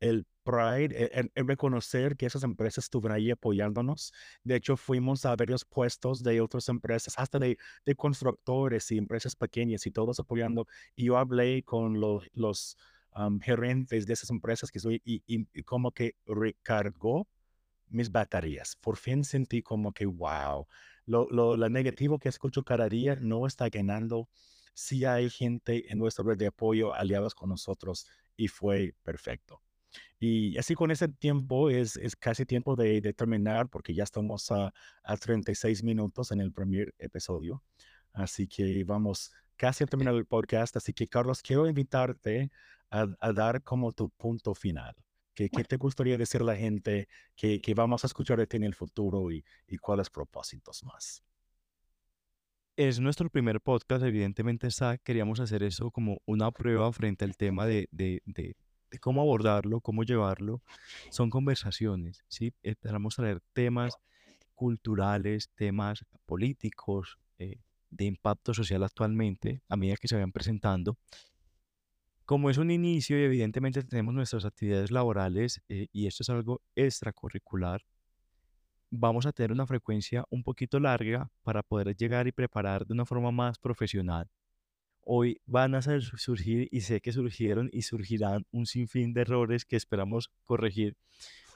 el 0.00 0.26
pride, 0.44 0.94
e- 1.04 1.10
en, 1.20 1.30
en 1.34 1.48
reconocer 1.48 2.16
que 2.16 2.26
esas 2.26 2.42
empresas 2.44 2.84
estuvieron 2.84 3.16
ahí 3.16 3.30
apoyándonos. 3.30 4.12
De 4.44 4.56
hecho, 4.56 4.76
fuimos 4.76 5.24
a 5.26 5.36
varios 5.36 5.64
puestos 5.64 6.22
de 6.22 6.40
otras 6.40 6.68
empresas, 6.68 7.14
hasta 7.18 7.38
de, 7.38 7.58
de 7.84 7.94
constructores 7.94 8.90
y 8.90 8.98
empresas 8.98 9.36
pequeñas 9.36 9.86
y 9.86 9.90
todos 9.90 10.20
apoyando. 10.20 10.66
Y 10.96 11.04
yo 11.06 11.18
hablé 11.18 11.62
con 11.64 12.00
los, 12.00 12.24
los 12.32 12.76
am, 13.12 13.40
gerentes 13.40 14.06
de 14.06 14.12
esas 14.14 14.30
empresas 14.30 14.70
que 14.70 14.78
soy 14.80 15.02
y, 15.04 15.22
y- 15.26 15.46
y 15.52 15.62
como 15.64 15.92
que 15.92 16.14
recargó 16.26 17.28
mis 17.88 18.10
baterías. 18.10 18.76
Por 18.76 18.96
fin 18.96 19.24
sentí 19.24 19.62
como 19.62 19.92
que, 19.92 20.06
wow, 20.06 20.66
lo, 21.06 21.28
lo, 21.30 21.56
la 21.56 21.68
negativo 21.68 22.18
que 22.18 22.28
escucho 22.28 22.62
cada 22.64 22.88
día 22.88 23.16
no 23.16 23.46
está 23.46 23.68
ganando. 23.68 24.28
Sí 24.74 25.04
hay 25.04 25.30
gente 25.30 25.90
en 25.90 25.98
nuestra 25.98 26.24
red 26.24 26.36
de 26.38 26.48
apoyo 26.48 26.94
aliados 26.94 27.34
con 27.34 27.48
nosotros 27.50 28.06
y 28.36 28.48
fue 28.48 28.94
perfecto. 29.02 29.60
Y 30.18 30.56
así 30.58 30.74
con 30.74 30.90
ese 30.90 31.08
tiempo 31.08 31.70
es, 31.70 31.96
es 31.96 32.16
casi 32.16 32.44
tiempo 32.44 32.76
de, 32.76 33.00
de 33.00 33.12
terminar 33.12 33.68
porque 33.68 33.94
ya 33.94 34.04
estamos 34.04 34.50
a, 34.50 34.72
a 35.02 35.16
36 35.16 35.82
minutos 35.84 36.32
en 36.32 36.40
el 36.40 36.52
primer 36.52 36.94
episodio. 36.98 37.62
Así 38.12 38.48
que 38.48 38.84
vamos 38.84 39.32
casi 39.56 39.84
a 39.84 39.86
terminar 39.86 40.14
el 40.14 40.26
podcast. 40.26 40.76
Así 40.76 40.92
que 40.92 41.06
Carlos, 41.06 41.42
quiero 41.42 41.68
invitarte 41.68 42.50
a, 42.90 43.06
a 43.20 43.32
dar 43.32 43.62
como 43.62 43.92
tu 43.92 44.10
punto 44.10 44.54
final. 44.54 44.94
¿Qué, 45.34 45.48
qué 45.48 45.62
te 45.62 45.76
gustaría 45.76 46.18
decir 46.18 46.40
a 46.40 46.44
la 46.44 46.56
gente 46.56 47.06
que, 47.36 47.60
que 47.60 47.72
vamos 47.74 48.02
a 48.02 48.08
escuchar 48.08 48.38
de 48.38 48.48
ti 48.48 48.56
en 48.56 48.64
el 48.64 48.74
futuro 48.74 49.30
y, 49.30 49.44
y 49.68 49.76
cuáles 49.76 50.10
propósitos 50.10 50.82
más? 50.82 51.22
Es 52.74 52.98
nuestro 52.98 53.30
primer 53.30 53.60
podcast, 53.60 54.04
evidentemente 54.04 54.66
está, 54.66 54.98
queríamos 54.98 55.38
hacer 55.38 55.62
eso 55.62 55.92
como 55.92 56.20
una 56.26 56.50
prueba 56.50 56.92
frente 56.92 57.24
al 57.24 57.36
tema 57.36 57.66
de, 57.66 57.88
de, 57.92 58.20
de, 58.24 58.56
de 58.90 58.98
cómo 58.98 59.20
abordarlo, 59.20 59.80
cómo 59.80 60.02
llevarlo. 60.04 60.62
Son 61.10 61.30
conversaciones, 61.30 62.24
¿sí? 62.28 62.52
Esperamos 62.62 63.16
traer 63.16 63.40
temas 63.52 63.98
culturales, 64.54 65.50
temas 65.54 66.04
políticos, 66.26 67.18
eh, 67.38 67.60
de 67.90 68.04
impacto 68.04 68.52
social 68.52 68.82
actualmente, 68.82 69.62
a 69.68 69.76
medida 69.76 69.96
que 69.96 70.08
se 70.08 70.14
vayan 70.14 70.32
presentando. 70.32 70.98
Como 72.24 72.50
es 72.50 72.58
un 72.58 72.70
inicio 72.70 73.18
y 73.18 73.22
evidentemente 73.22 73.82
tenemos 73.82 74.14
nuestras 74.14 74.44
actividades 74.44 74.90
laborales 74.90 75.62
eh, 75.68 75.86
y 75.92 76.06
esto 76.06 76.22
es 76.22 76.28
algo 76.28 76.60
extracurricular, 76.74 77.82
vamos 78.90 79.26
a 79.26 79.32
tener 79.32 79.52
una 79.52 79.66
frecuencia 79.66 80.24
un 80.30 80.42
poquito 80.42 80.80
larga 80.80 81.30
para 81.42 81.62
poder 81.62 81.96
llegar 81.96 82.26
y 82.26 82.32
preparar 82.32 82.86
de 82.86 82.94
una 82.94 83.06
forma 83.06 83.30
más 83.30 83.58
profesional. 83.58 84.28
Hoy 85.10 85.40
van 85.46 85.74
a 85.74 85.80
surgir 85.80 86.68
y 86.70 86.82
sé 86.82 87.00
que 87.00 87.12
surgieron 87.12 87.70
y 87.72 87.80
surgirán 87.80 88.44
un 88.50 88.66
sinfín 88.66 89.14
de 89.14 89.22
errores 89.22 89.64
que 89.64 89.76
esperamos 89.76 90.30
corregir, 90.44 90.98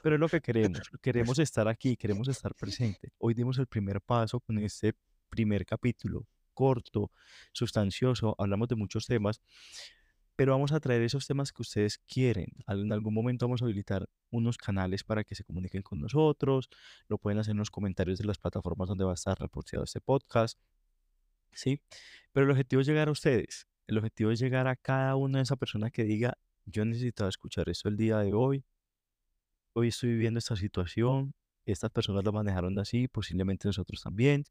pero 0.01 0.15
es 0.15 0.19
lo 0.19 0.27
que 0.27 0.41
queremos. 0.41 0.81
Queremos 1.03 1.37
estar 1.37 1.67
aquí, 1.67 1.95
queremos 1.95 2.27
estar 2.27 2.55
presente. 2.55 3.11
Hoy 3.19 3.35
dimos 3.35 3.59
el 3.59 3.67
primer 3.67 4.01
paso 4.01 4.39
con 4.39 4.57
este 4.57 4.95
primer 5.29 5.67
capítulo 5.67 6.25
corto, 6.55 7.11
sustancioso, 7.51 8.33
hablamos 8.39 8.69
de 8.69 8.75
muchos 8.75 9.05
temas, 9.05 9.39
pero 10.35 10.53
vamos 10.53 10.71
a 10.71 10.79
traer 10.79 11.03
esos 11.03 11.27
temas 11.27 11.53
que 11.53 11.61
ustedes 11.61 11.99
quieren. 11.99 12.47
En 12.67 12.91
algún 12.91 13.13
momento 13.13 13.45
vamos 13.45 13.61
a 13.61 13.65
habilitar 13.65 14.09
unos 14.31 14.57
canales 14.57 15.03
para 15.03 15.23
que 15.23 15.35
se 15.35 15.43
comuniquen 15.43 15.83
con 15.83 15.99
nosotros, 15.99 16.69
lo 17.07 17.19
pueden 17.19 17.37
hacer 17.37 17.51
en 17.51 17.59
los 17.59 17.69
comentarios 17.69 18.17
de 18.17 18.25
las 18.25 18.39
plataformas 18.39 18.89
donde 18.89 19.05
va 19.05 19.11
a 19.11 19.13
estar 19.13 19.39
reportado 19.39 19.83
este 19.83 20.01
podcast, 20.01 20.57
¿sí? 21.55 21.81
Pero 22.31 22.45
el 22.45 22.51
objetivo 22.51 22.81
es 22.81 22.87
llegar 22.87 23.07
a 23.07 23.11
ustedes. 23.11 23.67
El 23.87 23.97
objetivo 23.97 24.31
es 24.31 24.39
llegar 24.39 24.67
a 24.67 24.75
cada 24.75 25.15
una 25.15 25.39
de 25.39 25.43
esas 25.43 25.57
personas 25.57 25.91
que 25.91 26.03
diga, 26.03 26.37
yo 26.65 26.85
necesitaba 26.85 27.29
escuchar 27.29 27.69
esto 27.69 27.89
el 27.89 27.97
día 27.97 28.19
de 28.19 28.33
hoy, 28.33 28.63
hoy 29.73 29.89
estoy 29.89 30.11
viviendo 30.11 30.37
esta 30.37 30.55
situación, 30.55 31.33
estas 31.65 31.91
personas 31.91 32.23
lo 32.23 32.31
manejaron 32.31 32.77
así, 32.79 33.07
posiblemente 33.07 33.67
nosotros 33.67 34.01
también, 34.01 34.45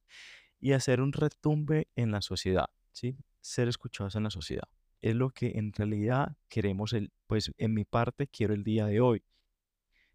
y 0.60 0.72
hacer 0.72 1.00
un 1.00 1.12
retumbe 1.12 1.88
en 1.96 2.10
la 2.10 2.22
sociedad, 2.22 2.66
¿sí? 2.92 3.16
Ser 3.40 3.68
escuchados 3.68 4.14
en 4.16 4.24
la 4.24 4.30
sociedad. 4.30 4.68
Es 5.00 5.14
lo 5.14 5.30
que 5.30 5.52
en 5.56 5.72
realidad 5.72 6.36
queremos, 6.48 6.92
el, 6.92 7.12
pues 7.26 7.52
en 7.58 7.74
mi 7.74 7.84
parte 7.84 8.28
quiero 8.28 8.54
el 8.54 8.62
día 8.62 8.86
de 8.86 9.00
hoy. 9.00 9.24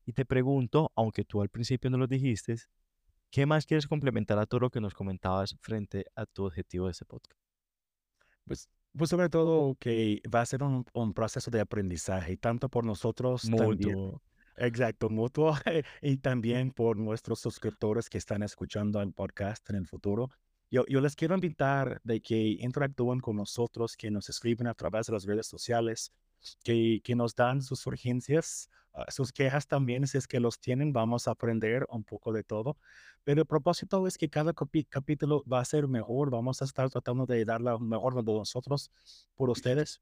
Y 0.06 0.14
te 0.14 0.26
pregunto, 0.26 0.92
aunque 0.96 1.26
tú 1.26 1.42
al 1.42 1.50
principio 1.50 1.90
no 1.90 1.98
lo 1.98 2.08
dijiste, 2.08 2.56
¿qué 3.32 3.46
más 3.46 3.66
quieres 3.66 3.88
complementar 3.88 4.40
a 4.40 4.46
todo 4.46 4.62
lo 4.62 4.70
que 4.70 4.82
nos 4.82 4.94
comentabas 4.94 5.56
frente 5.60 6.06
a 6.16 6.26
tu 6.26 6.46
objetivo 6.46 6.86
de 6.86 6.92
este 6.92 7.06
podcast? 7.06 7.40
Pues, 8.46 8.70
pues 8.98 9.10
sobre 9.10 9.30
todo 9.30 9.76
que 9.80 10.22
va 10.34 10.42
a 10.42 10.46
ser 10.46 10.64
un, 10.64 10.86
un 10.94 11.14
proceso 11.14 11.52
de 11.52 11.60
aprendizaje, 11.60 12.38
tanto 12.38 12.70
por 12.70 12.86
nosotros 12.86 13.46
Mutuo. 13.50 14.22
Exacto, 14.58 15.10
mutuo 15.10 15.54
y 16.02 16.18
también 16.18 16.72
por 16.72 16.98
nuestros 16.98 17.40
suscriptores 17.40 18.10
que 18.10 18.18
están 18.18 18.42
escuchando 18.42 19.00
el 19.02 19.14
podcast 19.14 19.70
en 19.70 19.76
el 19.76 19.88
futuro. 19.88 20.32
Yo, 20.72 20.84
yo 20.88 21.00
les 21.00 21.16
quiero 21.16 21.36
invitar 21.36 22.02
de 22.04 22.22
que 22.22 22.58
interactúen 22.60 23.20
con 23.20 23.38
nosotros, 23.38 23.96
que 23.96 24.10
nos 24.10 24.30
escriben 24.30 24.68
a 24.68 24.74
través 24.74 25.06
de 25.06 25.14
las 25.14 25.26
redes 25.26 25.46
sociales, 25.48 26.12
que, 26.64 27.02
que 27.04 27.16
nos 27.16 27.36
dan 27.36 27.62
sus 27.62 27.86
urgencias, 27.88 28.70
ah, 28.94 29.06
sus 29.10 29.32
quejas 29.32 29.68
también, 29.68 30.08
si 30.08 30.18
es 30.18 30.28
que 30.28 30.40
los 30.40 30.60
tienen, 30.60 30.94
vamos 30.94 31.28
a 31.28 31.32
aprender 31.32 31.86
un 31.90 32.04
poco 32.04 32.32
de 32.34 32.44
todo. 32.44 32.78
Pero 33.24 33.42
el 33.42 33.48
propósito 33.48 34.08
es 34.08 34.18
que 34.18 34.30
cada 34.30 34.54
capítulo 34.54 35.44
va 35.52 35.60
a 35.60 35.66
ser 35.66 35.88
mejor, 35.88 36.30
vamos 36.30 36.62
a 36.62 36.66
estar 36.66 36.90
tratando 36.90 37.26
de 37.26 37.44
dar 37.44 37.62
lo 37.62 37.80
mejor 37.80 38.24
de 38.24 38.34
nosotros 38.34 38.92
por 39.36 39.50
ustedes. 39.50 40.02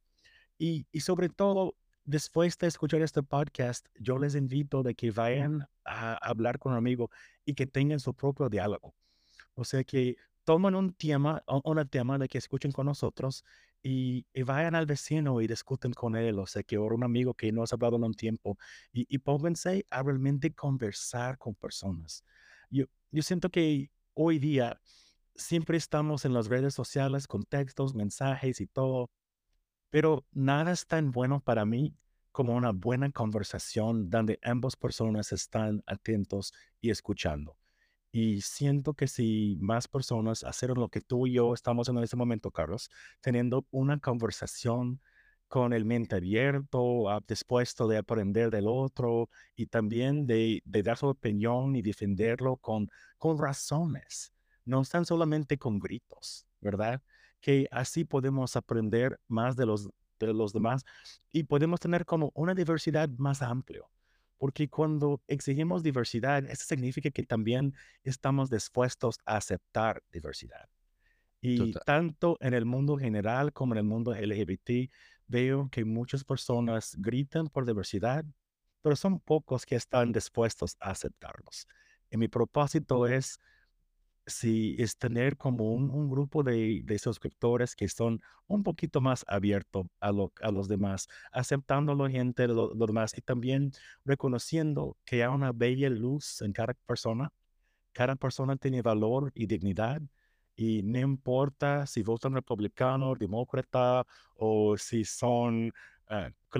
Y, 0.58 0.86
y 0.92 1.02
sobre 1.02 1.30
todo, 1.30 1.76
después 2.04 2.58
de 2.58 2.68
escuchar 2.68 3.02
este 3.02 3.24
podcast, 3.24 3.88
yo 4.00 4.20
les 4.20 4.36
invito 4.36 4.84
de 4.84 4.96
que 4.96 5.12
vayan 5.12 5.68
a 5.84 6.14
hablar 6.16 6.60
con 6.60 6.74
un 6.74 6.78
amigo 6.78 7.10
y 7.46 7.56
que 7.56 7.66
tengan 7.66 8.00
su 8.00 8.14
propio 8.14 8.48
diálogo. 8.48 8.94
O 9.56 9.64
sea, 9.64 9.84
que 9.84 10.18
tomen 10.44 10.76
un 10.76 10.94
tema, 10.94 11.44
un, 11.48 11.62
un 11.64 11.88
tema 11.90 12.18
de 12.18 12.28
que 12.28 12.38
escuchen 12.38 12.72
con 12.72 12.86
nosotros 12.86 13.44
y, 13.88 14.26
y 14.34 14.42
vayan 14.42 14.74
al 14.74 14.88
vecino 14.88 15.42
y 15.42 15.48
discuten 15.48 15.94
con 15.94 16.16
él. 16.16 16.40
O 16.40 16.48
sea, 16.48 16.64
que 16.64 16.76
ahora 16.78 16.96
un 16.96 17.04
amigo 17.04 17.36
que 17.36 17.52
no 17.52 17.62
has 17.62 17.72
hablado 17.72 17.98
en 17.98 18.04
un 18.04 18.16
tiempo 18.16 18.58
y, 18.92 19.06
y 19.08 19.20
pónganse 19.20 19.86
a 19.92 20.02
realmente 20.02 20.52
conversar 20.56 21.38
con 21.38 21.54
personas. 21.54 22.24
Yo, 22.72 22.86
yo 23.12 23.22
siento 23.22 23.52
que 23.52 23.92
hoy 24.16 24.40
día 24.40 24.82
siempre 25.36 25.78
estamos 25.78 26.26
en 26.26 26.34
las 26.34 26.48
redes 26.48 26.74
sociales 26.74 27.28
con 27.28 27.44
textos, 27.44 27.94
mensajes 27.94 28.60
y 28.60 28.66
todo, 28.66 29.12
pero 29.92 30.26
nada 30.32 30.72
es 30.72 30.88
tan 30.88 31.12
bueno 31.12 31.40
para 31.40 31.64
mí 31.64 31.96
como 32.32 32.56
una 32.56 32.72
buena 32.72 33.12
conversación 33.12 34.10
donde 34.10 34.40
ambas 34.42 34.76
personas 34.76 35.32
están 35.32 35.84
atentos 35.86 36.54
y 36.82 36.90
escuchando. 36.90 37.56
Y 38.18 38.39
siento 38.39 38.93
que 38.93 39.09
si 39.09 39.57
más 39.59 39.89
personas 39.89 40.45
hicieron 40.49 40.80
lo 40.80 40.88
que 40.88 41.01
tú 41.01 41.28
y 41.28 41.34
yo 41.34 41.53
estamos 41.53 41.89
en 41.89 41.97
este 41.97 42.16
momento, 42.16 42.49
Carlos, 42.49 42.89
teniendo 43.20 43.68
una 43.72 43.99
conversación 43.99 45.01
con 45.49 45.74
el 45.74 45.84
mente 45.84 46.16
abierto, 46.16 47.09
ah, 47.09 47.20
dispuesto 47.28 47.89
de 47.89 47.97
aprender 47.97 48.51
del 48.51 48.68
otro 48.70 49.30
y 49.53 49.66
también 49.66 50.26
de, 50.28 50.61
de 50.63 50.82
dar 50.82 50.95
su 50.97 51.07
opinión 51.07 51.76
y 51.76 51.82
defenderlo 51.82 52.55
con, 52.55 52.89
razones, 53.38 54.32
no 54.63 54.82
están 54.82 55.03
solamente 55.03 55.57
con 55.57 55.78
gritos, 55.78 56.47
¿verdad? 56.61 57.01
Que 57.41 57.68
así 57.70 58.05
podemos 58.05 58.55
aprender 58.55 59.20
más 59.28 59.57
de 59.57 59.66
los 59.66 60.53
demás 60.53 60.86
y 61.34 61.43
podemos 61.43 61.82
tener 61.82 62.05
como 62.05 62.32
una 62.34 62.55
diversidad 62.55 63.09
más 63.18 63.41
amplia. 63.41 63.84
Porque 64.38 64.70
cuando 64.70 65.22
exigimos 65.28 65.84
diversidad, 65.84 66.46
eso 66.46 66.66
significa 66.66 67.10
que 67.10 67.24
también 67.24 67.74
estamos 68.04 68.50
dispuestos 68.50 69.18
a 69.26 69.38
aceptar 69.38 70.04
diversidad. 70.12 70.68
Y 71.42 71.58
Total. 71.58 71.82
tanto 71.86 72.38
en 72.42 72.54
el 72.54 72.66
mundo 72.66 72.98
general 72.98 73.54
como 73.54 73.74
en 73.74 73.80
el 73.80 73.84
mundo 73.84 74.14
LGBT, 74.14 74.92
veo 75.28 75.70
que 75.72 75.86
muchas 75.86 76.24
personas 76.24 76.96
gritan 76.98 77.48
por 77.48 77.66
diversidad, 77.66 78.26
pero 78.82 78.96
son 78.96 79.20
pocos 79.20 79.66
que 79.66 79.76
están 79.76 80.12
dispuestos 80.12 80.76
a 80.80 80.92
aceptarlos. 80.92 81.68
Y 82.10 82.18
mi 82.18 82.28
propósito 82.28 83.08
es, 83.08 83.40
si 84.28 84.76
es 84.80 84.98
tener 84.98 85.38
como 85.38 85.72
un, 85.74 85.90
un 85.92 86.10
grupo 86.10 86.44
de, 86.44 86.82
de 86.84 87.00
suscriptores 87.00 87.76
que 87.76 87.88
son 87.90 88.22
un 88.48 88.64
poquito 88.64 89.02
más 89.02 89.24
abiertos 89.28 89.86
a, 90.00 90.12
lo, 90.12 90.32
a 90.42 90.52
los 90.52 90.68
demás, 90.68 91.08
aceptando 91.32 91.92
a 91.94 91.96
la 91.96 92.10
gente, 92.10 92.48
lo, 92.48 92.74
lo 92.74 92.86
demás, 92.88 93.14
y 93.18 93.22
también 93.22 93.72
reconociendo 94.04 94.98
que 95.06 95.24
hay 95.24 95.30
una 95.34 95.52
bella 95.52 95.90
luz 95.90 96.42
en 96.42 96.54
cada 96.54 96.74
persona 96.88 97.32
cada 97.94 98.16
persona 98.16 98.58
tiene 98.58 98.82
valor 98.82 99.32
y 99.36 99.48
dignidad 99.48 100.02
y 100.56 100.84
no 100.84 101.00
importa 101.00 101.86
si 101.88 102.04
votan 102.04 102.34
republicano, 102.34 103.16
demócrata 103.16 104.06
o 104.36 104.78
si 104.78 105.04
son 105.06 105.72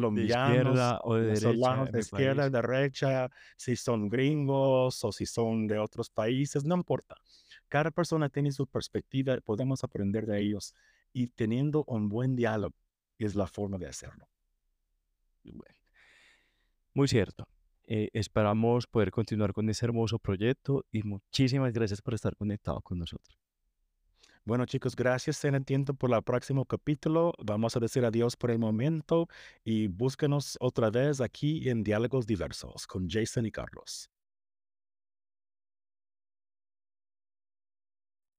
De 0.10 0.26
colombianos, 0.28 0.28
izquierda 0.28 1.00
o 1.04 1.16
de 1.16 1.24
derecha 1.28 1.86
de 1.88 2.00
izquierda, 2.00 2.50
país. 2.50 2.50
derecha, 2.50 3.30
si 3.58 3.76
son 3.76 4.10
gringos 4.10 5.04
o 5.04 5.12
si 5.12 5.26
son 5.26 5.68
de 5.68 5.80
otros 5.80 6.10
países, 6.10 6.64
no 6.66 6.76
importa. 6.76 7.16
Cada 7.68 7.92
persona 7.92 8.30
tiene 8.30 8.52
su 8.52 8.68
perspectiva, 8.68 9.38
podemos 9.42 9.84
aprender 9.84 10.26
de 10.26 10.42
ellos 10.42 10.74
y 11.14 11.28
teniendo 11.28 11.84
un 11.88 12.10
buen 12.10 12.36
diálogo 12.36 12.76
es 13.18 13.36
la 13.36 13.48
forma 13.48 13.78
de 13.78 13.88
hacerlo. 13.88 14.28
Muy 16.94 17.08
cierto. 17.08 17.48
Eh, 17.88 18.10
esperamos 18.14 18.88
poder 18.88 19.12
continuar 19.12 19.54
con 19.54 19.70
ese 19.70 19.86
hermoso 19.86 20.18
proyecto 20.18 20.86
y 20.92 21.04
muchísimas 21.04 21.72
gracias 21.72 22.02
por 22.02 22.16
estar 22.16 22.36
conectado 22.36 22.82
con 22.82 22.98
nosotros. 22.98 23.38
Bueno, 24.44 24.66
chicos, 24.66 24.96
gracias. 24.96 25.40
Ten 25.42 25.64
tiempo 25.66 25.94
por 25.94 26.14
el 26.14 26.22
próximo 26.24 26.66
capítulo. 26.66 27.34
Vamos 27.44 27.76
a 27.76 27.80
decir 27.80 28.06
adiós 28.06 28.36
por 28.36 28.52
el 28.52 28.60
momento 28.60 29.28
y 29.64 29.88
búsquenos 29.88 30.58
otra 30.60 30.90
vez 30.90 31.20
aquí 31.20 31.68
en 31.70 31.84
Diálogos 31.84 32.28
Diversos 32.28 32.86
con 32.88 33.10
Jason 33.10 33.46
y 33.46 33.52
Carlos. 33.52 34.10